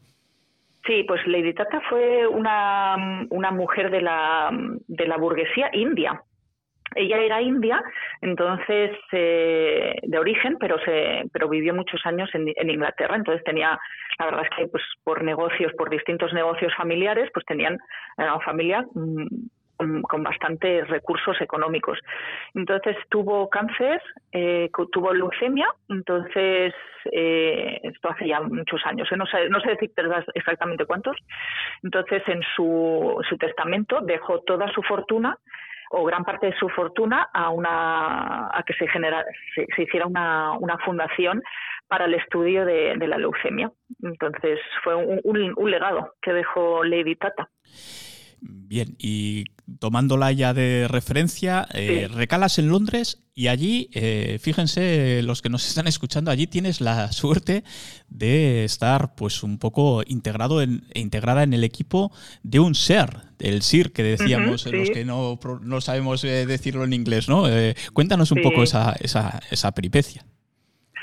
Sí, 0.86 1.02
pues 1.02 1.26
Lady 1.26 1.52
Tata 1.52 1.80
fue 1.88 2.26
una, 2.26 3.26
una 3.30 3.50
mujer 3.50 3.90
de 3.90 4.02
la, 4.02 4.50
de 4.86 5.06
la 5.06 5.16
burguesía 5.16 5.68
india. 5.72 6.22
Ella 6.94 7.18
era 7.18 7.42
india, 7.42 7.82
entonces 8.22 8.92
eh, 9.10 9.96
de 10.02 10.18
origen, 10.18 10.56
pero 10.58 10.78
se, 10.84 11.24
pero 11.32 11.48
vivió 11.48 11.74
muchos 11.74 12.00
años 12.06 12.30
en, 12.32 12.70
Inglaterra. 12.70 13.16
Entonces 13.16 13.42
tenía, 13.44 13.78
la 14.18 14.24
verdad 14.24 14.44
es 14.44 14.56
que 14.56 14.68
pues 14.68 14.84
por 15.02 15.24
negocios, 15.24 15.72
por 15.76 15.90
distintos 15.90 16.32
negocios 16.32 16.72
familiares, 16.76 17.28
pues 17.34 17.44
tenían 17.46 17.78
una 18.16 18.38
familia 18.40 18.86
con, 19.76 20.22
bastantes 20.22 20.88
recursos 20.88 21.40
económicos. 21.40 21.98
Entonces 22.54 22.96
tuvo 23.08 23.48
cáncer, 23.48 24.02
eh, 24.32 24.70
tuvo 24.92 25.12
leucemia, 25.12 25.68
entonces 25.88 26.74
eh, 27.12 27.80
esto 27.82 28.10
hace 28.10 28.28
ya 28.28 28.40
muchos 28.40 28.80
años, 28.84 29.08
¿eh? 29.12 29.16
no, 29.16 29.26
sé, 29.26 29.48
no 29.48 29.60
sé 29.60 29.70
decir 29.70 29.92
exactamente 30.34 30.86
cuántos. 30.86 31.16
Entonces 31.82 32.22
en 32.26 32.42
su, 32.54 33.22
su 33.28 33.36
testamento 33.36 34.00
dejó 34.00 34.40
toda 34.40 34.70
su 34.72 34.82
fortuna 34.82 35.38
o 35.90 36.04
gran 36.04 36.24
parte 36.24 36.46
de 36.46 36.56
su 36.58 36.68
fortuna 36.68 37.28
a 37.32 37.50
una 37.50 38.48
a 38.48 38.62
que 38.66 38.74
se 38.74 38.88
genera 38.88 39.24
se, 39.54 39.82
hiciera 39.82 40.06
una, 40.06 40.52
una 40.58 40.78
fundación 40.78 41.42
para 41.86 42.06
el 42.06 42.14
estudio 42.14 42.64
de, 42.64 42.96
la 42.96 43.18
leucemia. 43.18 43.70
Entonces 44.02 44.58
fue 44.82 44.96
un, 44.96 45.20
un 45.56 45.70
legado 45.70 46.14
que 46.20 46.32
dejó 46.32 46.82
Lady 46.82 47.14
Tata. 47.14 47.48
Bien, 48.40 48.88
y 48.98 49.44
tomándola 49.80 50.32
ya 50.32 50.54
de 50.54 50.86
referencia, 50.88 51.66
eh, 51.74 52.08
recalas 52.12 52.58
en 52.58 52.68
Londres 52.68 53.22
y 53.34 53.48
allí, 53.48 53.90
eh, 53.94 54.38
fíjense 54.40 55.22
los 55.22 55.42
que 55.42 55.48
nos 55.48 55.66
están 55.68 55.86
escuchando, 55.86 56.30
allí 56.30 56.46
tienes 56.46 56.80
la 56.80 57.12
suerte 57.12 57.64
de 58.08 58.64
estar 58.64 59.14
pues 59.16 59.42
un 59.42 59.58
poco 59.58 60.02
integrado 60.06 60.62
en, 60.62 60.82
integrada 60.94 61.42
en 61.42 61.52
el 61.52 61.64
equipo 61.64 62.10
de 62.42 62.60
un 62.60 62.74
SER, 62.74 63.08
el 63.40 63.62
SIR 63.62 63.92
que 63.92 64.02
decíamos, 64.02 64.66
los 64.66 64.90
que 64.90 65.04
no, 65.04 65.38
no 65.62 65.80
sabemos 65.80 66.22
eh, 66.24 66.46
decirlo 66.46 66.84
en 66.84 66.92
inglés, 66.92 67.28
¿no? 67.28 67.44
cuéntanos 67.92 68.30
un 68.32 68.42
poco 68.42 68.62
esa, 68.62 68.94
esa, 69.00 69.40
esa 69.50 69.72
peripecia. 69.72 70.22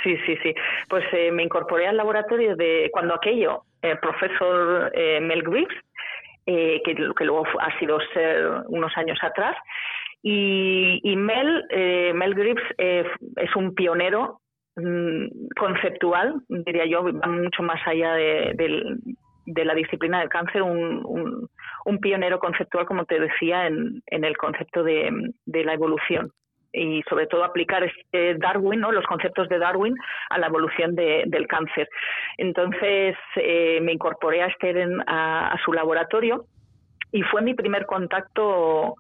Sí, 0.04 0.18
sí, 0.26 0.36
sí. 0.44 0.54
Pues 0.90 1.06
me 1.32 1.44
incorporé 1.44 1.88
al 1.88 1.96
laboratorio 1.96 2.58
de 2.58 2.90
cuando 2.92 3.16
aquello, 3.16 3.64
el 3.82 3.98
profesor 4.00 4.92
Mel 5.22 5.44
Griggs, 5.44 5.74
eh, 6.46 6.82
que, 6.84 6.96
que, 6.96 7.26
luego 7.26 7.46
ha 7.60 7.80
sido 7.80 8.00
ser 8.14 8.64
unos 8.68 8.92
años 8.98 9.18
atrás. 9.22 9.56
Y, 10.22 11.16
Mel, 11.18 11.66
eh, 11.70 12.14
Mel 12.14 12.34
Grips 12.34 12.64
eh, 12.78 13.06
es 13.36 13.56
un 13.58 13.76
pionero 13.76 14.40
mm, 14.78 15.28
conceptual, 15.60 16.36
diría 16.48 16.86
yo, 16.86 17.04
va 17.04 17.28
mucho 17.28 17.62
más 17.62 17.86
allá 17.86 18.14
de, 18.14 18.56
la 19.46 19.76
disciplina 19.76 20.22
del 20.22 20.30
cáncer, 20.30 20.62
un, 20.62 21.50
un, 21.86 22.00
pionero 22.00 22.40
conceptual, 22.40 22.86
como 22.86 23.04
te 23.04 23.20
decía, 23.20 23.68
en, 23.68 24.02
en 24.06 24.24
el 24.24 24.38
concepto 24.38 24.84
de, 24.84 25.12
de 25.46 25.64
la 25.66 25.74
evolución. 25.74 26.32
Y 26.74 27.04
sobre 27.08 27.28
todo 27.28 27.44
aplicar 27.44 27.84
este 27.84 28.36
Darwin, 28.36 28.80
¿no? 28.80 28.92
los 28.92 29.06
conceptos 29.06 29.48
de 29.48 29.60
Darwin 29.60 29.96
a 30.30 30.40
la 30.40 30.48
evolución 30.48 30.96
del 30.96 31.48
cáncer. 31.48 31.88
Entonces 32.38 33.16
eh, 33.36 33.80
me 33.82 33.94
incorporé 33.94 34.42
a 34.42 34.48
Esther 34.48 34.90
a, 35.08 35.56
su 35.64 35.72
laboratorio 35.72 36.46
y 37.12 37.22
fue 37.22 37.42
mi 37.44 37.54
primer 37.54 37.86
contacto 37.86 38.96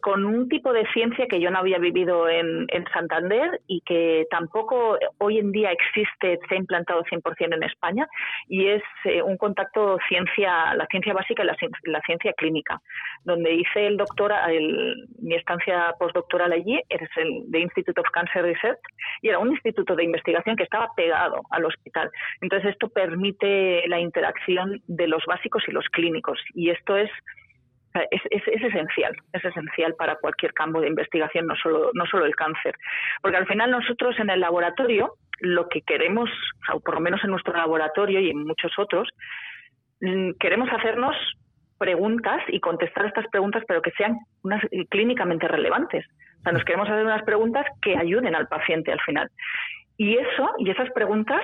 con 0.00 0.24
un 0.24 0.48
tipo 0.48 0.72
de 0.72 0.86
ciencia 0.92 1.26
que 1.26 1.40
yo 1.40 1.50
no 1.50 1.58
había 1.58 1.78
vivido 1.78 2.28
en, 2.28 2.66
Santander 2.92 3.60
y 3.66 3.80
que 3.82 4.26
tampoco 4.30 4.98
hoy 5.18 5.38
en 5.38 5.52
día 5.52 5.70
existe, 5.70 6.38
se 6.48 6.54
ha 6.54 6.58
implantado 6.58 7.02
100% 7.04 7.54
en 7.54 7.62
España, 7.62 8.06
y 8.48 8.66
es 8.66 8.82
eh, 9.04 9.22
un 9.22 9.36
contacto 9.36 9.98
ciencia, 10.08 10.74
la 10.74 10.86
ciencia 10.86 11.14
básica 11.14 11.42
y 11.42 11.46
la, 11.90 12.00
ciencia 12.02 12.32
clínica, 12.34 12.80
donde 13.24 13.54
hice 13.54 13.86
el 13.86 13.96
doctora, 13.96 14.46
mi 15.20 15.34
estancia 15.34 15.94
postdoctoral 15.98 16.52
allí, 16.52 16.80
es 16.88 17.08
el 17.16 17.50
de 17.50 17.60
Institute 17.60 17.98
of 18.00 18.10
Cancer 18.10 18.42
Research, 18.42 18.80
y 19.22 19.28
era 19.28 19.38
un 19.38 19.50
instituto 19.50 19.94
de 19.94 20.04
investigación 20.04 20.56
que 20.56 20.64
estaba 20.64 20.88
pegado 20.96 21.40
al 21.50 21.64
hospital. 21.64 22.10
Entonces 22.40 22.70
esto 22.70 22.88
permite 22.88 23.86
la 23.88 24.00
interacción 24.00 24.82
de 24.86 25.06
los 25.06 25.24
básicos 25.26 25.62
y 25.68 25.72
los 25.72 25.86
clínicos, 25.86 26.38
y 26.54 26.70
esto 26.70 26.96
es 26.96 27.10
es, 28.10 28.22
es, 28.30 28.62
esencial, 28.62 29.14
es 29.32 29.44
esencial 29.44 29.94
para 29.94 30.16
cualquier 30.16 30.52
campo 30.54 30.80
de 30.80 30.88
investigación, 30.88 31.46
no 31.46 31.54
solo, 31.56 31.90
no 31.94 32.06
solo 32.06 32.24
el 32.24 32.34
cáncer. 32.34 32.74
Porque 33.20 33.36
al 33.36 33.46
final 33.46 33.70
nosotros 33.70 34.18
en 34.18 34.30
el 34.30 34.40
laboratorio 34.40 35.14
lo 35.40 35.68
que 35.68 35.82
queremos, 35.82 36.30
o 36.72 36.80
por 36.80 36.94
lo 36.94 37.00
menos 37.00 37.22
en 37.24 37.30
nuestro 37.30 37.54
laboratorio 37.54 38.20
y 38.20 38.30
en 38.30 38.44
muchos 38.44 38.72
otros, 38.78 39.08
mm, 40.00 40.32
queremos 40.38 40.68
hacernos 40.72 41.16
preguntas 41.78 42.40
y 42.48 42.60
contestar 42.60 43.06
estas 43.06 43.26
preguntas, 43.28 43.64
pero 43.66 43.82
que 43.82 43.90
sean 43.92 44.16
unas 44.44 44.62
clínicamente 44.88 45.48
relevantes. 45.48 46.06
O 46.38 46.42
sea, 46.42 46.52
nos 46.52 46.64
queremos 46.64 46.88
hacer 46.88 47.04
unas 47.04 47.24
preguntas 47.24 47.66
que 47.80 47.96
ayuden 47.96 48.36
al 48.36 48.46
paciente 48.46 48.92
al 48.92 49.00
final. 49.00 49.28
Y 49.96 50.16
eso, 50.16 50.50
y 50.58 50.70
esas 50.70 50.90
preguntas 50.92 51.42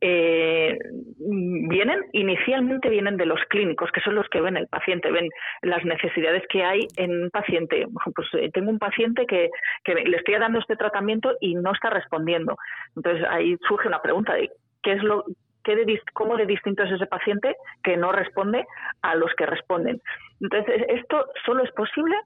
eh, 0.00 0.78
vienen, 1.18 2.00
inicialmente 2.12 2.88
vienen 2.88 3.16
de 3.16 3.26
los 3.26 3.40
clínicos, 3.48 3.90
que 3.92 4.00
son 4.00 4.14
los 4.14 4.28
que 4.28 4.40
ven 4.40 4.56
el 4.56 4.66
paciente, 4.68 5.10
ven 5.10 5.28
las 5.62 5.84
necesidades 5.84 6.42
que 6.48 6.64
hay 6.64 6.80
en 6.96 7.24
un 7.24 7.30
paciente. 7.30 7.86
Pues 8.14 8.28
eh, 8.34 8.50
tengo 8.52 8.70
un 8.70 8.78
paciente 8.78 9.26
que, 9.26 9.50
que 9.84 9.94
le 9.94 10.16
estoy 10.16 10.34
dando 10.38 10.58
este 10.58 10.76
tratamiento 10.76 11.36
y 11.40 11.54
no 11.54 11.72
está 11.72 11.90
respondiendo. 11.90 12.56
Entonces 12.96 13.24
ahí 13.28 13.56
surge 13.68 13.88
una 13.88 14.02
pregunta 14.02 14.34
de 14.34 14.50
qué 14.82 14.92
es 14.92 15.02
lo, 15.02 15.24
qué 15.64 15.76
de, 15.76 16.00
cómo 16.12 16.36
de 16.36 16.46
distinto 16.46 16.84
es 16.84 16.92
ese 16.92 17.06
paciente 17.06 17.56
que 17.82 17.96
no 17.96 18.12
responde 18.12 18.64
a 19.02 19.14
los 19.14 19.32
que 19.34 19.46
responden. 19.46 20.00
Entonces, 20.40 20.84
esto 20.88 21.26
solo 21.44 21.64
es 21.64 21.70
posible 21.72 22.16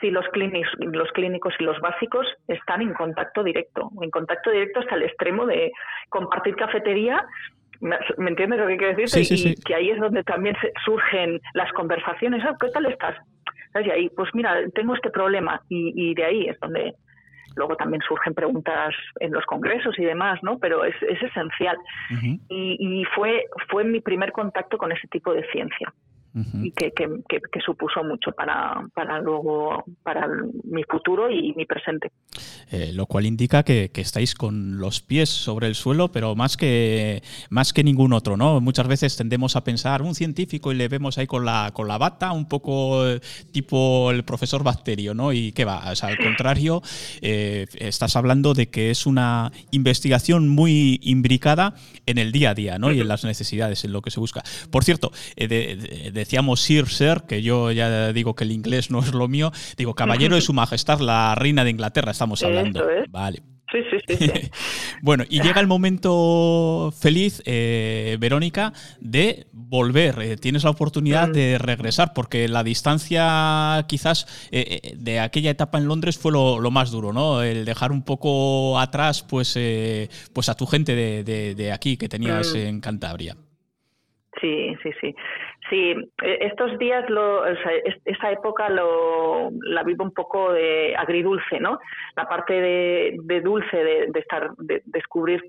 si 0.00 0.10
los 0.10 0.26
clínicos, 0.28 0.72
los 0.78 1.10
clínicos 1.12 1.54
y 1.58 1.64
los 1.64 1.78
básicos 1.80 2.26
están 2.48 2.82
en 2.82 2.94
contacto 2.94 3.42
directo, 3.42 3.90
en 4.00 4.10
contacto 4.10 4.50
directo 4.50 4.80
hasta 4.80 4.96
el 4.96 5.02
extremo 5.04 5.46
de 5.46 5.72
compartir 6.08 6.56
cafetería. 6.56 7.24
¿Me, 7.80 7.96
entiendes 8.28 8.60
lo 8.60 8.66
que 8.66 8.76
quiero 8.76 8.96
decir? 8.96 9.24
Sí, 9.24 9.50
y 9.50 9.54
que 9.62 9.74
ahí 9.74 9.90
es 9.90 9.98
donde 9.98 10.22
también 10.22 10.54
surgen 10.84 11.40
las 11.54 11.72
conversaciones. 11.72 12.42
Ah, 12.44 12.54
¿Qué 12.60 12.68
tal 12.68 12.86
estás? 12.86 13.16
Y 13.84 13.90
ahí, 13.90 14.08
pues 14.10 14.28
mira, 14.34 14.56
tengo 14.74 14.94
este 14.94 15.10
problema 15.10 15.62
y, 15.68 16.14
de 16.14 16.24
ahí 16.24 16.48
es 16.48 16.58
donde 16.60 16.94
luego 17.56 17.76
también 17.76 18.02
surgen 18.02 18.34
preguntas 18.34 18.94
en 19.20 19.32
los 19.32 19.44
congresos 19.46 19.98
y 19.98 20.04
demás, 20.04 20.40
¿no? 20.42 20.58
Pero 20.58 20.84
es, 20.84 20.94
es 21.02 21.22
esencial. 21.22 21.76
y, 22.48 22.76
y, 22.78 23.04
fue, 23.14 23.44
fue 23.68 23.84
mi 23.84 24.00
primer 24.00 24.32
contacto 24.32 24.76
con 24.76 24.92
ese 24.92 25.06
tipo 25.08 25.32
de 25.32 25.44
ciencia 25.50 25.92
y 26.34 26.70
que, 26.72 26.92
que, 26.92 27.60
supuso 27.64 28.04
mucho 28.04 28.30
para, 28.32 28.86
para 28.94 29.20
luego 29.20 29.84
para 30.02 30.28
mi 30.64 30.84
futuro 30.84 31.30
y 31.30 31.52
mi 31.54 31.66
presente. 31.66 32.10
Eh, 32.70 32.92
lo 32.94 33.06
cual 33.06 33.26
indica 33.26 33.64
que, 33.64 33.90
estáis 33.94 34.34
con 34.34 34.78
los 34.78 35.02
pies 35.02 35.28
sobre 35.28 35.66
el 35.66 35.74
suelo, 35.74 36.10
pero 36.10 36.34
más 36.34 36.56
que 36.56 37.22
más 37.50 37.72
que 37.72 37.84
ningún 37.84 38.12
otro, 38.12 38.36
¿no? 38.36 38.60
Muchas 38.60 38.88
veces 38.88 39.16
tendemos 39.16 39.56
a 39.56 39.64
pensar 39.64 40.02
un 40.02 40.14
científico 40.14 40.72
y 40.72 40.76
le 40.76 40.88
vemos 40.88 41.18
ahí 41.18 41.26
con 41.26 41.44
la 41.44 41.70
con 41.74 41.88
la 41.88 41.98
bata, 41.98 42.32
un 42.32 42.48
poco 42.48 43.06
eh, 43.06 43.20
tipo 43.52 44.10
el 44.10 44.24
profesor 44.24 44.62
Bacterio, 44.62 45.14
¿no? 45.14 45.32
Y 45.32 45.52
qué 45.52 45.64
va, 45.64 45.82
al 45.82 46.18
contrario, 46.18 46.80
eh, 47.20 47.66
estás 47.74 48.16
hablando 48.16 48.54
de 48.54 48.70
que 48.70 48.90
es 48.90 49.04
una 49.04 49.52
investigación 49.70 50.48
muy 50.48 50.98
imbricada 51.02 51.74
en 52.06 52.18
el 52.18 52.32
día 52.32 52.50
a 52.50 52.54
día, 52.54 52.78
¿no? 52.78 52.92
Y 52.92 53.00
en 53.00 53.08
las 53.08 53.24
necesidades, 53.24 53.84
en 53.84 53.92
lo 53.92 54.00
que 54.00 54.10
se 54.10 54.20
busca. 54.20 54.42
Por 54.70 54.84
cierto, 54.84 55.10
de 55.36 56.19
decíamos 56.20 56.60
Sir 56.60 56.88
Sir, 56.88 57.22
que 57.28 57.42
yo 57.42 57.72
ya 57.72 58.12
digo 58.12 58.34
que 58.34 58.44
el 58.44 58.52
inglés 58.52 58.90
no 58.90 59.00
es 59.00 59.12
lo 59.12 59.28
mío, 59.28 59.52
digo 59.76 59.94
caballero 59.94 60.36
de 60.36 60.40
su 60.40 60.52
majestad, 60.52 61.00
la 61.00 61.34
reina 61.34 61.64
de 61.64 61.70
Inglaterra, 61.70 62.12
estamos 62.12 62.42
hablando. 62.42 62.86
Vale. 63.08 63.42
Sí, 63.72 63.78
sí, 63.90 64.16
sí, 64.16 64.50
bueno, 65.02 65.24
y 65.28 65.40
llega 65.42 65.60
el 65.60 65.66
momento 65.66 66.90
feliz, 66.92 67.42
eh, 67.46 68.16
Verónica, 68.18 68.72
de 69.00 69.46
volver. 69.52 70.16
Eh, 70.20 70.36
tienes 70.36 70.64
la 70.64 70.70
oportunidad 70.70 71.28
mm. 71.28 71.32
de 71.32 71.58
regresar, 71.58 72.12
porque 72.12 72.48
la 72.48 72.64
distancia 72.64 73.84
quizás 73.86 74.48
eh, 74.50 74.94
de 74.96 75.20
aquella 75.20 75.50
etapa 75.50 75.78
en 75.78 75.86
Londres 75.86 76.18
fue 76.18 76.32
lo, 76.32 76.70
más 76.70 76.90
duro, 76.90 77.12
¿no? 77.12 77.42
El 77.42 77.64
dejar 77.64 77.92
un 77.92 78.04
poco 78.04 78.78
atrás 78.78 79.22
pues, 79.22 79.58
pues 80.32 80.48
a 80.48 80.56
tu 80.56 80.66
gente 80.66 80.94
de, 80.94 81.54
de 81.54 81.72
aquí 81.72 81.96
que 81.96 82.08
tenías 82.08 82.54
mm. 82.54 82.58
en 82.58 82.80
Cantabria. 82.80 83.36
Sí, 84.40 84.74
sí, 84.82 84.90
sí. 85.00 85.14
Sí, 85.70 85.94
e, 86.22 86.38
estos 86.40 86.78
días, 86.78 87.08
lo, 87.08 87.46
esa 87.46 88.30
época 88.32 88.68
lo, 88.68 89.50
la 89.62 89.84
vivo 89.84 90.04
un 90.04 90.12
poco 90.12 90.52
de 90.52 90.94
agridulce, 90.96 91.60
¿no? 91.60 91.78
La 92.16 92.28
parte 92.28 92.52
de, 92.52 93.40
dulce 93.40 93.76
de, 93.76 94.10
estar, 94.18 94.50
de 94.58 94.82
descubrir 94.86 95.42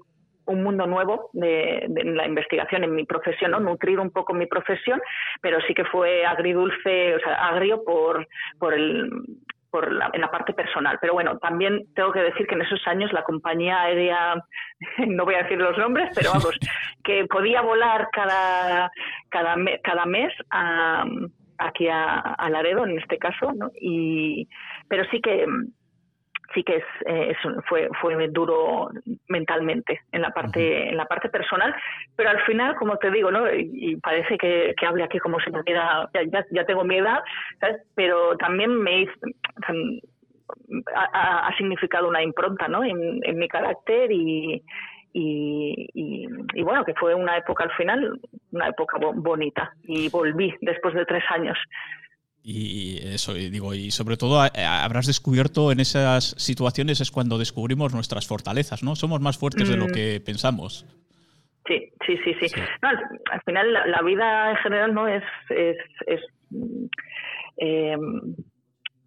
un 0.46 0.64
mundo 0.64 0.86
nuevo 0.86 1.30
de, 1.34 1.88
la 2.06 2.28
investigación 2.28 2.84
en 2.84 2.96
mi 2.96 3.06
profesión, 3.06 3.52
¿no? 3.52 3.60
nutrir 3.60 4.00
un 4.00 4.12
poco 4.12 4.34
mi 4.34 4.46
profesión, 4.46 5.02
pero 5.42 5.60
sí 5.68 5.74
que 5.74 5.86
fue 5.86 6.26
agridulce, 6.26 7.16
o 7.16 7.20
sea, 7.20 7.48
agrio 7.48 7.84
por, 7.84 8.28
por 8.60 8.74
el, 8.74 9.10
por 9.72 9.92
la, 9.92 10.10
en 10.14 10.22
la 10.22 10.30
parte 10.30 10.54
personal. 10.54 10.98
Pero 11.02 11.14
bueno, 11.14 11.38
también 11.40 11.86
tengo 11.96 12.12
que 12.12 12.22
decir 12.22 12.46
que 12.46 12.56
en 12.56 12.62
esos 12.62 12.86
años 12.88 13.12
la 13.14 13.24
compañía 13.24 13.82
aérea, 13.82 14.44
no 15.08 15.26
voy 15.26 15.36
a 15.36 15.44
decir 15.44 15.58
los 15.58 15.78
nombres, 15.78 16.12
pero 16.14 16.32
vamos, 16.34 16.58
que 17.04 17.26
podía 17.26 17.62
volar 17.62 18.10
cada, 18.12 18.92
cada, 19.30 19.56
cada 19.84 20.06
mes 20.06 20.34
a, 20.52 21.06
aquí 21.58 21.88
a, 21.88 22.20
a, 22.20 22.50
Laredo, 22.50 22.86
en 22.86 23.00
este 23.00 23.18
caso, 23.18 23.54
¿no? 23.54 23.72
y, 23.80 24.48
pero 24.88 25.06
sí 25.10 25.22
que 25.22 25.48
sí 26.54 26.64
que 26.64 26.78
es, 26.78 26.84
eh, 27.06 27.36
fue 27.68 27.90
fue 28.00 28.28
duro 28.30 28.90
mentalmente 29.28 30.02
en 30.12 30.22
la 30.22 30.32
parte 30.32 30.90
en 30.90 30.98
la 30.98 31.06
parte 31.06 31.30
personal 31.30 31.74
pero 32.16 32.30
al 32.30 32.42
final 32.42 32.76
como 32.76 32.98
te 32.98 33.12
digo 33.12 33.32
no 33.32 33.52
y, 33.54 33.96
parece 33.98 34.38
que, 34.38 34.74
que, 34.78 34.86
hable 34.86 35.04
aquí 35.04 35.20
como 35.20 35.40
si 35.40 35.52
me 35.52 35.62
ya, 35.66 36.10
ya, 36.52 36.66
tengo 36.66 36.84
mi 36.84 36.98
edad 36.98 37.20
pero 37.96 38.38
también 38.38 38.76
me 38.82 39.08
ha, 40.96 41.48
ha, 41.48 41.58
significado 41.58 42.08
una 42.08 42.24
impronta 42.24 42.68
no 42.68 42.84
en, 42.84 43.20
en 43.24 43.38
mi 43.38 43.48
carácter 43.48 44.12
y, 44.12 44.64
y, 45.14 45.90
y, 45.94 46.64
bueno, 46.64 46.86
que 46.86 46.94
fue 46.94 47.14
una 47.14 47.38
época 47.38 47.66
al 47.66 47.72
final, 47.72 48.20
una 48.52 48.70
época 48.70 48.98
bonita. 48.98 49.74
Y 49.84 50.10
volví 50.10 50.54
después 50.62 50.94
de 50.94 51.06
tres 51.06 51.24
años. 51.30 51.58
Y 52.44 52.98
eso, 53.04 53.38
y 53.38 53.50
digo, 53.50 53.74
y 53.76 53.92
sobre 53.92 54.18
todo 54.18 54.42
habrás 54.42 55.06
descubierto 55.06 55.72
en 55.72 55.80
esas 55.80 56.34
situaciones 56.38 57.00
es 57.00 57.12
cuando 57.12 57.38
descubrimos 57.38 57.94
nuestras 57.94 58.28
fortalezas, 58.28 58.82
¿no? 58.82 58.96
Somos 58.96 59.22
más 59.22 59.38
fuertes 59.38 59.70
de 59.70 59.78
lo 59.78 59.88
mm. 59.88 59.92
que 59.92 60.22
pensamos. 60.26 60.86
Sí, 61.68 61.92
sí, 62.06 62.18
sí, 62.24 62.50
sí. 62.50 62.62
al, 62.82 63.42
final 63.46 63.72
la, 63.72 64.02
vida 64.02 64.50
en 64.50 64.58
general 64.58 64.94
no 64.94 65.08
es, 65.08 65.24
es, 65.50 65.78
es 66.08 66.20
eh, 67.58 67.96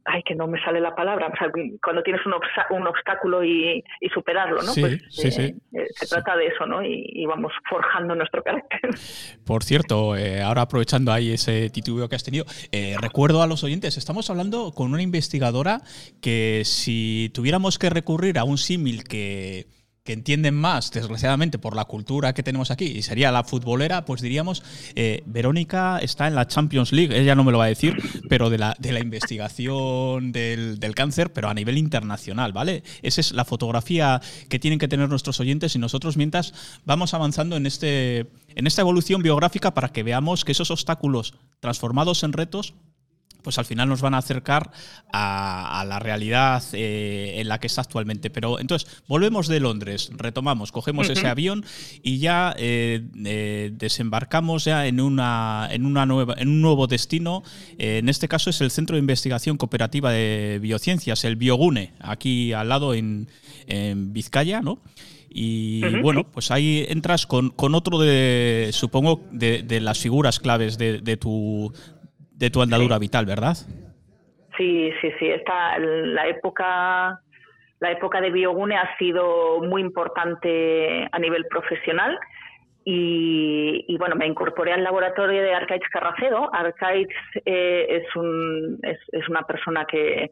ay, 0.05 0.23
que 0.23 0.35
no 0.35 0.47
me 0.47 0.63
sale 0.63 0.81
la 0.81 0.95
palabra, 0.95 1.29
o 1.29 1.37
sea, 1.37 1.51
cuando 1.83 2.03
tienes 2.03 2.21
un, 2.27 2.35
un 2.77 2.87
obstáculo 2.87 3.45
y, 3.45 3.83
superarlo, 4.13 4.63
¿no? 4.63 4.73
Sí, 4.73 4.81
pues, 4.81 5.03
sí, 5.09 5.31
sí. 5.31 5.43
Eh, 5.43 5.57
eh, 5.73 5.87
se 5.91 6.07
trata 6.07 6.37
de 6.37 6.47
eso, 6.47 6.67
¿no? 6.67 6.83
Y, 6.83 7.25
vamos 7.27 7.53
forjando 7.69 8.15
nuestro 8.15 8.43
carácter. 8.43 8.81
Por 9.47 9.65
cierto, 9.65 10.15
eh, 10.15 10.43
ahora 10.43 10.63
aprovechando 10.63 11.11
ahí 11.11 11.33
ese 11.33 11.71
titubeo 11.71 12.09
que 12.09 12.17
has 12.17 12.23
tenido, 12.23 12.45
recuerdo 13.01 13.43
a 13.43 13.47
los 13.47 13.65
oyentes, 13.65 13.97
estamos 13.97 14.29
hablando 14.31 14.73
con 14.73 14.93
una 14.93 15.03
investigadora 15.03 15.81
que 16.21 16.63
si 16.65 17.31
tuviéramos 17.35 17.79
que 17.79 17.91
recurrir 17.91 18.39
a 18.39 18.45
un 18.45 18.59
símil 18.59 19.05
que 19.05 19.67
que 20.05 20.13
entienden 20.13 20.55
más, 20.55 20.91
desgraciadamente, 20.91 21.59
por 21.59 21.75
la 21.75 21.87
cultura 21.87 22.35
que 22.35 22.43
tenemos 22.43 22.71
aquí, 22.71 22.85
y 22.85 23.01
sería 23.01 23.33
la 23.33 23.43
futbolera, 23.43 24.05
pues 24.05 24.21
diríamos, 24.21 24.63
eh, 24.95 25.23
Verónica 25.25 25.99
está 25.99 26.27
en 26.27 26.35
la 26.35 26.47
Champions 26.47 26.93
League, 26.93 27.19
ella 27.19 27.35
no 27.35 27.43
me 27.43 27.51
lo 27.51 27.57
va 27.57 27.65
a 27.65 27.69
decir, 27.69 27.97
pero 28.29 28.51
de 28.51 28.59
la, 28.59 28.77
de 28.79 28.93
la 28.93 29.01
investigación 29.01 30.31
del, 30.31 30.79
cáncer, 30.95 31.33
pero 31.33 31.49
a 31.49 31.55
nivel 31.55 31.79
internacional, 31.79 32.53
¿vale? 32.53 32.83
Esa 33.01 33.23
es 33.23 33.33
la 33.33 33.47
fotografía 33.47 34.21
que 34.51 34.59
tienen 34.59 34.79
que 34.79 34.89
tener 34.89 35.09
nuestros 35.09 35.41
oyentes 35.41 35.75
y 35.75 35.79
nosotros 35.79 36.19
mientras 36.19 36.53
vamos 36.85 37.15
avanzando 37.15 37.57
en, 37.57 37.65
este, 37.65 38.27
en 38.55 38.67
esta 38.67 38.83
evolución 38.83 39.23
biográfica 39.23 39.73
para 39.73 39.89
que 39.89 40.03
veamos 40.03 40.45
que 40.45 40.53
esos 40.53 40.71
obstáculos 40.71 41.35
transformados 41.61 42.23
en 42.25 42.35
retos 42.35 42.75
pues 43.45 43.59
al 43.59 43.67
final 43.67 43.89
nos 43.89 44.01
van 44.01 44.15
a 44.15 44.19
acercar 44.19 44.73
a, 45.13 45.85
la 45.87 45.99
realidad 45.99 46.65
eh, 46.73 47.35
en 47.37 47.49
la 47.49 47.61
que 47.61 47.69
está 47.69 47.83
actualmente. 47.83 48.31
Pero 48.31 48.59
entonces, 48.59 48.91
volvemos 49.07 49.47
de 49.47 49.61
Londres, 49.61 50.11
retomamos, 50.17 50.73
cogemos 50.73 51.11
ese 51.11 51.29
avión 51.29 51.65
y 52.03 52.19
ya 52.19 52.57
eh, 52.59 53.07
eh, 53.25 53.71
desembarcamos 53.75 54.65
ya 54.65 54.87
en, 54.87 55.01
una, 55.01 55.69
en, 55.71 55.85
una 55.85 56.07
nueva, 56.07 56.35
en 56.39 56.49
un 56.49 56.63
nuevo 56.63 56.87
destino. 56.87 57.43
en 57.79 58.09
este 58.09 58.27
caso 58.27 58.49
es 58.51 58.61
el 58.63 58.71
Centro 58.71 58.97
de 58.97 59.01
Investigación 59.01 59.59
Cooperativa 59.59 60.11
de 60.11 60.59
Biociencias, 60.61 61.25
el 61.25 61.37
Biogune, 61.37 61.93
aquí 62.01 62.53
al 62.55 62.71
lado 62.71 62.95
en, 62.95 63.29
Vizcaya, 63.67 64.61
¿no? 64.63 64.81
Y 65.37 65.83
bueno, 66.01 66.31
pues 66.31 66.53
ahí 66.53 66.87
entras 66.89 67.27
con, 67.27 67.53
otro 67.57 67.99
de, 67.99 68.71
supongo, 68.73 69.21
de, 69.33 69.81
las 69.81 69.99
figuras 69.99 70.39
claves 70.39 70.79
de, 70.79 71.01
de, 71.01 71.17
tu, 71.17 71.73
de 72.35 72.51
tu 72.51 72.63
andadura 72.63 72.99
vital, 72.99 73.27
¿verdad? 73.27 73.55
Sí, 74.57 74.93
sí, 75.01 75.11
sí. 75.19 75.29
Esta, 75.29 75.79
la 75.79 76.29
época 76.29 77.21
la 77.81 77.91
época 77.91 78.21
de 78.21 78.31
Biogune 78.31 78.77
ha 78.77 78.97
sido 78.97 79.61
muy 79.61 79.83
importante 79.83 81.07
a 81.11 81.19
nivel 81.19 81.45
profesional 81.47 82.19
y, 82.87 83.97
bueno, 83.99 84.15
me 84.15 84.27
incorporé 84.27 84.73
al 84.73 84.85
laboratorio 84.85 85.43
de 85.43 85.55
Arcaiz 85.55 85.83
Carracedo. 85.91 86.55
Arcaiz 86.55 87.09
eh, 87.45 87.87
es, 87.89 88.17
un, 88.17 88.79
es, 88.83 89.29
una 89.29 89.43
persona 89.43 89.87
que, 89.87 90.31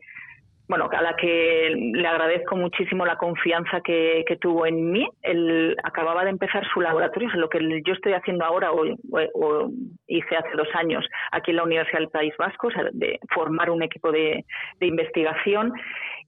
bueno, 0.73 0.89
a 0.91 1.03
la 1.03 1.15
que 1.17 1.71
le 1.77 2.09
agradezco 2.09 2.57
muchísimo 2.57 3.05
la 3.05 3.17
confianza 3.17 3.83
que, 3.83 4.25
tuvo 4.41 4.65
en 4.65 4.91
mí. 4.91 5.07
Él 5.21 5.77
acababa 5.85 6.25
de 6.25 6.31
empezar 6.31 6.67
su 6.73 6.81
laboratorio, 6.81 7.29
lo 7.35 7.51
que 7.51 7.83
yo 7.85 7.93
estoy 7.93 8.15
haciendo 8.15 8.47
ahora 8.47 8.71
o, 8.73 9.71
hice 10.07 10.35
hace 10.35 10.57
dos 10.57 10.69
años 10.73 11.07
aquí 11.31 11.51
en 11.51 11.59
la 11.59 11.65
Universidad 11.65 11.99
del 11.99 12.09
País 12.09 12.33
Vasco, 12.39 12.71
de 12.93 13.21
formar 13.35 13.69
un 13.69 13.83
equipo 13.83 14.11
de, 14.11 14.47
investigación. 14.81 15.75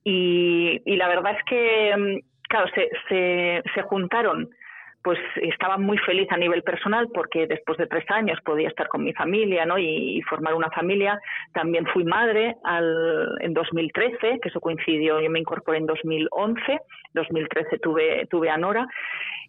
Y, 0.05 0.79
la 0.85 1.09
verdad 1.09 1.37
es 1.39 1.45
que, 1.45 1.97
mm, 1.97 2.19
claro, 2.47 2.67
se, 2.75 3.63
se 3.75 3.83
juntaron 3.85 4.51
pues 5.05 5.19
estaba 5.43 5.77
muy 5.77 5.99
feliz 5.99 6.27
a 6.33 6.39
nivel 6.39 6.63
personal 6.63 7.09
porque 7.13 7.47
después 7.47 7.77
de 7.77 7.87
tres 7.87 8.11
años 8.11 8.39
podía 8.43 8.69
estar 8.69 8.89
con 8.89 9.05
mi 9.05 9.13
familia 9.13 9.67
¿no? 9.67 9.79
y, 9.79 10.23
formar 10.23 10.55
una 10.55 10.71
familia. 10.71 11.21
También 11.53 11.85
fui 11.93 12.05
madre 12.05 12.57
en 13.41 13.53
2013, 13.53 14.41
que 14.41 14.49
eso 14.49 14.61
coincidió, 14.61 15.21
yo 15.21 15.29
me 15.29 15.41
incorporé 15.41 15.77
en 15.77 15.87
2011, 15.87 16.81
2013 17.13 17.79
tuve, 17.81 18.27
tuve 18.31 18.49
a 18.49 18.57
Nora 18.57 18.87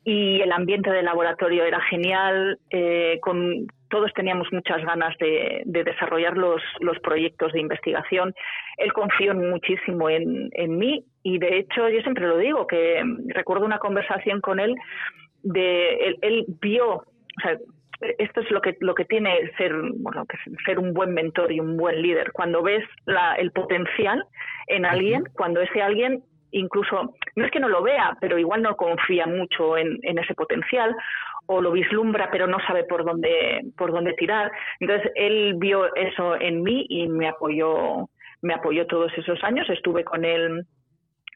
y 0.03 0.41
el 0.41 0.51
ambiente 0.51 0.91
del 0.91 1.06
laboratorio 1.06 1.64
era 1.64 1.80
genial, 1.82 2.60
eh, 2.70 3.18
con, 3.22 3.66
todos 3.89 4.12
teníamos 4.14 4.51
muchas 4.51 4.84
ganas 4.84 5.18
de, 5.20 5.64
desarrollar 5.66 6.36
los, 6.38 6.62
los, 6.82 6.99
proyectos 6.99 7.53
de 7.53 7.62
investigación. 7.62 8.36
Él 8.78 8.91
confió 8.91 9.34
muchísimo 9.34 10.10
en, 10.10 10.49
en 10.51 10.78
mí 10.78 11.06
y 11.24 11.39
de 11.39 11.60
hecho 11.60 11.88
yo 11.88 12.01
siempre 12.01 12.28
lo 12.28 12.38
digo, 12.38 12.68
que 12.68 13.01
recuerdo 13.30 13.66
una 13.66 13.80
conversación 13.80 14.41
con 14.41 14.60
él 14.60 14.76
de 15.46 16.18
él, 16.22 16.46
vio, 16.60 16.96
o 16.96 17.41
sea, 17.41 17.58
esto 18.18 18.41
es 18.41 18.52
lo 18.52 18.62
que 18.62 18.76
lo 18.82 18.93
que 18.93 19.06
tiene 19.06 19.52
ser 19.58 19.74
bueno 20.00 20.26
que 20.26 20.38
ser 20.66 20.80
un 20.80 20.93
buen 20.93 21.14
mentor 21.14 21.52
y 21.52 21.62
un 21.62 21.78
buen 21.78 22.02
líder. 22.02 22.34
Cuando 22.34 22.62
ves 22.62 22.84
la, 23.06 23.36
el 23.36 23.52
potencial 23.52 24.26
en 24.68 24.86
alguien 24.86 25.24
cuando 25.34 25.62
ese 25.62 25.82
alguien 25.82 26.22
incluso 26.52 27.16
no 27.36 27.46
es 27.46 27.52
que 27.52 27.60
no 27.62 27.70
lo 27.70 27.82
vea 27.82 28.18
pero 28.20 28.38
igual 28.38 28.64
no 28.64 28.76
confía 28.76 29.28
mucho 29.28 29.78
en, 29.78 29.98
en 30.02 30.20
ese 30.20 30.34
potencial 30.34 30.93
o 31.46 31.62
lo 31.62 31.72
vislumbra 31.72 32.30
pero 32.32 32.48
no 32.48 32.58
sabe 32.68 32.84
por 32.84 33.06
dónde 33.06 33.62
por 33.78 33.91
dónde 33.93 34.14
tirar. 34.14 34.52
Entonces 34.82 35.12
él 35.16 35.56
vio 35.58 35.96
eso 35.96 36.36
en 36.39 36.64
mí 36.64 36.86
y 36.89 37.08
me 37.08 37.30
apoyó 37.30 38.10
me 38.41 38.56
apoyó 38.56 38.88
todos 38.88 39.12
esos 39.18 39.41
años. 39.43 39.70
Estuve 39.70 40.04
con 40.04 40.26
él 40.26 40.66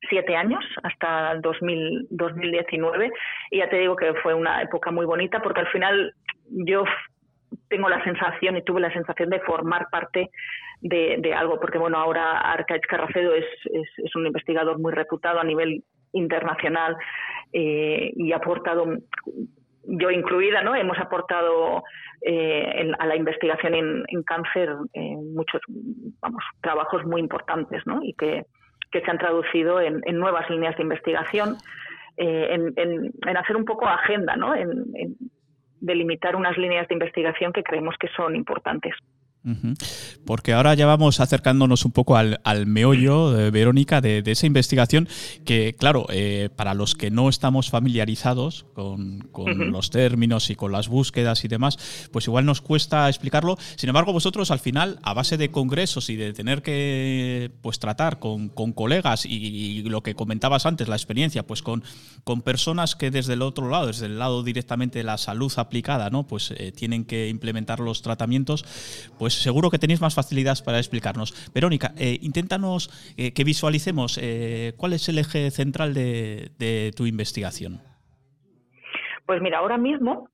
siete 0.08 0.36
años 0.36 0.64
hasta 0.84 1.32
el 1.32 1.42
2019 1.42 3.12
y 3.52 3.58
ya 3.58 3.70
te 3.70 3.78
digo 3.78 3.96
que 3.96 4.14
fue 4.16 4.34
una 4.34 4.62
época 4.62 4.92
muy 4.92 5.06
bonita 5.06 5.42
porque 5.42 5.62
al 5.62 5.68
final 5.68 6.14
yo 6.50 6.84
tengo 7.68 7.90
la 7.90 8.04
sensación 8.04 8.58
y 8.58 8.64
tuve 8.64 8.82
la 8.82 8.94
sensación 8.94 9.30
de 9.30 9.40
formar 9.42 9.88
parte 9.92 10.30
de, 10.82 11.34
algo 11.36 11.60
porque 11.60 11.78
bueno 11.78 11.98
ahora 11.98 12.40
Arcaiz 12.40 12.82
Carracedo 12.88 13.34
es, 13.34 13.46
es, 13.66 14.16
un 14.16 14.28
investigador 14.28 14.80
muy 14.80 14.94
reputado 14.94 15.40
a 15.40 15.44
nivel 15.44 15.84
internacional 16.14 16.96
eh, 17.52 18.12
y 18.16 18.32
ha 18.32 18.38
aportado 18.38 18.86
yo 19.92 20.12
incluida, 20.12 20.62
¿no? 20.62 20.76
Hemos 20.76 21.00
aportado 21.00 21.84
eh, 22.22 22.92
a 23.00 23.08
la 23.08 23.16
investigación 23.16 23.74
en, 23.74 24.04
en 24.08 24.24
cáncer 24.24 24.70
muchos, 25.34 25.62
vamos, 26.22 26.44
trabajos 26.62 27.06
muy 27.06 27.22
importantes, 27.22 27.82
¿no? 27.88 28.04
Y 28.04 28.14
que, 28.14 28.46
que 28.92 29.02
se 29.02 29.12
han 29.12 29.18
traducido 29.18 29.80
en, 29.82 30.02
nuevas 30.18 30.50
líneas 30.50 30.76
de 30.78 30.84
investigación, 30.84 31.58
eh, 32.18 32.72
en, 32.76 33.38
hacer 33.38 33.56
un 33.56 33.66
poco 33.66 33.88
agenda, 33.88 34.36
¿no? 34.36 34.56
en 34.56 35.16
delimitar 35.82 36.36
unas 36.36 36.58
líneas 36.58 36.88
de 36.88 36.96
investigación 36.96 37.54
que 37.54 37.64
creemos 37.64 37.96
que 38.00 38.08
son 38.10 38.36
importantes. 38.36 38.94
Porque 40.26 40.54
ahora 40.54 40.74
ya 40.74 40.86
vamos 40.86 41.22
acercándonos 41.22 41.86
un 41.86 41.92
poco 41.92 42.18
al, 42.18 42.66
meollo, 42.66 43.32
de 43.32 43.52
Verónica, 43.52 44.02
de, 44.02 44.22
esa 44.26 44.46
investigación 44.46 45.08
que, 45.46 45.76
claro, 45.78 46.06
eh, 46.10 46.50
para 46.56 46.74
los 46.74 46.94
que 46.94 47.10
no 47.10 47.30
estamos 47.30 47.70
familiarizados 47.70 48.66
con, 48.74 49.30
los 49.72 49.90
términos 49.90 50.50
y 50.50 50.56
con 50.56 50.72
las 50.72 50.90
búsquedas 50.90 51.46
y 51.46 51.48
demás, 51.48 51.78
pues 52.12 52.28
igual 52.28 52.46
nos 52.46 52.62
cuesta 52.62 53.08
explicarlo. 53.08 53.58
Sin 53.78 53.90
embargo, 53.90 54.12
vosotros 54.12 54.52
al 54.52 54.60
final, 54.60 55.00
a 55.04 55.14
base 55.14 55.38
de 55.38 55.52
congresos 55.52 56.10
y 56.10 56.16
de 56.18 56.34
tener 56.34 56.62
que 56.62 57.52
pues 57.62 57.80
tratar 57.80 58.20
con, 58.20 58.50
colegas 58.50 59.26
y, 59.26 59.82
lo 59.84 60.04
que 60.04 60.16
comentabas 60.16 60.66
antes, 60.66 60.88
la 60.88 60.96
experiencia, 60.96 61.48
pues 61.48 61.64
con, 61.64 61.84
con 62.24 62.42
personas 62.42 62.96
que 62.96 63.10
desde 63.10 63.34
el 63.34 63.42
otro 63.42 63.70
lado, 63.70 63.88
desde 63.88 64.06
el 64.06 64.20
lado 64.20 64.44
directamente 64.44 65.00
de 65.00 65.06
la 65.06 65.18
salud 65.18 65.52
aplicada, 65.56 66.10
¿no? 66.10 66.28
Pues 66.28 66.52
eh, 66.56 66.72
tienen 66.72 67.06
que 67.06 67.30
implementar 67.30 67.80
los 67.80 68.02
tratamientos, 68.02 68.66
pues 69.18 69.29
pues 69.30 69.44
seguro 69.44 69.70
que 69.70 69.78
tenéis 69.78 70.02
más 70.02 70.16
facilidades 70.16 70.64
para 70.64 70.80
explicarnos. 70.80 71.30
Verónica, 71.54 71.92
eh, 72.00 72.18
inténtanos 72.22 72.90
eh, 73.16 73.32
que 73.32 73.44
visualicemos 73.44 74.18
eh, 74.18 74.74
cuál 74.76 74.94
es 74.94 75.08
el 75.08 75.20
eje 75.20 75.52
central 75.52 75.94
de, 75.94 76.92
tu 76.98 77.06
investigación. 77.06 77.80
Pues 79.28 79.40
mira, 79.40 79.60
ahora 79.60 79.78
mismo 79.78 80.30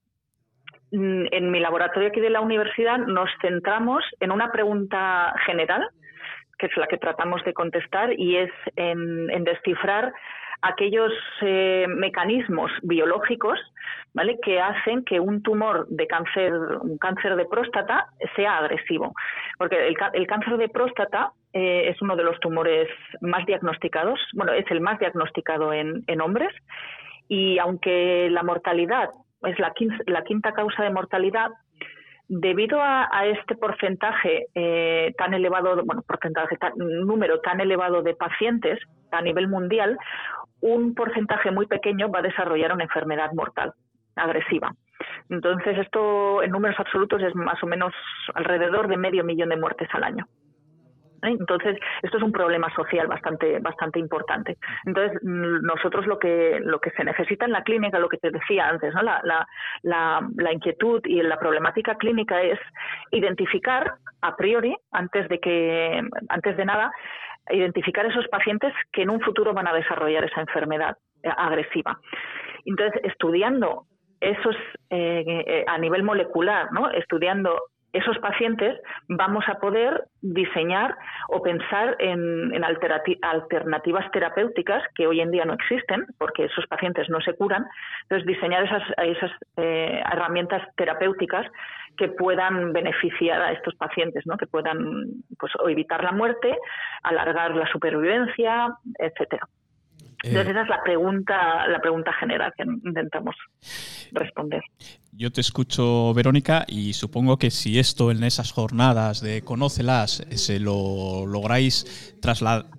mm, 0.93 1.25
en 1.29 1.51
mi 1.51 1.59
laboratorio 1.59 2.07
aquí 2.07 2.21
de 2.21 2.29
la 2.29 2.39
universidad 2.39 2.97
nos 2.99 3.29
centramos 3.41 4.01
en 4.21 4.31
una 4.31 4.49
pregunta 4.49 5.33
general, 5.45 5.89
que 6.57 6.67
es 6.67 6.77
la 6.77 6.87
que 6.87 6.97
tratamos 6.97 7.43
de 7.43 7.53
contestar, 7.53 8.17
y 8.17 8.37
es 8.37 8.51
en 8.77 9.43
descifrar 9.43 10.13
aquellos 10.65 11.11
eh, 11.41 11.85
mecanismos 11.87 12.71
biológicos 12.81 13.59
¿vale? 14.13 14.37
que 14.43 14.59
hacen 14.59 15.03
que 15.03 15.19
un 15.19 15.43
tumor 15.43 15.87
de 15.89 16.07
cáncer, 16.07 16.53
un 16.81 16.97
cáncer 16.97 17.35
de 17.35 17.45
próstata 17.45 18.07
sea 18.35 18.57
agresivo. 18.57 19.13
Porque 19.57 19.87
el, 19.87 20.27
cáncer 20.27 20.57
de 20.57 20.69
próstata 20.69 21.31
eh, 21.53 21.89
es 21.89 22.01
uno 22.01 22.15
de 22.15 22.23
los 22.23 22.39
tumores 22.39 22.89
más 23.21 23.45
diagnosticados, 23.45 24.19
bueno, 24.33 24.53
es 24.53 24.65
el 24.71 24.81
más 24.81 24.99
diagnosticado 24.99 25.71
en, 25.71 26.21
hombres, 26.21 26.53
y 27.27 27.59
aunque 27.59 28.29
la 28.31 28.43
mortalidad 28.43 29.09
es 29.43 29.59
la 29.59 29.73
la 30.07 30.23
quinta 30.23 30.53
causa 30.53 30.83
de 30.83 30.89
mortalidad, 30.89 31.51
debido 32.27 32.79
a, 32.81 33.07
este 33.27 33.55
porcentaje 33.55 34.47
eh, 34.55 35.13
tan 35.17 35.33
elevado, 35.33 35.83
bueno, 35.85 36.01
porcentaje, 36.07 36.57
número 36.75 37.39
tan 37.41 37.61
elevado 37.61 38.01
de 38.01 38.15
pacientes 38.15 38.79
a 39.11 39.21
nivel 39.21 39.47
mundial, 39.47 39.97
un 40.65 40.95
porcentaje 40.95 41.51
muy 41.51 41.67
pequeño 41.67 42.09
va 42.09 42.19
a 42.19 42.23
desarrollar 42.23 42.73
una 42.73 42.85
enfermedad 42.85 43.31
mortal 43.33 43.73
agresiva. 44.15 44.73
Entonces, 45.29 45.77
esto 45.77 46.41
en 46.41 46.51
números 46.51 46.79
absolutos 46.79 47.21
es 47.21 47.35
más 47.35 47.61
o 47.61 47.67
menos 47.67 47.93
alrededor 48.33 48.87
de 48.87 48.97
medio 48.97 49.23
millón 49.23 49.49
de 49.49 49.57
muertes 49.57 49.87
al 49.93 50.03
año. 50.03 50.25
¿eh? 51.21 51.35
Entonces, 51.39 51.77
esto 52.01 52.17
es 52.17 52.23
un 52.23 52.31
problema 52.31 52.73
social 52.73 53.05
bastante, 53.05 53.59
bastante 53.59 53.99
importante. 53.99 54.57
Entonces, 54.85 55.19
nosotros 55.21 56.07
lo 56.07 56.17
que, 56.17 56.59
lo 56.63 56.79
que 56.79 56.89
se 56.91 57.03
necesita 57.03 57.45
en 57.45 57.51
la 57.51 57.63
clínica, 57.63 57.99
lo 57.99 58.09
que 58.09 58.17
te 58.17 58.31
decía 58.31 58.67
antes, 58.67 58.91
¿no? 58.95 59.03
la, 59.03 59.21
la, 59.23 59.47
la, 59.83 60.27
la 60.35 60.51
inquietud 60.51 61.01
y 61.05 61.21
la 61.21 61.37
problemática 61.37 61.95
clínica 61.95 62.41
es 62.41 62.59
identificar 63.11 63.97
a 64.21 64.35
priori, 64.35 64.75
antes 64.91 65.29
de 65.29 65.39
que, 65.39 66.01
antes 66.29 66.57
de 66.57 66.65
nada, 66.65 66.91
identificar 67.49 68.05
esos 68.05 68.27
pacientes 68.27 68.73
que 68.91 69.03
en 69.03 69.09
un 69.09 69.21
futuro 69.21 69.53
van 69.53 69.67
a 69.67 69.73
desarrollar 69.73 70.23
esa 70.23 70.41
enfermedad 70.41 70.97
eh, 71.23 71.29
agresiva. 71.35 71.99
Entonces, 72.65 73.01
estudiando 73.03 73.85
esos 74.19 74.55
eh, 74.89 75.63
a 75.67 75.77
nivel 75.77 76.03
molecular, 76.03 76.71
¿no? 76.71 76.89
estudiando 76.91 77.59
esos 77.95 78.17
pacientes 78.19 78.79
vamos 79.07 79.45
a 79.47 79.55
poder 79.55 80.05
diseñar 80.21 80.97
o 81.29 81.41
pensar 81.41 81.95
en, 81.99 82.51
alternativas 83.21 84.11
terapéuticas 84.11 84.83
que 84.95 85.07
hoy 85.07 85.21
en 85.21 85.31
día 85.31 85.45
no 85.45 85.53
existen, 85.53 86.05
porque 86.17 86.45
esos 86.45 86.67
pacientes 86.67 87.09
no 87.09 87.21
se 87.21 87.35
curan. 87.35 87.65
Entonces, 88.03 88.27
diseñar 88.27 88.65
esas, 88.65 89.31
eh, 89.57 90.01
herramientas 90.11 90.61
terapéuticas 90.75 91.45
que 91.97 92.09
puedan 92.09 92.73
beneficiar 92.73 93.41
a 93.41 93.53
estos 93.53 93.75
pacientes, 93.75 94.25
¿no? 94.25 94.35
que 94.35 94.47
puedan 94.47 95.05
pues, 95.39 95.53
evitar 95.69 96.03
la 96.03 96.11
muerte, 96.11 96.57
alargar 97.03 97.55
la 97.55 97.67
supervivencia, 97.67 98.75
etcétera. 98.99 99.47
Entonces 100.23 100.47
eh, 100.47 100.51
esa 100.51 100.61
es 100.61 100.69
la 100.69 100.83
pregunta, 100.83 101.67
la 101.67 101.79
pregunta 101.79 102.11
general 102.13 102.53
que 102.57 102.63
intentamos 102.63 103.35
responder. 104.11 104.61
Yo 105.17 105.31
te 105.31 105.39
escucho, 105.39 106.13
Verónica, 106.13 106.65
y 106.67 106.91
supongo 106.91 107.37
que 107.37 107.49
si 107.49 107.79
esto 107.79 108.11
en 108.11 108.23
esas 108.25 108.51
jornadas 108.51 109.21
de 109.21 109.43
Conócelas 109.43 110.19
eh, 110.29 110.37
se 110.37 110.59
lo 110.59 111.25
lográis 111.25 112.17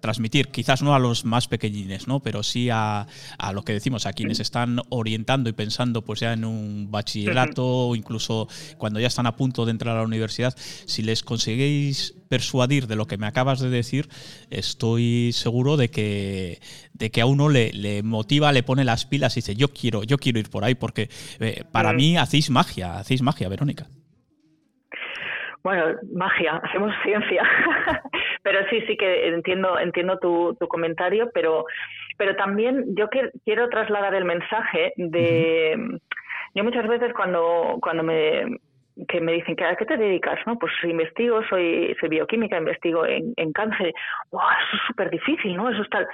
transmitir, 0.00 0.48
quizás 0.48 0.82
no 0.82 0.94
a 0.94 0.98
los 0.98 1.24
más 1.24 1.48
pequeñines, 1.48 2.08
¿no? 2.08 2.20
pero 2.20 2.42
sí 2.42 2.68
a, 2.70 3.06
lo 3.54 3.62
que 3.62 3.72
decimos, 3.72 4.04
a 4.04 4.12
quienes 4.12 4.40
están 4.40 4.80
orientando 4.90 5.48
y 5.48 5.54
pensando 5.54 6.02
pues 6.02 6.20
ya 6.20 6.34
en 6.34 6.44
un 6.44 6.90
bachillerato 6.90 7.64
o 7.64 7.96
incluso 7.96 8.48
cuando 8.76 9.00
ya 9.00 9.06
están 9.06 9.26
a 9.26 9.36
punto 9.36 9.64
de 9.64 9.70
entrar 9.70 9.96
a 9.96 10.00
la 10.00 10.06
universidad, 10.06 10.54
si 10.58 11.02
les 11.02 11.22
conseguís 11.22 12.15
persuadir 12.28 12.86
de 12.86 12.96
lo 12.96 13.06
que 13.06 13.18
me 13.18 13.26
acabas 13.26 13.60
de 13.60 13.70
decir, 13.70 14.06
estoy 14.50 15.30
seguro 15.32 15.76
de 15.76 15.88
que, 15.90 16.58
de 16.92 17.10
que 17.10 17.20
a 17.20 17.26
uno 17.26 17.48
le, 17.48 17.72
le 17.72 18.02
motiva, 18.02 18.52
le 18.52 18.62
pone 18.62 18.84
las 18.84 19.06
pilas 19.06 19.36
y 19.36 19.40
dice, 19.40 19.54
yo 19.54 19.68
quiero, 19.68 20.02
yo 20.02 20.18
quiero 20.18 20.38
ir 20.38 20.50
por 20.50 20.64
ahí, 20.64 20.74
porque 20.74 21.08
eh, 21.40 21.64
para 21.72 21.92
mí 21.92 22.16
hacéis 22.16 22.50
magia, 22.50 22.98
hacéis 22.98 23.22
magia, 23.22 23.48
Verónica. 23.48 23.86
Bueno, 25.66 25.96
magia, 26.12 26.60
hacemos 26.62 26.92
ciencia. 27.02 27.42
pero 28.44 28.60
sí, 28.70 28.80
sí 28.86 28.96
que 28.96 29.26
entiendo, 29.26 29.76
entiendo 29.80 30.16
tu, 30.20 30.54
tu 30.60 30.68
comentario, 30.68 31.28
pero, 31.34 31.64
pero 32.16 32.36
también 32.36 32.94
yo 32.94 33.08
quiero 33.44 33.68
trasladar 33.68 34.14
el 34.14 34.24
mensaje 34.24 34.92
de. 34.96 35.98
Yo 36.54 36.62
muchas 36.62 36.86
veces 36.86 37.12
cuando, 37.12 37.78
cuando 37.82 38.04
me, 38.04 38.60
que 39.08 39.20
me 39.20 39.32
dicen, 39.32 39.56
¿a 39.64 39.76
qué 39.76 39.84
te 39.84 39.96
dedicas? 39.96 40.38
¿no? 40.46 40.58
Pues 40.58 40.72
investigo, 40.84 41.42
soy, 41.48 41.94
soy 42.00 42.08
bioquímica, 42.08 42.58
investigo 42.58 43.06
en, 43.06 43.34
en 43.36 43.52
cáncer. 43.52 43.92
¡Wow! 44.30 44.42
Eso 44.42 44.76
es 44.76 44.82
súper 44.86 45.10
difícil, 45.10 45.56
¿no? 45.56 45.70
Eso 45.70 45.82
está... 45.82 46.06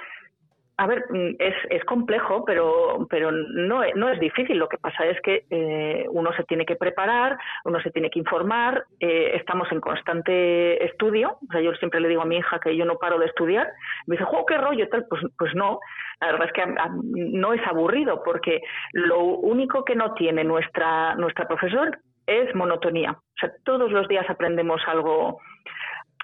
A 0.75 0.87
ver, 0.87 1.05
mm, 1.09 1.35
es, 1.37 1.53
es 1.69 1.83
complejo, 1.85 2.43
pero, 2.45 3.05
pero 3.07 3.31
no, 3.31 3.83
no 3.95 4.09
es 4.09 4.19
difícil. 4.19 4.57
Lo 4.57 4.67
que 4.67 4.79
pasa 4.79 5.05
es 5.05 5.21
que 5.21 5.45
eh, 5.51 6.05
uno 6.09 6.33
se 6.33 6.43
tiene 6.45 6.65
que 6.65 6.75
preparar, 6.75 7.37
uno 7.63 7.79
se 7.79 7.91
tiene 7.91 8.09
que 8.09 8.19
informar, 8.19 8.83
eh, 8.99 9.33
estamos 9.35 9.71
en 9.71 9.79
constante 9.79 10.83
estudio. 10.83 11.37
O 11.47 11.51
sea, 11.51 11.61
yo 11.61 11.73
siempre 11.75 11.99
le 11.99 12.09
digo 12.09 12.23
a 12.23 12.25
mi 12.25 12.37
hija 12.37 12.59
que 12.59 12.75
yo 12.75 12.85
no 12.85 12.97
paro 12.97 13.19
de 13.19 13.27
estudiar. 13.27 13.71
Me 14.07 14.17
dice, 14.17 14.27
¡oh, 14.29 14.45
qué 14.45 14.57
rollo! 14.57 14.89
Tal. 14.89 15.05
Pues, 15.07 15.21
pues 15.37 15.53
no, 15.53 15.79
la 16.19 16.31
verdad 16.31 16.47
es 16.47 16.53
que 16.53 16.65
no 17.13 17.53
es 17.53 17.61
aburrido, 17.67 18.23
porque 18.25 18.61
lo 18.93 19.19
único 19.23 19.85
que 19.85 19.95
no 19.95 20.15
tiene 20.15 20.43
nuestra, 20.43 21.13
nuestra 21.15 21.47
profesor 21.47 21.97
es 22.27 22.53
monotonía. 22.55 23.11
O 23.11 23.39
sea, 23.39 23.51
todos 23.63 23.91
los 23.91 24.07
días 24.07 24.29
aprendemos 24.29 24.81
algo 24.87 25.39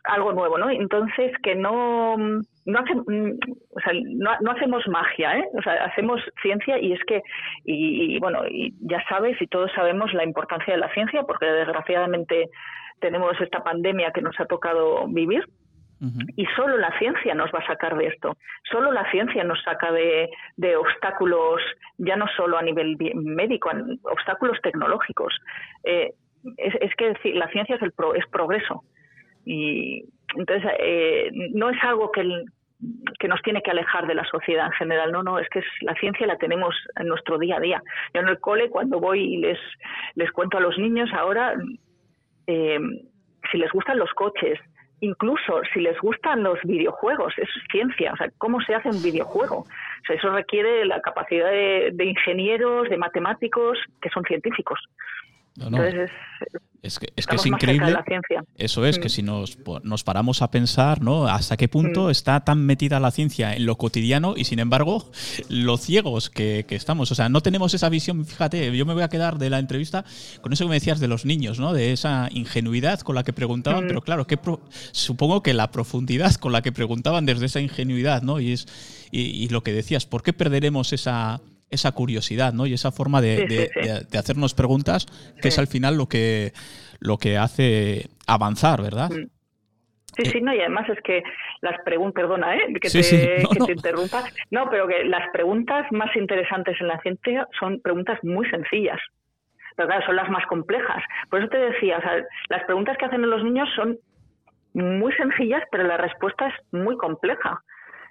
algo 0.03 0.31
nuevo, 0.33 0.57
¿no? 0.57 0.69
Entonces 0.69 1.31
que 1.43 1.55
no 1.55 2.15
no, 2.17 2.79
o 2.79 3.79
sea, 3.79 3.93
no, 4.41 4.51
hacemos 4.51 4.87
magia, 4.87 5.37
¿eh? 5.37 5.45
O 5.57 5.61
sea, 5.61 5.85
hacemos 5.85 6.21
ciencia 6.41 6.79
y 6.79 6.93
es 6.93 7.03
que 7.05 7.21
y, 7.65 8.19
bueno, 8.19 8.43
y 8.47 8.73
ya 8.81 9.03
sabes 9.09 9.41
y 9.41 9.47
todos 9.47 9.71
sabemos 9.73 10.13
la 10.13 10.23
importancia 10.23 10.73
de 10.73 10.79
la 10.79 10.93
ciencia 10.93 11.23
porque 11.23 11.45
desgraciadamente 11.45 12.49
tenemos 12.99 13.39
esta 13.41 13.63
pandemia 13.63 14.11
que 14.11 14.21
nos 14.21 14.39
ha 14.39 14.45
tocado 14.45 15.07
vivir 15.07 15.43
y 16.37 16.45
solo 16.55 16.77
la 16.77 16.97
ciencia 16.97 17.35
nos 17.35 17.51
va 17.51 17.59
a 17.59 17.67
sacar 17.67 17.97
de 17.97 18.07
esto. 18.07 18.37
Solo 18.71 18.91
la 18.91 19.09
ciencia 19.11 19.43
nos 19.43 19.61
saca 19.63 19.91
de, 19.91 20.29
obstáculos, 20.77 21.61
ya 21.97 22.15
no 22.15 22.25
solo 22.37 22.57
a 22.57 22.61
nivel 22.61 22.95
médico, 23.15 23.69
obstáculos 24.03 24.57
tecnológicos. 24.61 25.33
Eh, 25.83 26.13
es, 26.57 26.95
que 26.95 27.33
la 27.33 27.49
ciencia 27.49 27.75
es, 27.75 27.81
el 27.81 27.93
es 28.15 28.27
progreso. 28.27 28.83
Y 29.45 30.05
entonces 30.35 30.71
eh, 30.79 31.31
no 31.53 31.69
es 31.69 31.83
algo 31.83 32.11
que, 32.11 32.23
que 33.19 33.27
nos 33.27 33.41
tiene 33.41 33.61
que 33.61 33.71
alejar 33.71 34.07
de 34.07 34.15
la 34.15 34.23
sociedad 34.25 34.67
en 34.67 34.73
general. 34.73 35.11
No, 35.11 35.21
no, 35.21 35.37
es 35.37 35.49
que 35.49 35.61
la 35.81 35.95
ciencia 35.95 36.27
la 36.27 36.37
tenemos 36.37 36.75
en 36.97 37.07
nuestro 37.07 37.37
día 37.37 37.57
a 37.57 37.61
día. 37.61 37.83
Yo 38.13 38.21
en 38.21 38.29
el 38.29 38.39
cole, 38.39 38.69
cuando 38.69 38.99
voy 39.01 39.21
y 39.21 39.37
les, 39.37 39.59
les 40.15 40.31
cuento 40.31 40.57
a 40.57 40.61
los 40.61 40.77
niños 40.77 41.09
ahora, 41.13 41.55
eh, 42.47 42.79
si 43.51 43.57
les 43.57 43.71
gustan 43.71 43.99
los 43.99 44.11
coches, 44.13 44.59
incluso 45.01 45.61
si 45.73 45.81
les 45.81 45.97
gustan 45.99 46.43
los 46.43 46.59
videojuegos, 46.63 47.33
es 47.37 47.49
ciencia, 47.71 48.13
o 48.13 48.17
sea, 48.17 48.29
cómo 48.37 48.61
se 48.61 48.75
hace 48.75 48.89
un 48.89 49.01
videojuego. 49.01 49.59
O 49.59 50.05
sea, 50.05 50.15
eso 50.15 50.29
requiere 50.31 50.85
la 50.85 51.01
capacidad 51.01 51.49
de, 51.49 51.91
de 51.93 52.05
ingenieros, 52.05 52.89
de 52.89 52.97
matemáticos, 52.97 53.77
que 54.01 54.09
son 54.09 54.23
científicos. 54.23 54.79
Entonces 55.59 56.09
es 56.81 56.97
que 56.97 57.07
es, 57.15 57.27
que 57.27 57.35
es 57.35 57.45
increíble. 57.45 57.93
Eso 58.55 58.85
es, 58.85 58.99
que 58.99 59.07
mm. 59.07 59.09
si 59.09 59.21
nos, 59.21 59.57
nos, 59.83 60.03
paramos 60.03 60.41
a 60.41 60.49
pensar, 60.49 61.01
¿no? 61.01 61.27
Hasta 61.27 61.57
qué 61.57 61.67
punto 61.67 62.05
mm. 62.05 62.09
está 62.09 62.39
tan 62.45 62.65
metida 62.65 62.99
la 62.99 63.11
ciencia 63.11 63.53
en 63.53 63.65
lo 63.65 63.77
cotidiano 63.77 64.33
y 64.37 64.45
sin 64.45 64.59
embargo, 64.59 65.11
lo 65.49 65.77
ciegos 65.77 66.29
que, 66.29 66.65
estamos. 66.69 67.11
O 67.11 67.15
sea, 67.15 67.27
no 67.27 67.41
tenemos 67.41 67.73
esa 67.73 67.89
visión. 67.89 68.25
Fíjate, 68.25 68.75
yo 68.75 68.85
me 68.85 68.93
voy 68.93 69.03
a 69.03 69.09
quedar 69.09 69.37
de 69.37 69.49
la 69.49 69.59
entrevista 69.59 70.05
con 70.41 70.53
eso 70.53 70.65
que 70.65 70.69
me 70.69 70.75
decías 70.75 71.01
de 71.01 71.09
los 71.09 71.25
niños, 71.25 71.59
¿no? 71.59 71.73
De 71.73 71.91
esa 71.91 72.29
ingenuidad 72.31 73.01
con 73.01 73.15
la 73.15 73.23
que 73.23 73.33
preguntaban, 73.33 73.83
mm. 73.83 73.87
pero 73.87 74.01
claro, 74.01 74.25
que 74.25 74.39
supongo 74.91 75.43
que 75.43 75.53
la 75.53 75.71
profundidad 75.71 76.35
con 76.35 76.53
la 76.53 76.61
que 76.61 76.71
preguntaban 76.71 77.25
desde 77.25 77.47
esa 77.47 77.59
ingenuidad, 77.59 78.21
¿no? 78.21 78.39
Y 78.39 78.53
es 78.53 78.67
y 79.11 79.49
lo 79.49 79.63
que 79.63 79.73
decías, 79.73 80.05
¿por 80.05 80.21
qué 80.21 80.33
perderemos 80.33 80.93
esa 80.93 81.41
esa 81.69 81.91
curiosidad, 81.91 82.53
¿no? 82.53 82.65
Y 82.65 82.73
esa 82.73 82.91
forma 82.91 83.21
de, 83.21 83.69
hacernos 84.17 84.53
preguntas, 84.53 85.05
que 85.41 85.49
es 85.49 85.59
al 85.59 85.67
final 85.67 85.95
lo 85.95 86.07
que, 86.07 86.51
lo 86.99 87.17
que 87.17 87.37
hace 87.37 88.09
avanzar, 88.27 88.81
¿verdad? 88.81 89.09
Mm. 89.11 89.27
Sí, 90.17 90.25
sí, 90.25 90.41
no, 90.41 90.53
y 90.53 90.59
además 90.59 90.89
es 90.89 90.99
que 91.01 91.23
las 91.61 91.79
preguntas, 91.85 92.21
perdona, 92.21 92.55
¿eh? 92.55 92.73
que, 92.81 92.89
te, 92.89 93.71
interrumpa, 93.71 94.23
no, 94.51 94.69
pero 94.69 94.87
que 94.87 95.03
las 95.05 95.29
preguntas 95.31 95.85
más 95.91 96.13
interesantes 96.15 96.75
en 96.81 96.87
la 96.87 96.99
ciencia 97.01 97.47
son 97.57 97.79
preguntas 97.79 98.19
muy 98.23 98.49
sencillas, 98.49 98.99
pero 99.75 99.87
claro, 99.87 100.05
son 100.05 100.15
las 100.15 100.29
más 100.29 100.45
complejas. 100.47 101.01
Por 101.29 101.39
eso 101.39 101.49
te 101.49 101.57
decía, 101.57 101.99
o 101.99 102.01
sea, 102.01 102.25
las 102.49 102.63
preguntas 102.65 102.97
que 102.97 103.05
hacen 103.05 103.21
los 103.21 103.43
niños 103.43 103.69
son 103.75 103.97
muy 104.73 105.13
sencillas, 105.13 105.63
pero 105.71 105.83
la 105.83 105.97
respuesta 105.97 106.47
es 106.47 106.55
muy 106.71 106.97
compleja. 106.97 107.61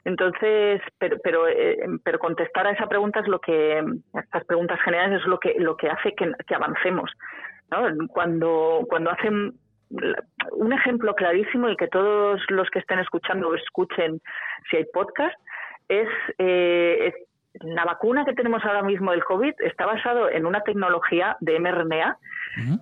Entonces, 0.04 0.80
pero, 0.98 1.16
pero, 1.22 1.48
eh, 1.48 1.78
pero, 2.04 2.18
contestar 2.18 2.66
a 2.66 2.72
esa 2.72 2.86
pregunta 2.86 3.20
es 3.20 3.28
lo 3.28 3.40
que, 3.40 3.82
estas 4.14 4.44
preguntas 4.44 4.80
generales 4.82 5.20
es 5.20 5.26
lo 5.26 5.38
que, 5.38 5.54
lo 5.58 5.76
que 5.76 5.88
hace 5.88 6.14
que, 6.14 6.54
avancemos. 6.54 7.10
Cuando, 8.08 8.86
cuando 8.88 9.10
hacen 9.10 9.54
un 10.52 10.72
ejemplo 10.72 11.14
clarísimo 11.14 11.68
y 11.68 11.76
que 11.76 11.88
todos 11.88 12.40
los 12.48 12.68
que 12.70 12.78
estén 12.78 12.98
escuchando 12.98 13.54
escuchen 13.54 14.20
si 14.70 14.76
hay 14.78 14.84
podcast, 14.92 15.36
es, 15.88 16.08
eh, 16.38 17.12
la 17.54 17.84
vacuna 17.84 18.24
que 18.24 18.34
tenemos 18.34 18.64
ahora 18.64 18.82
mismo 18.82 19.10
del 19.10 19.24
COVID 19.24 19.54
está 19.60 19.86
basado 19.86 20.30
en 20.30 20.46
una 20.46 20.62
tecnología 20.62 21.36
de 21.40 21.58
mRNA 21.58 22.18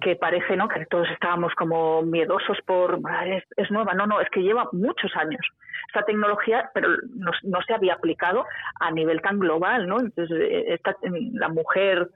que 0.00 0.16
parece 0.16 0.56
¿no? 0.56 0.68
que 0.68 0.86
todos 0.86 1.08
estábamos 1.10 1.54
como 1.54 2.02
miedosos 2.02 2.58
por 2.64 3.00
es, 3.26 3.44
es, 3.56 3.70
nueva. 3.70 3.94
No, 3.94 4.06
no, 4.06 4.20
es 4.20 4.28
que 4.30 4.42
lleva 4.42 4.68
muchos 4.72 5.14
años 5.16 5.40
esta 5.88 6.04
tecnología, 6.04 6.70
pero 6.74 6.88
no, 7.14 7.32
no 7.42 7.62
se 7.62 7.74
había 7.74 7.94
aplicado 7.94 8.44
a 8.80 8.90
nivel 8.90 9.20
tan 9.20 9.38
global. 9.38 9.86
¿no? 9.86 10.00
Entonces, 10.00 10.36
eh, 10.40 10.74
esta, 10.74 10.96
la 11.32 11.48
mujer, 11.48 12.08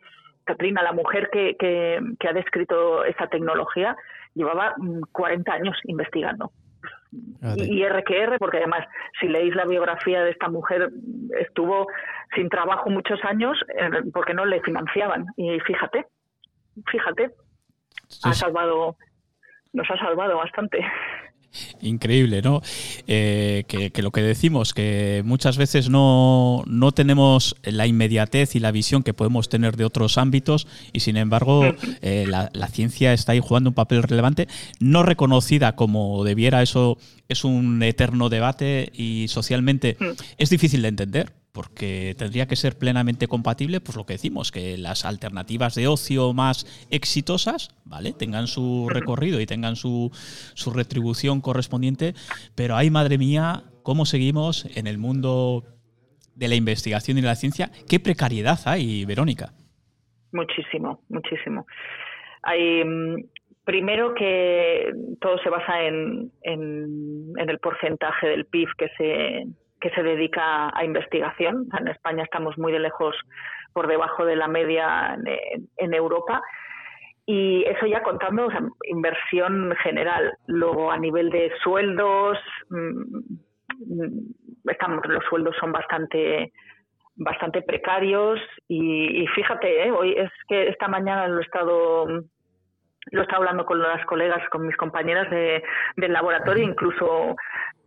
Katrina, 0.45 0.83
la 0.83 0.93
mujer 0.93 1.29
que, 1.31 1.57
que, 1.59 2.01
que 2.19 2.29
ha 2.29 2.33
descrito 2.33 3.05
esta 3.05 3.27
tecnología, 3.29 3.97
llevaba 4.35 4.75
40 5.13 5.51
mm, 5.51 5.55
años 5.55 5.77
investigando. 5.85 6.53
Y 7.13 7.85
RQR, 7.85 8.39
porque 8.39 8.59
además, 8.59 8.87
si 9.19 9.27
leéis 9.27 9.55
la 9.57 9.65
biografía 9.65 10.23
de 10.23 10.31
esta 10.31 10.49
mujer, 10.49 10.91
estuvo 11.41 11.87
sin 12.35 12.49
trabajo 12.49 12.89
muchos 12.91 13.19
años 13.25 13.59
eh, 13.75 13.91
porque 14.13 14.35
no 14.35 14.45
le 14.45 14.61
financiaban. 14.63 15.27
Y 15.37 15.59
fíjate, 15.61 16.07
fíjate, 16.87 17.31
ha 18.25 18.33
salvado, 18.33 18.97
nos 19.73 19.91
ha 19.91 19.97
salvado 19.99 20.37
bastante. 20.37 20.85
Increíble, 21.83 22.43
¿no? 22.43 22.62
Eh, 23.07 23.64
que, 23.66 24.03
lo 24.03 24.11
que 24.11 24.22
decimos, 24.22 24.74
que 24.74 25.22
muchas 25.24 25.57
veces 25.57 25.89
no, 25.89 26.62
no, 26.66 26.93
tenemos 26.93 27.57
la 27.62 27.87
inmediatez 27.87 28.55
y 28.55 28.61
la 28.61 28.70
visión 28.70 29.03
que 29.03 29.14
podemos 29.14 29.49
tener 29.49 29.76
de 29.76 29.85
otros 29.85 30.18
ámbitos 30.18 30.66
y 30.93 31.01
sin 31.01 31.16
embargo 31.16 31.64
eh, 32.03 32.26
la, 32.28 32.68
ciencia 32.68 33.12
está 33.12 33.33
ahí 33.33 33.41
jugando 33.41 33.70
un 33.70 33.74
papel 33.74 34.03
relevante, 34.03 34.47
no 34.78 35.03
reconocida 35.03 35.74
como 35.74 36.22
debiera, 36.24 36.62
eso 36.62 36.99
es 37.28 37.45
un 37.45 37.83
eterno 37.83 38.28
debate 38.28 38.91
y 38.95 39.26
socialmente 39.28 39.97
es 40.39 40.51
difícil 40.51 40.83
de 40.83 40.89
entender 40.89 41.39
porque 41.53 42.15
tendría 42.17 42.47
que 42.47 42.57
ser 42.57 42.79
plenamente 42.79 43.27
compatible, 43.27 43.81
pues 43.81 43.97
lo 43.97 44.07
que 44.07 44.15
decimos, 44.15 44.53
que 44.53 44.79
las 44.79 45.05
alternativas 45.05 45.75
de 45.75 45.89
ocio 45.89 46.33
más 46.33 46.87
exitosas, 46.91 47.77
¿vale? 47.85 48.13
Tengan 48.13 48.47
su 48.47 48.89
recorrido 48.89 49.41
y 49.41 49.47
tengan 49.47 49.77
su, 49.77 50.11
su 50.55 50.71
retribución 50.71 51.41
correspondiente, 51.41 52.15
pero 52.55 52.77
ay, 52.77 52.91
madre 52.91 53.19
mía, 53.19 53.65
cómo 53.83 54.07
seguimos 54.07 54.67
en 54.77 54.87
el 54.87 54.99
mundo 54.99 55.65
de 56.35 56.49
la 56.49 56.55
investigación 56.55 57.19
y 57.19 57.23
la 57.23 57.35
ciencia. 57.35 57.71
¿Qué 57.89 58.01
precariedad 58.01 58.59
hay, 58.65 59.05
Verónica? 59.05 59.53
Muchísimo, 60.33 61.03
muchísimo. 61.09 61.67
Hay, 62.43 62.85
mm, 62.85 63.17
primero 63.65 64.15
que 64.15 64.93
todo 65.21 65.39
se 65.39 65.51
basa 65.51 65.83
en, 65.83 66.33
en, 66.43 67.35
el 67.37 67.59
porcentaje 67.59 68.29
del 68.29 68.47
PIB 68.47 68.69
que 68.79 68.89
se, 68.97 69.47
que 69.81 69.91
se 69.91 70.03
dedica 70.03 70.70
a 70.74 70.85
investigación. 70.85 71.68
En 71.78 71.89
España 71.89 72.24
estamos 72.24 72.57
muy 72.59 72.72
de 72.72 72.78
lejos 72.78 73.16
por 73.72 73.87
debajo 73.87 74.24
de 74.24 74.37
la 74.37 74.49
media 74.49 75.16
en, 75.76 75.95
Europa. 75.95 76.41
Y 77.26 77.64
eso 77.64 77.87
ya 77.87 78.03
contando 78.03 78.49
inversión 78.85 79.74
general. 79.83 80.37
Luego, 80.47 80.91
a 80.91 80.99
nivel 80.99 81.31
de 81.31 81.53
sueldos, 81.62 82.39
mm, 82.70 83.20
estamos, 84.68 85.07
los 85.07 85.24
sueldos 85.24 85.55
son 85.61 85.72
bastante 85.72 86.53
bastante 87.16 87.61
precarios 87.61 88.41
y, 88.66 89.26
fíjate, 89.35 89.87
¿eh? 89.87 89.91
hoy 89.91 90.14
es 90.16 90.31
que 90.49 90.68
esta 90.68 90.89
mañana 90.89 91.28
lo 91.28 91.41
he 91.41 91.43
estado 91.43 92.07
lo 93.07 93.21
he 93.21 93.23
estado 93.23 93.43
hablando 93.43 93.65
con 93.65 93.81
las 93.81 94.05
colegas, 94.07 94.47
con 94.51 94.67
mis 94.67 94.77
compañeras 94.77 95.31
de, 95.31 95.63
del 95.97 96.13
laboratorio, 96.13 96.65
incluso 96.65 97.37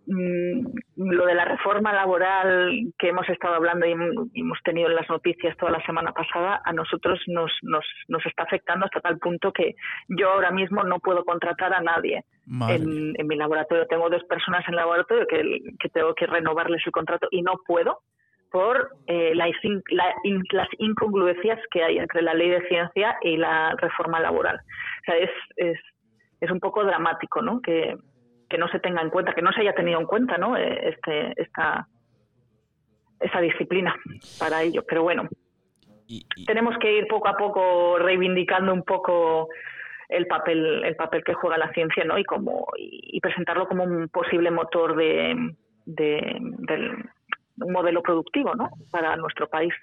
mm, 0.07 0.65
lo 0.95 1.25
de 1.25 1.35
la 1.35 1.45
reforma 1.45 1.93
laboral 1.93 2.93
que 2.97 3.09
hemos 3.09 3.27
estado 3.29 3.55
hablando 3.55 3.85
y 3.85 3.91
hemos 3.91 4.61
tenido 4.63 4.89
en 4.89 4.95
las 4.95 5.09
noticias 5.09 5.55
toda 5.57 5.71
la 5.71 5.85
semana 5.85 6.11
pasada, 6.13 6.61
a 6.65 6.73
nosotros 6.73 7.19
nos, 7.27 7.51
nos, 7.61 7.85
nos 8.07 8.25
está 8.25 8.43
afectando 8.43 8.85
hasta 8.85 9.01
tal 9.01 9.19
punto 9.19 9.51
que 9.51 9.75
yo 10.07 10.31
ahora 10.31 10.51
mismo 10.51 10.83
no 10.83 10.99
puedo 10.99 11.23
contratar 11.23 11.73
a 11.73 11.81
nadie. 11.81 12.23
En, 12.45 13.13
en, 13.17 13.27
mi 13.27 13.37
laboratorio. 13.37 13.87
Tengo 13.87 14.09
dos 14.09 14.25
personas 14.25 14.67
en 14.67 14.73
el 14.73 14.81
laboratorio 14.81 15.25
que, 15.27 15.59
que 15.79 15.87
tengo 15.87 16.13
que 16.13 16.27
renovarles 16.27 16.81
el 16.85 16.91
contrato 16.91 17.29
y 17.31 17.41
no 17.41 17.53
puedo 17.65 18.01
por 18.53 18.95
eh, 19.07 19.33
las 19.33 20.67
incongruencias 20.77 21.59
que 21.71 21.83
hay 21.83 21.97
entre 21.97 22.21
la 22.21 22.35
ley 22.35 22.51
de 22.51 22.67
ciencia 22.67 23.17
y 23.23 23.35
la 23.35 23.75
reforma 23.79 24.19
laboral. 24.19 24.57
O 24.57 25.03
sea, 25.05 25.17
es, 25.17 25.31
es, 25.55 25.79
es 26.39 26.51
un 26.51 26.59
poco 26.59 26.83
dramático, 26.83 27.41
¿no? 27.41 27.63
Que, 27.63 27.97
que, 28.47 28.59
no 28.59 28.67
se 28.67 28.79
tenga 28.79 29.01
en 29.01 29.09
cuenta, 29.09 29.33
que 29.33 29.41
no 29.41 29.51
se 29.53 29.61
haya 29.61 29.73
tenido 29.73 29.99
en 29.99 30.05
cuenta, 30.05 30.37
¿no? 30.37 30.55
Eh, 30.55 30.89
este, 30.89 31.33
esta, 31.41 31.87
esa 33.19 33.41
disciplina 33.41 33.95
para 34.37 34.61
ello. 34.61 34.83
Pero 34.87 35.01
bueno, 35.01 35.27
tenemos 36.45 36.77
que 36.77 36.95
ir 36.95 37.07
poco 37.07 37.29
a 37.29 37.35
poco 37.35 37.97
reivindicando 37.97 38.71
un 38.71 38.83
poco 38.83 39.49
el 40.09 40.27
papel 40.27 40.83
el 40.83 40.95
papel 40.95 41.23
que 41.23 41.33
juega 41.33 41.57
la 41.57 41.71
ciencia 41.71 42.03
no 42.03 42.19
y 42.19 42.23
como 42.23 42.67
y, 42.77 43.19
presentarlo 43.19 43.67
como 43.67 43.83
un 43.83 44.09
posible 44.09 44.51
motor 44.51 44.95
de, 44.95 45.55
de 45.85 46.37
del, 46.39 47.03
modelo 47.57 48.01
productivo 48.01 48.55
¿no? 48.55 48.69
para 48.91 49.15
nuestro 49.15 49.49
país. 49.49 49.73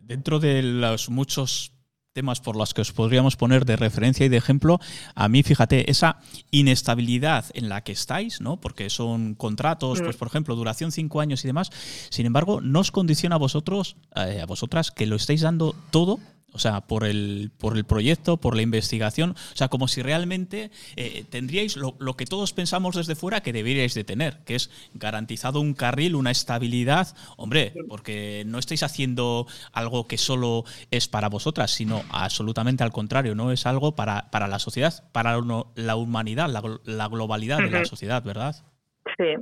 Dentro 0.00 0.38
de 0.38 0.62
los 0.62 1.10
muchos 1.10 1.72
temas 2.12 2.40
por 2.40 2.56
los 2.56 2.74
que 2.74 2.82
os 2.82 2.92
podríamos 2.92 3.36
poner 3.36 3.64
de 3.64 3.76
referencia 3.76 4.26
y 4.26 4.28
de 4.28 4.36
ejemplo, 4.36 4.78
a 5.14 5.28
mí, 5.28 5.42
fíjate, 5.42 5.90
esa 5.90 6.18
inestabilidad 6.50 7.46
en 7.54 7.68
la 7.68 7.82
que 7.82 7.92
estáis, 7.92 8.40
¿no? 8.40 8.60
Porque 8.60 8.90
son 8.90 9.34
contratos, 9.34 10.00
pues 10.02 10.16
mm. 10.16 10.18
por 10.18 10.28
ejemplo, 10.28 10.54
duración 10.54 10.92
cinco 10.92 11.20
años 11.20 11.44
y 11.44 11.48
demás. 11.48 11.70
Sin 12.10 12.26
embargo, 12.26 12.60
no 12.60 12.80
os 12.80 12.90
condiciona 12.90 13.36
a 13.36 13.38
vosotros, 13.38 13.96
eh, 14.14 14.40
a 14.42 14.46
vosotras, 14.46 14.90
que 14.90 15.06
lo 15.06 15.16
estáis 15.16 15.40
dando 15.40 15.74
todo 15.90 16.20
o 16.52 16.58
sea, 16.58 16.82
por 16.82 17.04
el, 17.04 17.50
por 17.58 17.76
el 17.76 17.84
proyecto, 17.84 18.36
por 18.36 18.56
la 18.56 18.62
investigación, 18.62 19.30
o 19.30 19.56
sea, 19.56 19.68
como 19.68 19.88
si 19.88 20.02
realmente 20.02 20.70
eh, 20.96 21.24
tendríais 21.30 21.76
lo, 21.76 21.96
que 22.16 22.26
todos 22.26 22.52
pensamos 22.52 22.96
desde 22.96 23.14
fuera 23.14 23.40
que 23.40 23.52
deberíais 23.52 23.94
de 23.94 24.04
tener, 24.04 24.38
que 24.44 24.54
es 24.54 24.70
garantizado 24.94 25.60
un 25.60 25.74
carril, 25.74 26.14
una 26.14 26.30
estabilidad, 26.30 27.16
hombre, 27.36 27.72
porque 27.88 28.44
no 28.46 28.58
estáis 28.58 28.82
haciendo 28.82 29.46
algo 29.72 30.06
que 30.06 30.18
solo 30.18 30.64
es 30.90 31.08
para 31.08 31.28
vosotras, 31.28 31.70
sino 31.70 32.02
absolutamente 32.10 32.84
al 32.84 32.92
contrario, 32.92 33.34
no 33.34 33.52
es 33.52 33.66
algo 33.66 33.94
para, 33.94 34.30
para 34.30 34.48
la 34.48 34.58
sociedad, 34.58 35.04
para 35.12 35.38
la 35.74 35.96
humanidad, 35.96 36.50
la, 36.50 36.62
la 36.84 37.08
globalidad 37.08 37.58
de 37.58 37.70
la 37.70 37.84
sociedad, 37.84 38.22
¿verdad? 38.22 38.56
Sí. 39.16 39.34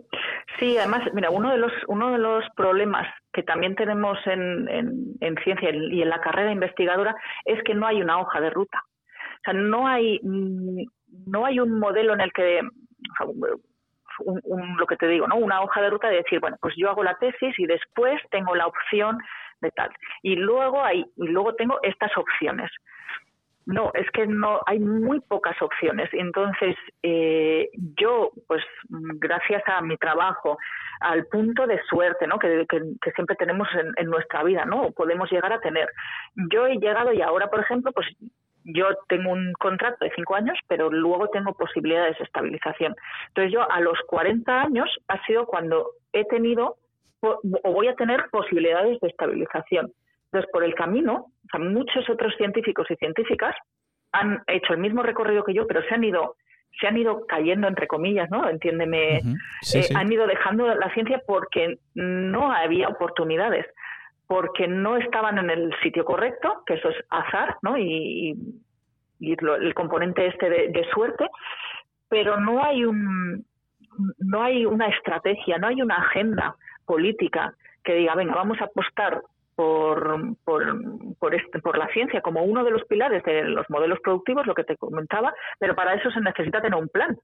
Sí, 0.61 0.77
además, 0.77 1.03
mira, 1.15 1.31
uno 1.31 1.51
de 1.51 1.57
los, 1.57 1.73
uno 1.89 2.13
de 2.13 2.19
los 2.19 2.45
problemas 2.55 3.09
que 3.33 3.43
también 3.43 3.75
tenemos 3.77 4.19
en, 4.27 4.69
en, 5.21 5.35
ciencia 5.43 5.71
y 5.73 6.03
en 6.03 6.09
la 6.09 6.21
carrera 6.21 6.53
investigadora 6.53 7.17
es 7.47 7.63
que 7.65 7.75
no 7.75 7.87
hay 7.87 8.03
una 8.03 8.21
hoja 8.21 8.43
de 8.43 8.51
ruta. 8.51 8.79
O 8.85 9.43
sea, 9.43 9.55
no 9.55 9.89
hay, 9.89 10.21
no 10.23 11.47
hay 11.47 11.61
un 11.61 11.79
modelo 11.79 12.13
en 12.13 12.21
el 12.21 12.31
que, 12.35 12.61
lo 14.79 14.87
que 14.87 14.97
te 14.97 15.09
digo, 15.09 15.27
¿no? 15.27 15.37
Una 15.37 15.63
hoja 15.63 15.81
de 15.81 15.89
ruta 15.89 16.11
de 16.11 16.17
decir, 16.17 16.41
bueno, 16.41 16.59
pues 16.61 16.75
yo 16.77 16.91
hago 16.91 17.03
la 17.03 17.17
tesis 17.17 17.59
y 17.59 17.65
después 17.65 18.21
tengo 18.31 18.55
la 18.55 18.67
opción 18.67 19.17
de 19.63 19.71
tal. 19.71 19.89
Y 20.23 20.37
luego 20.37 20.85
hay, 20.85 21.07
y 21.17 21.29
luego 21.29 21.55
tengo 21.55 21.79
estas 21.83 22.15
opciones. 22.19 22.71
No, 23.73 23.93
es 23.95 24.11
que 24.11 24.27
no 24.27 24.61
hay 24.67 24.81
muy 24.81 25.21
pocas 25.21 25.61
opciones. 25.63 26.09
Entonces, 26.13 26.77
eh, 27.03 27.71
yo, 27.97 28.33
pues, 28.49 28.63
gracias 28.89 29.63
a 29.67 29.81
mi 29.81 29.97
trabajo, 29.97 30.59
al 31.01 31.27
punto 31.27 31.67
de 31.67 31.81
suerte, 31.89 32.27
¿no? 32.27 32.39
Que, 32.39 32.67
siempre 33.15 33.37
tenemos 33.37 33.69
en, 33.97 34.11
nuestra 34.11 34.43
vida, 34.43 34.65
¿no? 34.65 34.91
Podemos 34.91 35.31
llegar 35.31 35.53
a 35.53 35.61
tener. 35.61 35.89
Yo 36.53 36.67
he 36.67 36.77
llegado 36.79 37.13
y 37.13 37.23
ahora, 37.23 37.49
por 37.49 37.61
ejemplo, 37.61 37.93
pues 37.93 38.07
yo 38.65 38.87
tengo 39.09 39.31
un 39.31 39.53
contrato 39.53 40.05
de 40.05 40.13
cinco 40.17 40.35
años, 40.35 40.59
pero 40.67 40.91
luego 40.91 41.29
tengo 41.29 41.55
posibilidades 41.55 42.19
de 42.19 42.25
estabilización. 42.25 42.95
Entonces, 43.29 43.53
yo 43.53 43.71
a 43.71 43.81
los 43.81 43.99
40 44.09 44.63
años 44.63 44.89
ha 45.09 45.25
sido 45.27 45.47
cuando 45.47 45.93
he 46.13 46.25
tenido 46.25 46.77
o 47.23 47.73
voy 47.73 47.89
a 47.89 47.95
tener 47.95 48.25
posibilidades 48.31 48.99
de 49.01 49.09
estabilización. 49.09 49.93
Entonces, 50.33 50.51
por 50.53 50.63
el 50.63 50.75
camino, 50.75 51.27
muchos 51.59 52.09
otros 52.09 52.35
científicos 52.37 52.87
y 52.91 52.97
científicas 52.97 53.55
han 54.13 54.43
hecho 54.47 54.75
el 54.75 54.79
mismo 54.79 55.03
recorrido 55.03 55.45
que 55.45 55.55
yo, 55.55 55.67
pero 55.67 55.83
se 55.83 55.95
han 55.95 56.05
ido 56.05 56.37
se 56.81 56.87
han 56.87 56.97
ido 56.97 57.27
cayendo 57.27 57.67
entre 57.67 57.89
comillas, 57.89 58.31
¿no? 58.31 58.49
Entiéndeme, 58.49 59.19
eh, 59.19 59.89
han 59.93 60.13
ido 60.13 60.29
dejando 60.29 60.73
la 60.73 60.89
ciencia 60.95 61.21
porque 61.27 61.81
no 61.95 62.53
había 62.53 62.89
oportunidades, 62.89 63.67
porque 64.29 64.69
no 64.69 64.97
estaban 64.97 65.39
en 65.39 65.51
el 65.51 65.75
sitio 65.83 66.05
correcto, 66.05 66.63
que 66.65 66.75
eso 66.75 66.91
es 66.91 66.97
azar, 67.11 67.57
¿no? 67.63 67.77
Y, 67.77 68.37
el 69.19 69.75
componente 69.75 70.29
este 70.29 70.49
de, 70.49 70.69
de, 70.69 70.89
suerte, 70.95 71.29
pero 72.09 72.41
no 72.41 72.65
hay 72.65 72.85
un 72.87 73.45
no 74.19 74.43
hay 74.43 74.65
una 74.65 74.87
estrategia, 74.87 75.59
no 75.59 75.67
hay 75.67 75.83
una 75.83 75.97
agenda 75.97 76.55
política 76.87 77.53
que 77.85 77.95
diga, 77.95 78.15
venga, 78.15 78.35
vamos 78.35 78.59
a 78.61 78.65
apostar 78.65 79.21
por, 79.61 80.37
por, 80.43 80.65
por, 81.19 81.35
este, 81.35 81.59
por 81.59 81.77
la 81.77 81.87
ciencia 81.89 82.23
como 82.23 82.43
uno 82.45 82.65
de 82.65 82.71
los 82.71 82.83
pilares 82.87 83.23
de 83.25 83.45
los 83.45 83.69
modelos 83.69 84.01
productivos, 84.01 84.47
lo 84.47 84.55
que 84.55 84.65
te 84.65 84.79
comentaba, 84.79 85.35
pero 85.59 85.75
para 85.75 85.93
eso 85.93 86.11
se 86.11 86.21
necesita 86.23 86.63
tener 86.63 86.81
un 86.81 86.89
plan 86.89 87.15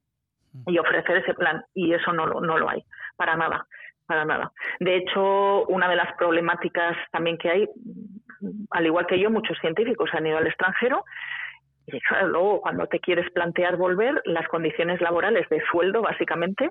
y 0.66 0.76
ofrecer 0.76 1.16
ese 1.16 1.32
plan 1.32 1.64
y 1.72 1.94
eso 1.94 2.12
no, 2.12 2.26
no 2.26 2.58
lo 2.58 2.68
hay, 2.68 2.84
para 3.16 3.36
nada, 3.36 3.66
para 4.06 4.26
nada. 4.26 4.52
De 4.80 4.96
hecho, 4.96 5.64
una 5.68 5.88
de 5.88 5.96
las 5.96 6.14
problemáticas 6.18 6.94
también 7.10 7.38
que 7.38 7.48
hay, 7.48 7.68
al 8.68 8.84
igual 8.84 9.06
que 9.06 9.18
yo, 9.18 9.30
muchos 9.30 9.56
científicos 9.62 10.10
han 10.12 10.26
ido 10.26 10.36
al 10.36 10.46
extranjero 10.46 11.04
y 11.86 11.98
luego 12.26 12.60
cuando 12.60 12.86
te 12.86 13.00
quieres 13.00 13.30
plantear 13.30 13.78
volver, 13.78 14.20
las 14.26 14.46
condiciones 14.48 15.00
laborales 15.00 15.48
de 15.48 15.62
sueldo 15.70 16.02
básicamente 16.02 16.68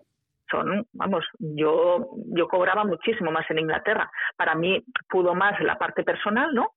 son, 0.49 0.85
vamos, 0.93 1.25
yo, 1.39 2.07
yo 2.27 2.47
cobraba 2.47 2.83
muchísimo 2.83 3.31
más 3.31 3.49
en 3.49 3.59
Inglaterra. 3.59 4.09
Para 4.37 4.55
mí 4.55 4.83
pudo 5.09 5.33
más 5.33 5.59
la 5.61 5.77
parte 5.77 6.03
personal, 6.03 6.53
¿no? 6.53 6.71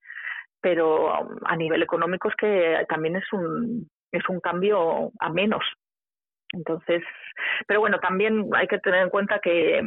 Pero 0.61 1.13
a 1.45 1.57
nivel 1.57 1.83
económico 1.83 2.29
es 2.29 2.35
que 2.37 2.85
también 2.89 3.17
es 3.17 3.33
un, 3.33 3.89
es 4.13 4.29
un 4.29 4.41
cambio 4.41 5.11
a 5.21 5.31
menos. 5.31 5.65
Entonces, 6.53 7.03
pero 7.67 7.81
bueno, 7.81 8.01
también 8.01 8.49
hay 8.55 8.67
que 8.67 8.79
tener 8.79 9.03
en 9.03 9.11
cuenta 9.11 9.39
que 9.39 9.83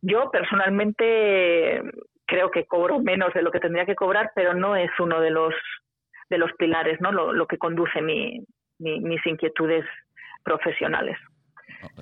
yo 0.00 0.30
personalmente 0.30 1.82
creo 2.26 2.50
que 2.50 2.66
cobro 2.66 2.98
menos 2.98 3.32
de 3.34 3.42
lo 3.42 3.50
que 3.50 3.60
tendría 3.60 3.86
que 3.86 3.94
cobrar, 3.94 4.32
pero 4.34 4.54
no 4.54 4.74
es 4.74 4.90
uno 4.98 5.20
de 5.20 5.30
los 5.30 5.54
de 6.28 6.38
los 6.38 6.52
pilares, 6.54 7.00
¿no? 7.00 7.12
Lo, 7.12 7.46
que 7.46 7.56
conduce 7.56 8.02
mi, 8.02 8.44
mis 8.78 9.24
inquietudes 9.26 9.84
profesionales. 10.42 11.16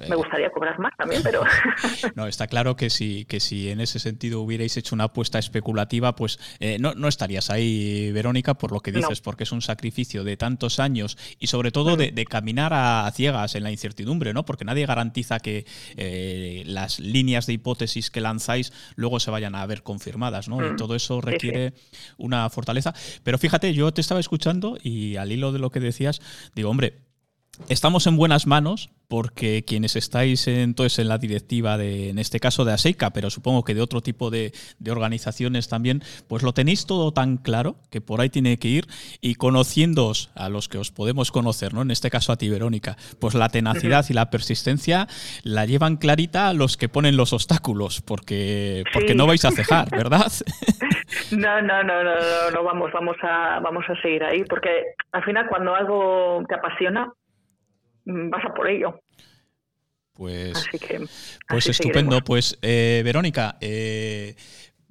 Me 0.09 0.17
gustaría 0.17 0.51
cobrar 0.51 0.79
más 0.79 0.93
también, 0.97 1.23
pero... 1.23 1.43
no, 2.15 2.27
está 2.27 2.47
claro 2.47 2.77
que 2.77 2.91
si, 2.91 3.25
que 3.27 3.41
si 3.41 3.71
en 3.71 3.81
ese 3.81 3.99
sentido 3.99 4.41
hubierais 4.41 4.77
hecho 4.77 4.95
una 4.95 5.05
apuesta 5.05 5.39
especulativa, 5.39 6.17
pues 6.17 6.39
eh, 6.61 6.79
no, 6.81 6.95
no, 6.95 7.09
estarías 7.09 7.51
ahí, 7.51 8.11
Verónica, 8.12 8.55
por 8.55 8.73
lo 8.73 8.81
que 8.81 8.93
dices, 8.93 9.21
porque 9.21 9.45
es 9.45 9.53
un 9.53 9.62
sacrificio 9.62 10.25
de 10.25 10.37
tantos 10.37 10.81
años 10.81 11.17
y 11.39 11.47
sobre 11.47 11.71
todo 11.71 11.97
de, 11.97 12.12
mm. 12.12 12.25
caminar 12.29 12.73
a, 12.75 13.11
ciegas 13.15 13.55
en 13.55 13.62
la 13.62 13.71
incertidumbre, 13.71 14.33
¿no? 14.33 14.45
Porque 14.45 14.65
nadie 14.65 14.87
garantiza 14.87 15.39
que 15.39 15.65
eh, 15.97 16.62
las 16.67 16.99
líneas 16.99 17.47
de 17.47 17.53
hipótesis 17.53 18.11
que 18.11 18.21
lanzáis 18.21 18.73
luego 18.97 19.21
se 19.21 19.31
vayan 19.31 19.55
a 19.55 19.67
ver 19.67 19.83
confirmadas, 19.83 20.49
¿no? 20.49 20.65
Y 20.65 20.71
mm. 20.71 20.77
todo 20.77 20.95
eso 20.95 21.21
requiere 21.21 21.75
una 22.17 22.49
fortaleza. 22.51 22.95
Pero 23.23 23.39
fíjate, 23.39 23.73
yo 23.75 23.93
te 23.93 24.01
estaba 24.01 24.21
escuchando 24.21 24.77
y 24.83 25.17
al 25.17 25.33
hilo 25.33 25.53
de 25.53 25.59
lo 25.59 25.71
que 25.71 25.81
decías, 25.81 26.21
digo, 26.55 26.71
hombre, 26.71 27.05
estamos 27.69 28.07
en 28.07 28.17
buenas 28.17 28.47
manos 28.47 28.91
porque 29.09 29.65
quienes 29.67 29.97
estáis 29.97 30.49
entonces 30.49 30.99
en 30.99 31.09
la 31.09 31.19
directiva 31.19 31.77
de, 31.77 32.09
en 32.09 32.19
este 32.19 32.41
caso 32.41 32.65
de 32.65 32.73
ASEICA, 32.73 33.11
pero 33.11 33.31
supongo 33.31 33.63
que 33.63 33.75
de 33.75 33.83
otro 33.83 34.01
tipo 34.01 34.31
de, 34.31 34.53
organizaciones 34.91 35.69
también, 35.69 36.03
pues 36.29 36.43
lo 36.43 36.53
tenéis 36.53 36.87
todo 36.87 37.13
tan 37.13 37.37
claro 37.37 37.77
que 37.91 38.01
por 38.01 38.21
ahí 38.21 38.31
tiene 38.31 38.59
que 38.59 38.69
ir 38.69 38.87
y 39.21 39.35
conociéndoos 39.35 40.31
a 40.35 40.49
los 40.49 40.69
que 40.69 40.79
os 40.79 40.91
podemos 40.91 41.31
conocer, 41.33 41.75
¿no? 41.75 41.83
En 41.83 41.91
este 41.91 42.11
caso 42.11 42.33
a 42.33 42.37
ti, 42.37 42.49
Verónica, 42.49 42.97
pues 43.21 43.35
la 43.35 43.49
tenacidad 43.49 44.05
y 44.09 44.15
la 44.15 44.31
persistencia 44.31 45.07
la 45.43 45.67
llevan 45.67 45.97
clarita 45.97 46.53
los 46.53 46.77
que 46.77 46.89
ponen 46.89 47.17
los 47.17 47.33
obstáculos, 47.33 48.03
porque, 48.03 48.85
porque 48.93 49.15
no 49.15 49.27
vais 49.27 49.45
a 49.45 49.51
cejar, 49.51 49.91
¿verdad? 49.91 50.33
No, 51.31 51.61
no, 51.61 51.83
no, 51.85 52.03
no, 52.03 52.15
no, 52.15 52.51
no, 52.53 52.65
vamos, 52.65 52.91
vamos 52.93 53.17
a, 53.23 53.61
vamos 53.61 53.85
a 53.89 54.01
seguir 54.01 54.25
ahí, 54.25 54.43
porque 54.45 54.95
al 55.13 55.23
final 55.23 55.47
cuando 55.49 55.75
algo 55.75 56.43
te 56.49 56.55
apasiona, 56.55 57.13
vas 58.05 58.45
a 58.45 58.55
por 58.55 58.69
ello. 58.69 59.01
Pues, 60.15 60.65
pues 61.49 61.67
estupendo. 61.69 62.21
Pues 62.23 62.57
eh, 62.63 63.03
Verónica, 63.05 63.59
eh, 63.61 64.37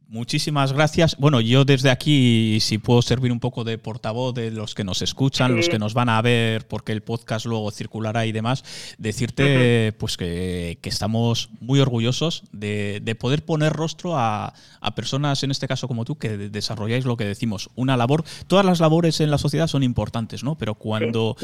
Muchísimas 0.07 0.73
gracias. 0.73 1.17
Bueno, 1.17 1.41
yo 1.41 1.65
desde 1.65 1.89
aquí, 1.89 2.59
si 2.61 2.77
puedo 2.77 3.01
servir 3.01 3.31
un 3.31 3.39
poco 3.39 3.63
de 3.63 3.79
portavoz 3.79 4.35
de 4.35 4.51
los 4.51 4.75
que 4.75 4.83
nos 4.83 5.01
escuchan, 5.01 5.55
los 5.55 5.69
que 5.69 5.79
nos 5.79 5.95
van 5.95 6.09
a 6.09 6.21
ver, 6.21 6.67
porque 6.67 6.91
el 6.91 7.01
podcast 7.01 7.47
luego 7.47 7.71
circulará 7.71 8.25
y 8.25 8.31
demás, 8.31 8.63
decirte 8.99 9.93
pues 9.97 10.15
que, 10.17 10.77
estamos 10.83 11.49
muy 11.59 11.79
orgullosos 11.79 12.43
de, 12.51 13.17
poder 13.19 13.43
poner 13.43 13.73
rostro 13.73 14.15
a, 14.15 14.53
personas, 14.95 15.41
en 15.43 15.49
este 15.49 15.67
caso 15.67 15.87
como 15.87 16.05
tú, 16.05 16.17
que 16.17 16.37
desarrolláis 16.37 17.05
lo 17.05 17.17
que 17.17 17.25
decimos, 17.25 17.69
una 17.75 17.97
labor. 17.97 18.23
Todas 18.45 18.65
las 18.65 18.79
labores 18.79 19.19
en 19.19 19.31
la 19.31 19.39
sociedad 19.39 19.67
son 19.67 19.81
importantes, 19.81 20.43
¿no? 20.43 20.55
Pero 20.55 20.75
cuando 20.75 21.35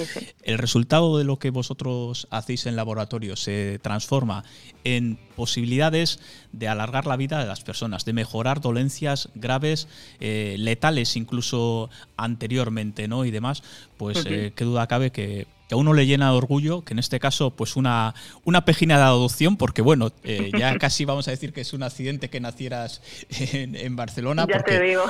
el 0.43 0.57
resultado 0.59 1.17
de 1.17 1.23
lo 1.23 1.39
que 1.39 1.49
vosotros 1.49 2.27
hacéis 2.29 2.67
en 2.67 2.75
laboratorio 2.75 3.35
se 3.35 3.79
transforma 3.81 4.43
en 4.83 5.17
posibilidades 5.39 6.19
de 6.51 6.67
alargar 6.67 7.07
la 7.07 7.15
vida 7.15 7.39
de 7.39 7.45
las 7.45 7.61
personas, 7.61 8.03
de 8.03 8.11
mejorar 8.11 8.59
dolencias 8.59 9.29
graves, 9.35 9.87
eh, 10.19 10.57
letales 10.59 11.15
incluso 11.15 11.89
anteriormente, 12.17 13.07
¿no? 13.07 13.23
Y 13.23 13.31
demás, 13.31 13.63
pues 13.95 14.25
eh, 14.25 14.51
qué 14.53 14.65
duda 14.65 14.85
cabe 14.87 15.11
que, 15.11 15.47
a 15.71 15.75
uno 15.75 15.93
le 15.93 16.05
llena 16.05 16.31
de 16.31 16.37
orgullo, 16.37 16.83
que 16.83 16.93
en 16.93 16.99
este 16.99 17.19
caso, 17.19 17.51
pues 17.51 17.75
una, 17.75 18.15
una 18.43 18.65
pejina 18.65 18.97
de 18.97 19.03
adopción, 19.03 19.57
porque 19.57 19.81
bueno, 19.81 20.11
eh, 20.23 20.51
ya 20.57 20.77
casi 20.79 21.05
vamos 21.05 21.27
a 21.27 21.31
decir 21.31 21.53
que 21.53 21.61
es 21.61 21.73
un 21.73 21.83
accidente 21.83 22.29
que 22.29 22.39
nacieras 22.39 23.01
en, 23.29 23.95
Barcelona, 23.95 24.45
ya 24.47 24.55
porque 24.55 24.71
te 24.71 24.83
digo. 24.83 25.03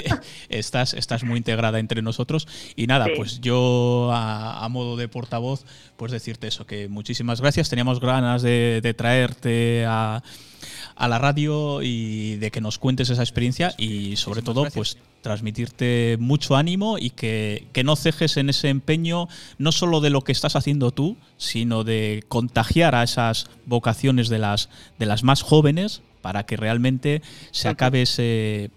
estás, 0.48 0.94
estás 0.94 1.24
muy 1.24 1.38
integrada 1.38 1.78
entre 1.78 2.02
nosotros. 2.02 2.46
Y 2.76 2.86
nada, 2.86 3.06
pues 3.16 3.40
yo 3.40 4.10
a, 4.12 4.66
modo 4.70 4.96
de 4.96 5.08
portavoz, 5.08 5.64
pues 5.96 6.12
decirte 6.12 6.48
eso, 6.48 6.66
que 6.66 6.88
muchísimas 6.88 7.40
gracias. 7.40 7.68
Teníamos 7.68 8.00
ganas 8.00 8.42
de 8.42 8.94
traerte 8.96 9.84
a 9.86 10.22
a 10.94 11.08
la 11.08 11.18
radio 11.18 11.82
y 11.82 12.36
de 12.36 12.50
que 12.50 12.60
nos 12.60 12.78
cuentes 12.78 13.10
esa 13.10 13.22
experiencia 13.22 13.74
y 13.78 14.16
sobre 14.16 14.42
todo 14.42 14.66
pues 14.72 14.96
transmitirte 15.22 16.16
mucho 16.20 16.56
ánimo 16.56 16.98
y 16.98 17.10
que, 17.10 17.66
que, 17.72 17.82
no 17.82 17.96
cejes 17.96 18.36
en 18.36 18.48
ese 18.48 18.68
empeño 18.68 19.28
no 19.58 19.72
solo 19.72 20.00
de 20.00 20.10
lo 20.10 20.22
que 20.22 20.32
estás 20.32 20.54
haciendo 20.54 20.92
tú, 20.92 21.16
sino 21.36 21.82
de 21.82 22.24
contagiar 22.28 22.94
a 22.94 23.02
esas 23.02 23.50
vocaciones 23.66 24.28
de 24.28 24.38
las, 24.38 24.68
de 24.98 25.06
las 25.06 25.24
más 25.24 25.42
jóvenes 25.42 26.02
para 26.22 26.46
que 26.46 26.56
realmente 26.56 27.22
se 27.50 27.68
acabe 27.68 28.02
ese, 28.02 28.70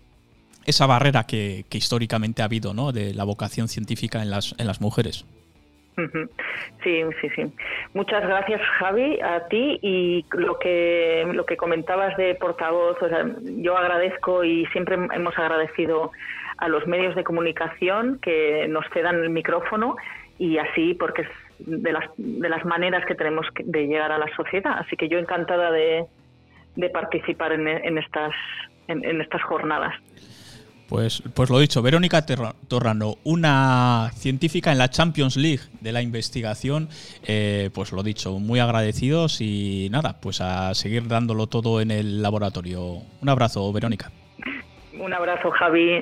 esa 0.66 0.86
barrera 0.86 1.26
que, 1.26 1.66
que 1.70 1.78
históricamente 1.78 2.42
ha 2.42 2.46
habido 2.46 2.74
¿no? 2.74 2.92
de 2.92 3.14
la 3.14 3.24
vocación 3.24 3.68
científica 3.68 4.22
en 4.22 4.30
las, 4.30 4.56
en 4.58 4.68
las 4.68 4.82
mujeres. 4.82 5.26
Sí, 6.84 7.04
sí, 7.22 7.30
sí. 7.36 7.54
Muchas 7.94 8.26
gracias, 8.26 8.62
Javi, 8.80 9.20
a 9.22 9.48
ti 9.48 9.80
y 9.82 10.26
lo 10.32 10.58
que 10.60 11.28
lo 11.34 11.46
que 11.46 11.58
comentabas 11.58 12.16
de 12.18 12.36
portavoz. 12.36 13.02
O 13.02 13.10
sea, 13.10 13.26
yo 13.42 13.78
agradezco 13.78 14.44
y 14.44 14.66
siempre 14.68 14.96
hemos 14.96 15.38
agradecido 15.38 16.12
a 16.58 16.68
los 16.68 16.88
medios 16.88 17.16
de 17.16 17.24
comunicación 17.24 18.20
que 18.22 18.68
nos 18.70 18.86
cedan 18.94 19.24
el 19.24 19.30
micrófono 19.30 19.96
y 20.38 20.58
así 20.58 20.94
porque 20.94 21.24
es 21.24 21.30
de 21.60 21.92
las 21.92 22.06
de 22.18 22.50
las 22.50 22.64
maneras 22.66 23.06
que 23.06 23.16
tenemos 23.16 23.46
de 23.62 23.88
llegar 23.88 24.12
a 24.12 24.18
la 24.18 24.34
sociedad. 24.36 24.78
Así 24.80 24.96
que 24.96 25.10
yo 25.10 25.20
encantada 25.20 25.72
de, 25.72 26.06
de 26.76 26.90
participar 26.90 27.52
en, 27.54 27.68
en 27.68 27.98
estas 27.98 28.34
en 28.88 29.22
estas 29.22 29.44
jornadas. 29.44 29.94
Pues, 30.90 31.22
pues 31.36 31.52
lo 31.52 31.60
dicho, 31.60 31.84
Verónica 31.84 32.26
Torrano, 32.26 33.18
una 33.24 34.10
científica 34.16 34.72
en 34.72 34.80
la 34.80 34.90
Champions 34.90 35.38
League 35.38 35.62
de 35.82 35.92
la 35.92 36.02
investigación, 36.02 36.90
eh, 37.28 37.70
pues 37.74 37.92
lo 37.92 38.02
dicho, 38.02 38.40
muy 38.40 38.60
agradecidos 38.60 39.40
y 39.40 39.88
nada, 39.92 40.20
pues 40.20 40.42
a 40.42 40.74
seguir 40.74 41.08
dándolo 41.08 41.46
todo 41.46 41.80
en 41.80 41.92
el 41.92 42.24
laboratorio. 42.24 43.04
Un 43.22 43.30
abrazo, 43.30 43.72
Verónica. 43.72 44.12
Un 45.00 45.14
abrazo, 45.14 45.52
Javi. 45.52 46.02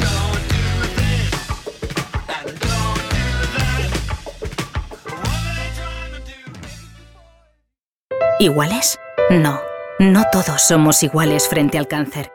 ¿Iguales? 8.40 8.98
No, 9.30 9.60
no 10.02 10.24
todos 10.32 10.64
somos 10.64 11.04
iguales 11.04 11.48
frente 11.48 11.78
al 11.78 11.88
cáncer. 11.88 12.32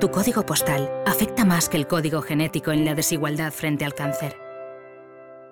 Tu 0.00 0.08
código 0.08 0.46
postal 0.46 0.88
afecta 1.04 1.44
más 1.44 1.68
que 1.68 1.76
el 1.76 1.88
código 1.88 2.22
genético 2.22 2.70
en 2.70 2.84
la 2.84 2.94
desigualdad 2.94 3.52
frente 3.52 3.84
al 3.84 3.92
cáncer. 3.94 4.36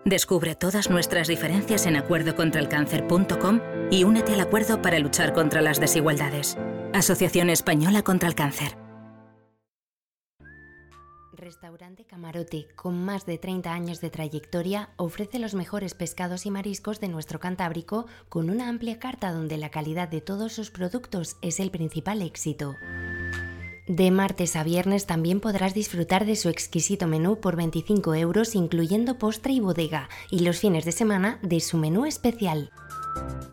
Descubre 0.04 0.54
todas 0.54 0.90
nuestras 0.90 1.26
diferencias 1.26 1.86
en 1.86 1.96
acuerdocontralcáncer.com 1.96 3.60
y 3.90 4.04
únete 4.04 4.34
al 4.34 4.40
acuerdo 4.40 4.80
para 4.80 5.00
luchar 5.00 5.32
contra 5.32 5.60
las 5.60 5.80
desigualdades. 5.80 6.56
Asociación 6.94 7.50
Española 7.50 8.02
contra 8.02 8.28
el 8.28 8.36
Cáncer. 8.36 8.85
Restaurante 11.46 12.04
Camarote, 12.04 12.66
con 12.74 13.04
más 13.04 13.24
de 13.24 13.38
30 13.38 13.72
años 13.72 14.00
de 14.00 14.10
trayectoria, 14.10 14.90
ofrece 14.96 15.38
los 15.38 15.54
mejores 15.54 15.94
pescados 15.94 16.44
y 16.44 16.50
mariscos 16.50 16.98
de 16.98 17.06
nuestro 17.06 17.38
Cantábrico 17.38 18.06
con 18.28 18.50
una 18.50 18.68
amplia 18.68 18.98
carta 18.98 19.30
donde 19.30 19.56
la 19.56 19.70
calidad 19.70 20.08
de 20.08 20.20
todos 20.20 20.52
sus 20.52 20.72
productos 20.72 21.36
es 21.42 21.60
el 21.60 21.70
principal 21.70 22.20
éxito. 22.20 22.74
De 23.86 24.10
martes 24.10 24.56
a 24.56 24.64
viernes 24.64 25.06
también 25.06 25.38
podrás 25.38 25.72
disfrutar 25.72 26.26
de 26.26 26.34
su 26.34 26.48
exquisito 26.48 27.06
menú 27.06 27.38
por 27.38 27.54
25 27.54 28.16
euros 28.16 28.56
incluyendo 28.56 29.16
postre 29.16 29.52
y 29.52 29.60
bodega 29.60 30.08
y 30.32 30.40
los 30.40 30.58
fines 30.58 30.84
de 30.84 30.90
semana 30.90 31.38
de 31.42 31.60
su 31.60 31.76
menú 31.76 32.06
especial. 32.06 32.72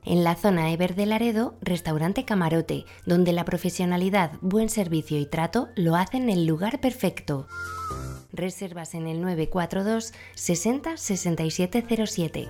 En 0.04 0.24
la 0.24 0.36
zona 0.36 0.72
Ever 0.72 0.96
de 0.96 1.06
Laredo, 1.06 1.56
restaurante 1.62 2.26
Camarote, 2.26 2.86
donde 3.06 3.32
la 3.32 3.46
profesionalidad, 3.46 4.32
buen 4.42 4.70
servicio 4.70 5.20
y 5.20 5.26
trato 5.26 5.70
lo 5.76 5.96
hacen 5.96 6.30
el 6.30 6.46
lugar 6.46 6.82
perfecto. 6.82 7.48
Reservas 8.34 8.96
en 8.96 9.06
el 9.06 9.22
942 9.22 10.12
60 10.34 10.98
6707. 10.98 12.48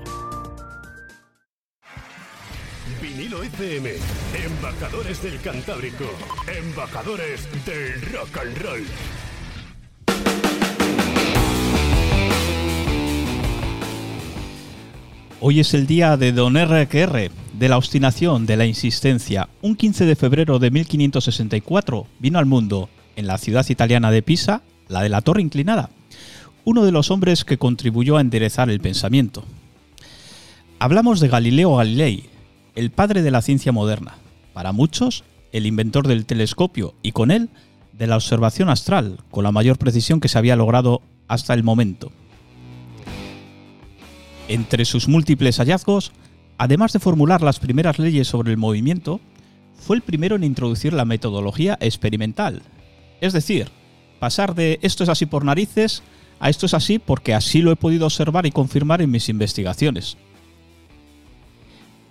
Vinilo 3.01 3.43
FM, 3.43 3.89
embajadores 4.45 5.21
del 5.21 5.41
Cantábrico, 5.41 6.05
embajadores 6.57 7.49
del 7.65 8.01
rock 8.13 8.37
and 8.37 8.57
roll. 8.59 8.85
Hoy 15.41 15.59
es 15.59 15.73
el 15.73 15.85
día 15.85 16.15
de 16.15 16.31
Don 16.31 16.55
RQR, 16.55 17.29
de 17.59 17.69
la 17.69 17.77
obstinación, 17.77 18.45
de 18.45 18.55
la 18.55 18.65
insistencia. 18.65 19.49
Un 19.61 19.75
15 19.75 20.05
de 20.05 20.15
febrero 20.15 20.59
de 20.59 20.71
1564 20.71 22.07
vino 22.19 22.39
al 22.39 22.45
mundo, 22.45 22.87
en 23.17 23.27
la 23.27 23.37
ciudad 23.37 23.65
italiana 23.67 24.09
de 24.11 24.21
Pisa, 24.21 24.63
la 24.87 25.01
de 25.01 25.09
la 25.09 25.21
Torre 25.21 25.41
Inclinada, 25.41 25.89
uno 26.65 26.85
de 26.85 26.91
los 26.91 27.11
hombres 27.11 27.45
que 27.45 27.57
contribuyó 27.57 28.17
a 28.17 28.21
enderezar 28.21 28.69
el 28.69 28.79
pensamiento. 28.79 29.43
Hablamos 30.79 31.19
de 31.19 31.27
Galileo 31.27 31.75
Galilei, 31.75 32.29
el 32.75 32.91
padre 32.91 33.21
de 33.21 33.31
la 33.31 33.41
ciencia 33.41 33.71
moderna, 33.71 34.15
para 34.53 34.71
muchos 34.71 35.23
el 35.51 35.65
inventor 35.65 36.07
del 36.07 36.25
telescopio 36.25 36.93
y 37.01 37.11
con 37.11 37.31
él 37.31 37.49
de 37.93 38.07
la 38.07 38.15
observación 38.15 38.69
astral, 38.69 39.19
con 39.29 39.43
la 39.43 39.51
mayor 39.51 39.77
precisión 39.77 40.19
que 40.19 40.27
se 40.27 40.37
había 40.37 40.55
logrado 40.55 41.01
hasta 41.27 41.53
el 41.53 41.63
momento. 41.63 42.11
Entre 44.47 44.85
sus 44.85 45.07
múltiples 45.07 45.57
hallazgos, 45.57 46.11
además 46.57 46.91
de 46.93 46.99
formular 46.99 47.41
las 47.41 47.59
primeras 47.59 47.99
leyes 47.99 48.27
sobre 48.27 48.51
el 48.51 48.57
movimiento, 48.57 49.21
fue 49.77 49.95
el 49.95 50.01
primero 50.01 50.35
en 50.35 50.43
introducir 50.43 50.93
la 50.93 51.05
metodología 51.05 51.77
experimental. 51.81 52.61
Es 53.21 53.33
decir, 53.33 53.69
pasar 54.23 54.55
de 54.55 54.79
esto 54.81 55.03
es 55.03 55.09
así 55.09 55.25
por 55.25 55.43
narices 55.43 56.01
a 56.39 56.49
esto 56.49 56.65
es 56.65 56.73
así 56.73 56.97
porque 56.97 57.33
así 57.33 57.61
lo 57.61 57.73
he 57.73 57.75
podido 57.75 58.05
observar 58.05 58.45
y 58.45 58.51
confirmar 58.51 59.01
en 59.01 59.11
mis 59.11 59.27
investigaciones. 59.27 60.15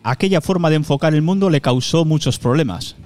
Aquella 0.02 0.42
forma 0.42 0.68
de 0.68 0.76
enfocar 0.76 1.14
el 1.14 1.22
mundo 1.22 1.48
le 1.48 1.62
causó 1.62 2.04
muchos 2.04 2.38
problemas. 2.38 2.96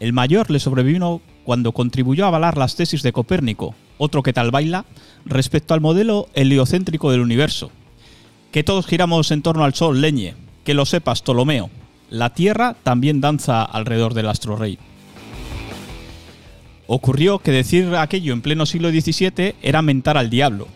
El 0.00 0.12
mayor 0.12 0.50
le 0.50 0.58
sobrevino 0.58 1.20
cuando 1.44 1.70
contribuyó 1.70 2.24
a 2.24 2.28
avalar 2.28 2.58
las 2.58 2.74
tesis 2.74 3.04
de 3.04 3.12
Copérnico, 3.12 3.76
otro 3.98 4.24
que 4.24 4.32
tal 4.32 4.50
baila, 4.50 4.84
respecto 5.24 5.72
al 5.72 5.80
modelo 5.80 6.26
heliocéntrico 6.34 7.12
del 7.12 7.20
universo, 7.20 7.70
que 8.50 8.64
todos 8.64 8.88
giramos 8.88 9.30
en 9.30 9.42
torno 9.42 9.62
al 9.62 9.74
Sol, 9.74 10.00
leñe. 10.00 10.34
Que 10.64 10.74
lo 10.74 10.86
sepas, 10.86 11.22
Ptolomeo. 11.22 11.70
La 12.10 12.30
Tierra 12.30 12.74
también 12.82 13.20
danza 13.20 13.62
alrededor 13.62 14.12
del 14.12 14.28
astro 14.28 14.56
rey. 14.56 14.76
Ocurrió 16.86 17.40
que 17.40 17.50
decir 17.50 17.94
aquello 17.96 18.32
en 18.32 18.42
pleno 18.42 18.64
siglo 18.64 18.90
XVII 18.90 19.54
era 19.62 19.82
mentar 19.82 20.16
al 20.16 20.30
diablo, 20.30 20.68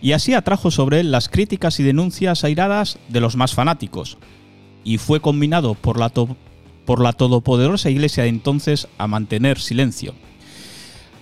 y 0.00 0.12
así 0.12 0.34
atrajo 0.34 0.70
sobre 0.70 1.00
él 1.00 1.12
las 1.12 1.28
críticas 1.28 1.78
y 1.78 1.84
denuncias 1.84 2.42
airadas 2.42 2.98
de 3.08 3.20
los 3.20 3.36
más 3.36 3.54
fanáticos, 3.54 4.18
y 4.82 4.98
fue 4.98 5.20
combinado 5.20 5.74
por 5.74 5.98
la, 5.98 6.10
por 6.10 7.00
la 7.00 7.12
todopoderosa 7.12 7.90
iglesia 7.90 8.24
de 8.24 8.30
entonces 8.30 8.88
a 8.98 9.06
mantener 9.06 9.60
silencio. 9.60 10.14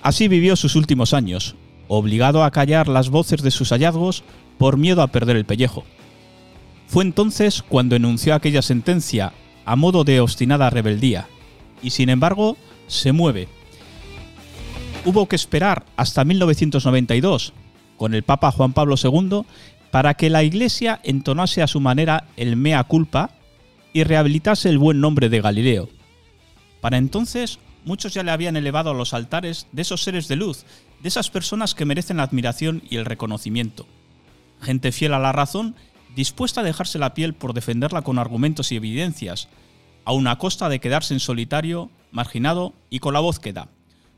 Así 0.02 0.28
vivió 0.28 0.56
sus 0.56 0.76
últimos 0.76 1.12
años, 1.12 1.56
obligado 1.88 2.42
a 2.42 2.50
callar 2.50 2.88
las 2.88 3.10
voces 3.10 3.42
de 3.42 3.50
sus 3.50 3.68
hallazgos 3.70 4.24
por 4.56 4.78
miedo 4.78 5.02
a 5.02 5.08
perder 5.08 5.36
el 5.36 5.44
pellejo. 5.44 5.84
Fue 6.86 7.04
entonces 7.04 7.62
cuando 7.62 7.96
enunció 7.96 8.34
aquella 8.34 8.62
sentencia 8.62 9.34
a 9.66 9.76
modo 9.76 10.04
de 10.04 10.20
obstinada 10.20 10.70
rebeldía, 10.70 11.28
y 11.82 11.90
sin 11.90 12.08
embargo 12.08 12.56
se 12.86 13.12
mueve. 13.12 13.48
Hubo 15.02 15.26
que 15.26 15.36
esperar 15.36 15.86
hasta 15.96 16.24
1992, 16.26 17.54
con 17.96 18.12
el 18.12 18.22
Papa 18.22 18.50
Juan 18.50 18.74
Pablo 18.74 18.96
II, 19.02 19.42
para 19.90 20.12
que 20.12 20.28
la 20.28 20.42
Iglesia 20.42 21.00
entonase 21.02 21.62
a 21.62 21.66
su 21.66 21.80
manera 21.80 22.28
el 22.36 22.56
mea 22.56 22.84
culpa 22.84 23.30
y 23.94 24.04
rehabilitase 24.04 24.68
el 24.68 24.78
buen 24.78 25.00
nombre 25.00 25.30
de 25.30 25.40
Galileo. 25.40 25.88
Para 26.82 26.98
entonces, 26.98 27.58
muchos 27.86 28.12
ya 28.12 28.22
le 28.22 28.30
habían 28.30 28.56
elevado 28.56 28.90
a 28.90 28.94
los 28.94 29.14
altares 29.14 29.68
de 29.72 29.82
esos 29.82 30.02
seres 30.02 30.28
de 30.28 30.36
luz, 30.36 30.66
de 31.00 31.08
esas 31.08 31.30
personas 31.30 31.74
que 31.74 31.86
merecen 31.86 32.18
la 32.18 32.24
admiración 32.24 32.82
y 32.88 32.96
el 32.96 33.06
reconocimiento. 33.06 33.86
Gente 34.60 34.92
fiel 34.92 35.14
a 35.14 35.18
la 35.18 35.32
razón 35.32 35.76
dispuesta 36.14 36.60
a 36.60 36.64
dejarse 36.64 36.98
la 36.98 37.14
piel 37.14 37.32
por 37.32 37.54
defenderla 37.54 38.02
con 38.02 38.18
argumentos 38.18 38.70
y 38.70 38.76
evidencias, 38.76 39.48
a 40.04 40.12
una 40.12 40.36
costa 40.36 40.68
de 40.68 40.78
quedarse 40.78 41.14
en 41.14 41.20
solitario, 41.20 41.90
marginado 42.12 42.74
y 42.90 42.98
con 42.98 43.14
la 43.14 43.20
voz 43.20 43.38
que 43.38 43.54
da. 43.54 43.68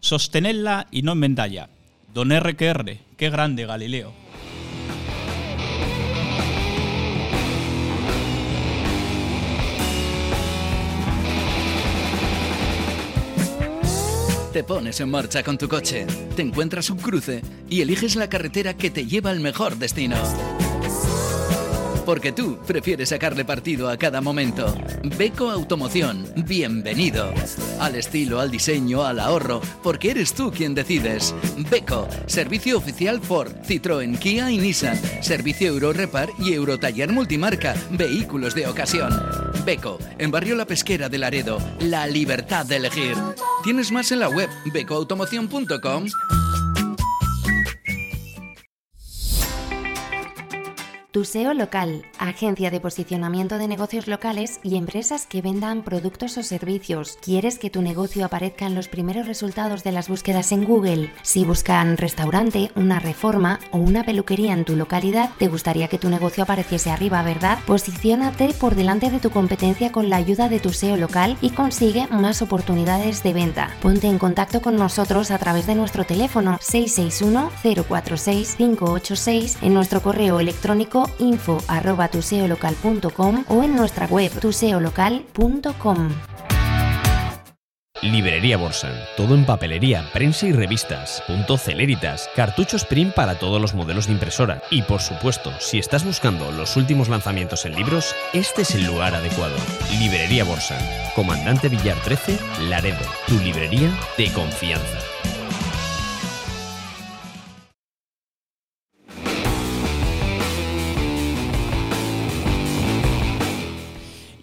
Sostenedla 0.02 0.88
y 0.90 1.02
no 1.02 1.12
enmendalla. 1.12 1.68
Don 2.12 2.36
RQR, 2.36 2.98
qué 3.16 3.30
grande 3.30 3.66
Galileo. 3.66 4.12
Te 14.52 14.64
pones 14.64 15.00
en 15.00 15.08
marcha 15.08 15.44
con 15.44 15.56
tu 15.56 15.68
coche, 15.68 16.04
te 16.34 16.42
encuentras 16.42 16.90
un 16.90 16.98
cruce 16.98 17.40
y 17.70 17.80
eliges 17.80 18.16
la 18.16 18.28
carretera 18.28 18.74
que 18.74 18.90
te 18.90 19.06
lleva 19.06 19.30
al 19.30 19.38
mejor 19.38 19.76
destino. 19.76 20.16
Porque 22.04 22.32
tú 22.32 22.58
prefieres 22.66 23.10
sacarle 23.10 23.44
partido 23.44 23.88
a 23.88 23.96
cada 23.96 24.20
momento. 24.20 24.74
Beco 25.16 25.50
Automoción, 25.50 26.26
bienvenido. 26.46 27.32
Al 27.80 27.94
estilo, 27.94 28.40
al 28.40 28.50
diseño, 28.50 29.04
al 29.04 29.20
ahorro, 29.20 29.60
porque 29.82 30.10
eres 30.10 30.34
tú 30.34 30.50
quien 30.50 30.74
decides. 30.74 31.34
Beco, 31.70 32.08
servicio 32.26 32.76
oficial 32.76 33.20
Ford, 33.20 33.52
Citroën, 33.66 34.18
Kia 34.18 34.50
y 34.50 34.58
Nissan. 34.58 35.00
Servicio 35.22 35.68
Euro 35.68 35.92
Repar 35.92 36.30
y 36.38 36.52
Eurotaller 36.52 37.12
Multimarca, 37.12 37.74
vehículos 37.90 38.54
de 38.54 38.66
ocasión. 38.66 39.12
Beco, 39.64 39.98
en 40.18 40.30
Barrio 40.30 40.56
La 40.56 40.66
Pesquera 40.66 41.08
de 41.08 41.18
Laredo, 41.18 41.58
la 41.80 42.06
libertad 42.06 42.66
de 42.66 42.76
elegir. 42.76 43.14
Tienes 43.62 43.92
más 43.92 44.10
en 44.10 44.20
la 44.20 44.28
web 44.28 44.48
becoautomoción.com. 44.72 46.06
Tu 51.12 51.26
SEO 51.26 51.52
local, 51.52 52.06
agencia 52.18 52.70
de 52.70 52.80
posicionamiento 52.80 53.58
de 53.58 53.68
negocios 53.68 54.08
locales 54.08 54.60
y 54.62 54.76
empresas 54.76 55.26
que 55.26 55.42
vendan 55.42 55.82
productos 55.82 56.38
o 56.38 56.42
servicios. 56.42 57.18
¿Quieres 57.20 57.58
que 57.58 57.68
tu 57.68 57.82
negocio 57.82 58.24
aparezca 58.24 58.64
en 58.64 58.74
los 58.74 58.88
primeros 58.88 59.26
resultados 59.26 59.84
de 59.84 59.92
las 59.92 60.08
búsquedas 60.08 60.52
en 60.52 60.64
Google? 60.64 61.12
Si 61.20 61.44
buscan 61.44 61.98
restaurante, 61.98 62.70
una 62.76 62.98
reforma 62.98 63.60
o 63.72 63.76
una 63.76 64.04
peluquería 64.04 64.54
en 64.54 64.64
tu 64.64 64.74
localidad, 64.74 65.28
te 65.36 65.48
gustaría 65.48 65.88
que 65.88 65.98
tu 65.98 66.08
negocio 66.08 66.44
apareciese 66.44 66.90
arriba, 66.90 67.22
¿verdad? 67.22 67.58
Posiciónate 67.66 68.54
por 68.54 68.74
delante 68.74 69.10
de 69.10 69.20
tu 69.20 69.28
competencia 69.28 69.92
con 69.92 70.08
la 70.08 70.16
ayuda 70.16 70.48
de 70.48 70.60
tu 70.60 70.72
SEO 70.72 70.96
local 70.96 71.36
y 71.42 71.50
consigue 71.50 72.06
más 72.06 72.40
oportunidades 72.40 73.22
de 73.22 73.34
venta. 73.34 73.68
Ponte 73.82 74.06
en 74.06 74.16
contacto 74.18 74.62
con 74.62 74.76
nosotros 74.76 75.30
a 75.30 75.36
través 75.36 75.66
de 75.66 75.74
nuestro 75.74 76.04
teléfono 76.04 76.56
661 76.62 77.50
046 77.86 78.54
586 78.56 79.58
en 79.60 79.74
nuestro 79.74 80.00
correo 80.00 80.40
electrónico 80.40 81.01
info 81.18 81.58
arroba 81.68 82.08
tuseolocal.com 82.08 83.44
o 83.48 83.62
en 83.62 83.76
nuestra 83.76 84.06
web 84.06 84.30
tuseolocal.com. 84.40 86.10
Librería 88.02 88.56
Borsan. 88.56 88.92
Todo 89.16 89.36
en 89.36 89.46
papelería, 89.46 90.04
prensa 90.12 90.46
y 90.46 90.52
revistas. 90.52 91.22
Punto 91.26 91.56
Celeritas. 91.56 92.28
Cartuchos 92.34 92.84
print 92.84 93.14
para 93.14 93.38
todos 93.38 93.60
los 93.60 93.74
modelos 93.74 94.06
de 94.06 94.14
impresora. 94.14 94.60
Y 94.70 94.82
por 94.82 95.00
supuesto, 95.00 95.52
si 95.60 95.78
estás 95.78 96.04
buscando 96.04 96.50
los 96.50 96.76
últimos 96.76 97.08
lanzamientos 97.08 97.64
en 97.64 97.76
libros, 97.76 98.14
este 98.32 98.62
es 98.62 98.74
el 98.74 98.86
lugar 98.86 99.14
adecuado. 99.14 99.56
Librería 100.00 100.42
Borsan. 100.42 100.82
Comandante 101.14 101.68
Villar 101.68 101.96
13, 101.98 102.38
Laredo. 102.68 103.04
Tu 103.28 103.38
librería 103.38 103.92
de 104.18 104.32
confianza. 104.32 105.11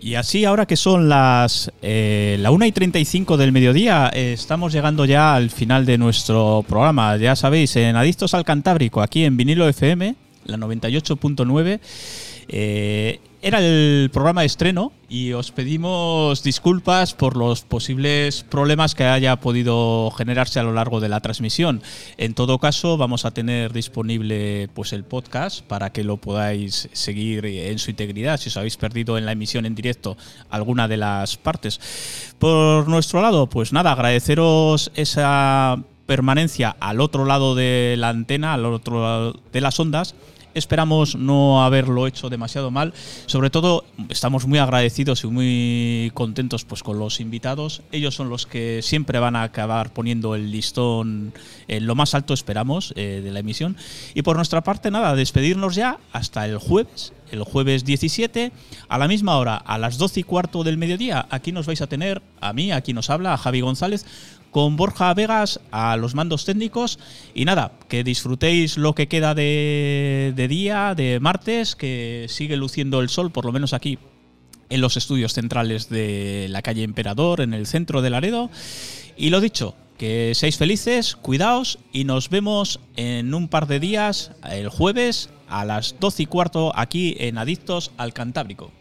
Y 0.09 0.15
así, 0.15 0.43
ahora 0.43 0.65
que 0.65 0.75
son 0.75 1.07
las 1.07 1.71
eh, 1.83 2.35
la 2.39 2.49
1 2.49 2.65
y 2.65 2.71
35 2.71 3.37
del 3.37 3.51
mediodía, 3.51 4.09
eh, 4.11 4.33
estamos 4.33 4.73
llegando 4.73 5.05
ya 5.05 5.35
al 5.35 5.51
final 5.51 5.85
de 5.85 5.99
nuestro 5.99 6.65
programa. 6.67 7.15
Ya 7.17 7.35
sabéis, 7.35 7.75
en 7.75 7.95
Adictos 7.95 8.33
al 8.33 8.43
Cantábrico, 8.43 9.03
aquí 9.03 9.23
en 9.23 9.37
Vinilo 9.37 9.69
FM, 9.69 10.15
la 10.45 10.57
98.9. 10.57 11.79
Eh, 12.47 13.19
era 13.41 13.59
el 13.59 14.09
programa 14.11 14.41
de 14.41 14.47
estreno 14.47 14.91
y 15.07 15.31
os 15.31 15.51
pedimos 15.51 16.43
disculpas 16.43 17.13
por 17.13 17.37
los 17.37 17.61
posibles 17.61 18.43
problemas 18.43 18.95
que 18.95 19.05
haya 19.05 19.37
podido 19.37 20.11
generarse 20.11 20.59
a 20.59 20.63
lo 20.63 20.73
largo 20.73 20.99
de 20.99 21.07
la 21.07 21.21
transmisión. 21.21 21.81
En 22.17 22.33
todo 22.33 22.59
caso, 22.59 22.97
vamos 22.97 23.23
a 23.23 23.31
tener 23.31 23.71
disponible 23.71 24.69
pues 24.73 24.91
el 24.91 25.05
podcast 25.05 25.61
para 25.63 25.91
que 25.91 26.03
lo 26.03 26.17
podáis 26.17 26.89
seguir 26.91 27.45
en 27.45 27.79
su 27.79 27.91
integridad 27.91 28.37
si 28.37 28.49
os 28.49 28.57
habéis 28.57 28.75
perdido 28.75 29.17
en 29.17 29.25
la 29.25 29.31
emisión 29.31 29.65
en 29.65 29.75
directo 29.75 30.17
alguna 30.49 30.87
de 30.87 30.97
las 30.97 31.37
partes. 31.37 31.79
Por 32.39 32.87
nuestro 32.89 33.21
lado, 33.21 33.47
pues 33.47 33.71
nada, 33.71 33.93
agradeceros 33.93 34.91
esa 34.95 35.81
permanencia 36.05 36.75
al 36.79 36.99
otro 36.99 37.23
lado 37.23 37.55
de 37.55 37.95
la 37.97 38.09
antena, 38.09 38.53
al 38.53 38.65
otro 38.65 39.01
lado 39.01 39.39
de 39.51 39.61
las 39.61 39.79
ondas 39.79 40.15
Esperamos 40.53 41.15
no 41.15 41.63
haberlo 41.63 42.07
hecho 42.07 42.29
demasiado 42.29 42.71
mal. 42.71 42.93
Sobre 43.25 43.49
todo, 43.49 43.85
estamos 44.09 44.47
muy 44.47 44.59
agradecidos 44.59 45.23
y 45.23 45.27
muy 45.27 46.11
contentos 46.13 46.65
pues, 46.65 46.83
con 46.83 46.99
los 46.99 47.19
invitados. 47.19 47.81
Ellos 47.91 48.15
son 48.15 48.29
los 48.29 48.45
que 48.45 48.81
siempre 48.81 49.19
van 49.19 49.35
a 49.35 49.43
acabar 49.43 49.93
poniendo 49.93 50.35
el 50.35 50.51
listón 50.51 51.33
en 51.67 51.85
lo 51.85 51.95
más 51.95 52.15
alto, 52.15 52.33
esperamos, 52.33 52.93
eh, 52.95 53.21
de 53.23 53.31
la 53.31 53.39
emisión. 53.39 53.77
Y 54.13 54.21
por 54.21 54.35
nuestra 54.35 54.61
parte, 54.61 54.91
nada, 54.91 55.15
despedirnos 55.15 55.75
ya 55.75 55.99
hasta 56.11 56.45
el 56.45 56.57
jueves 56.57 57.13
el 57.31 57.43
jueves 57.43 57.85
17, 57.85 58.51
a 58.87 58.97
la 58.97 59.07
misma 59.07 59.37
hora, 59.37 59.55
a 59.55 59.77
las 59.77 59.97
12 59.97 60.21
y 60.21 60.23
cuarto 60.23 60.63
del 60.63 60.77
mediodía. 60.77 61.27
Aquí 61.29 61.51
nos 61.51 61.65
vais 61.65 61.81
a 61.81 61.87
tener, 61.87 62.21
a 62.41 62.53
mí, 62.53 62.71
aquí 62.71 62.93
nos 62.93 63.09
habla, 63.09 63.33
a 63.33 63.37
Javi 63.37 63.61
González, 63.61 64.05
con 64.51 64.75
Borja 64.75 65.13
Vegas 65.13 65.59
a 65.71 65.97
los 65.97 66.15
mandos 66.15 66.45
técnicos. 66.45 66.99
Y 67.33 67.45
nada, 67.45 67.73
que 67.87 68.03
disfrutéis 68.03 68.77
lo 68.77 68.95
que 68.95 69.07
queda 69.07 69.35
de, 69.35 70.47
día, 70.49 70.93
de 70.95 71.19
martes, 71.19 71.75
que 71.75 72.25
sigue 72.29 72.57
luciendo 72.57 73.01
el 73.01 73.09
sol, 73.09 73.31
por 73.31 73.45
lo 73.45 73.51
menos 73.51 73.73
aquí 73.73 73.99
en 74.69 74.81
los 74.81 74.97
estudios 74.97 75.33
centrales 75.33 75.89
de 75.89 76.47
la 76.49 76.61
calle 76.61 76.83
Emperador, 76.83 77.41
en 77.41 77.53
el 77.53 77.65
centro 77.65 78.01
de 78.01 78.09
Laredo. 78.09 78.49
Y 79.17 79.29
lo 79.29 79.41
dicho, 79.41 79.75
que 79.97 80.33
seáis 80.35 80.57
felices, 80.57 81.15
cuidaos 81.15 81.79
y 81.91 82.03
nos 82.03 82.29
vemos 82.29 82.79
en 82.95 83.33
un 83.33 83.49
par 83.49 83.67
de 83.67 83.79
días, 83.79 84.31
el 84.49 84.69
jueves, 84.69 85.29
a 85.49 85.65
las 85.65 85.95
12 85.99 86.23
y 86.23 86.25
cuarto, 86.27 86.71
aquí 86.75 87.15
en 87.19 87.37
Adictos 87.37 87.91
al 87.97 88.13
Cantábrico. 88.13 88.71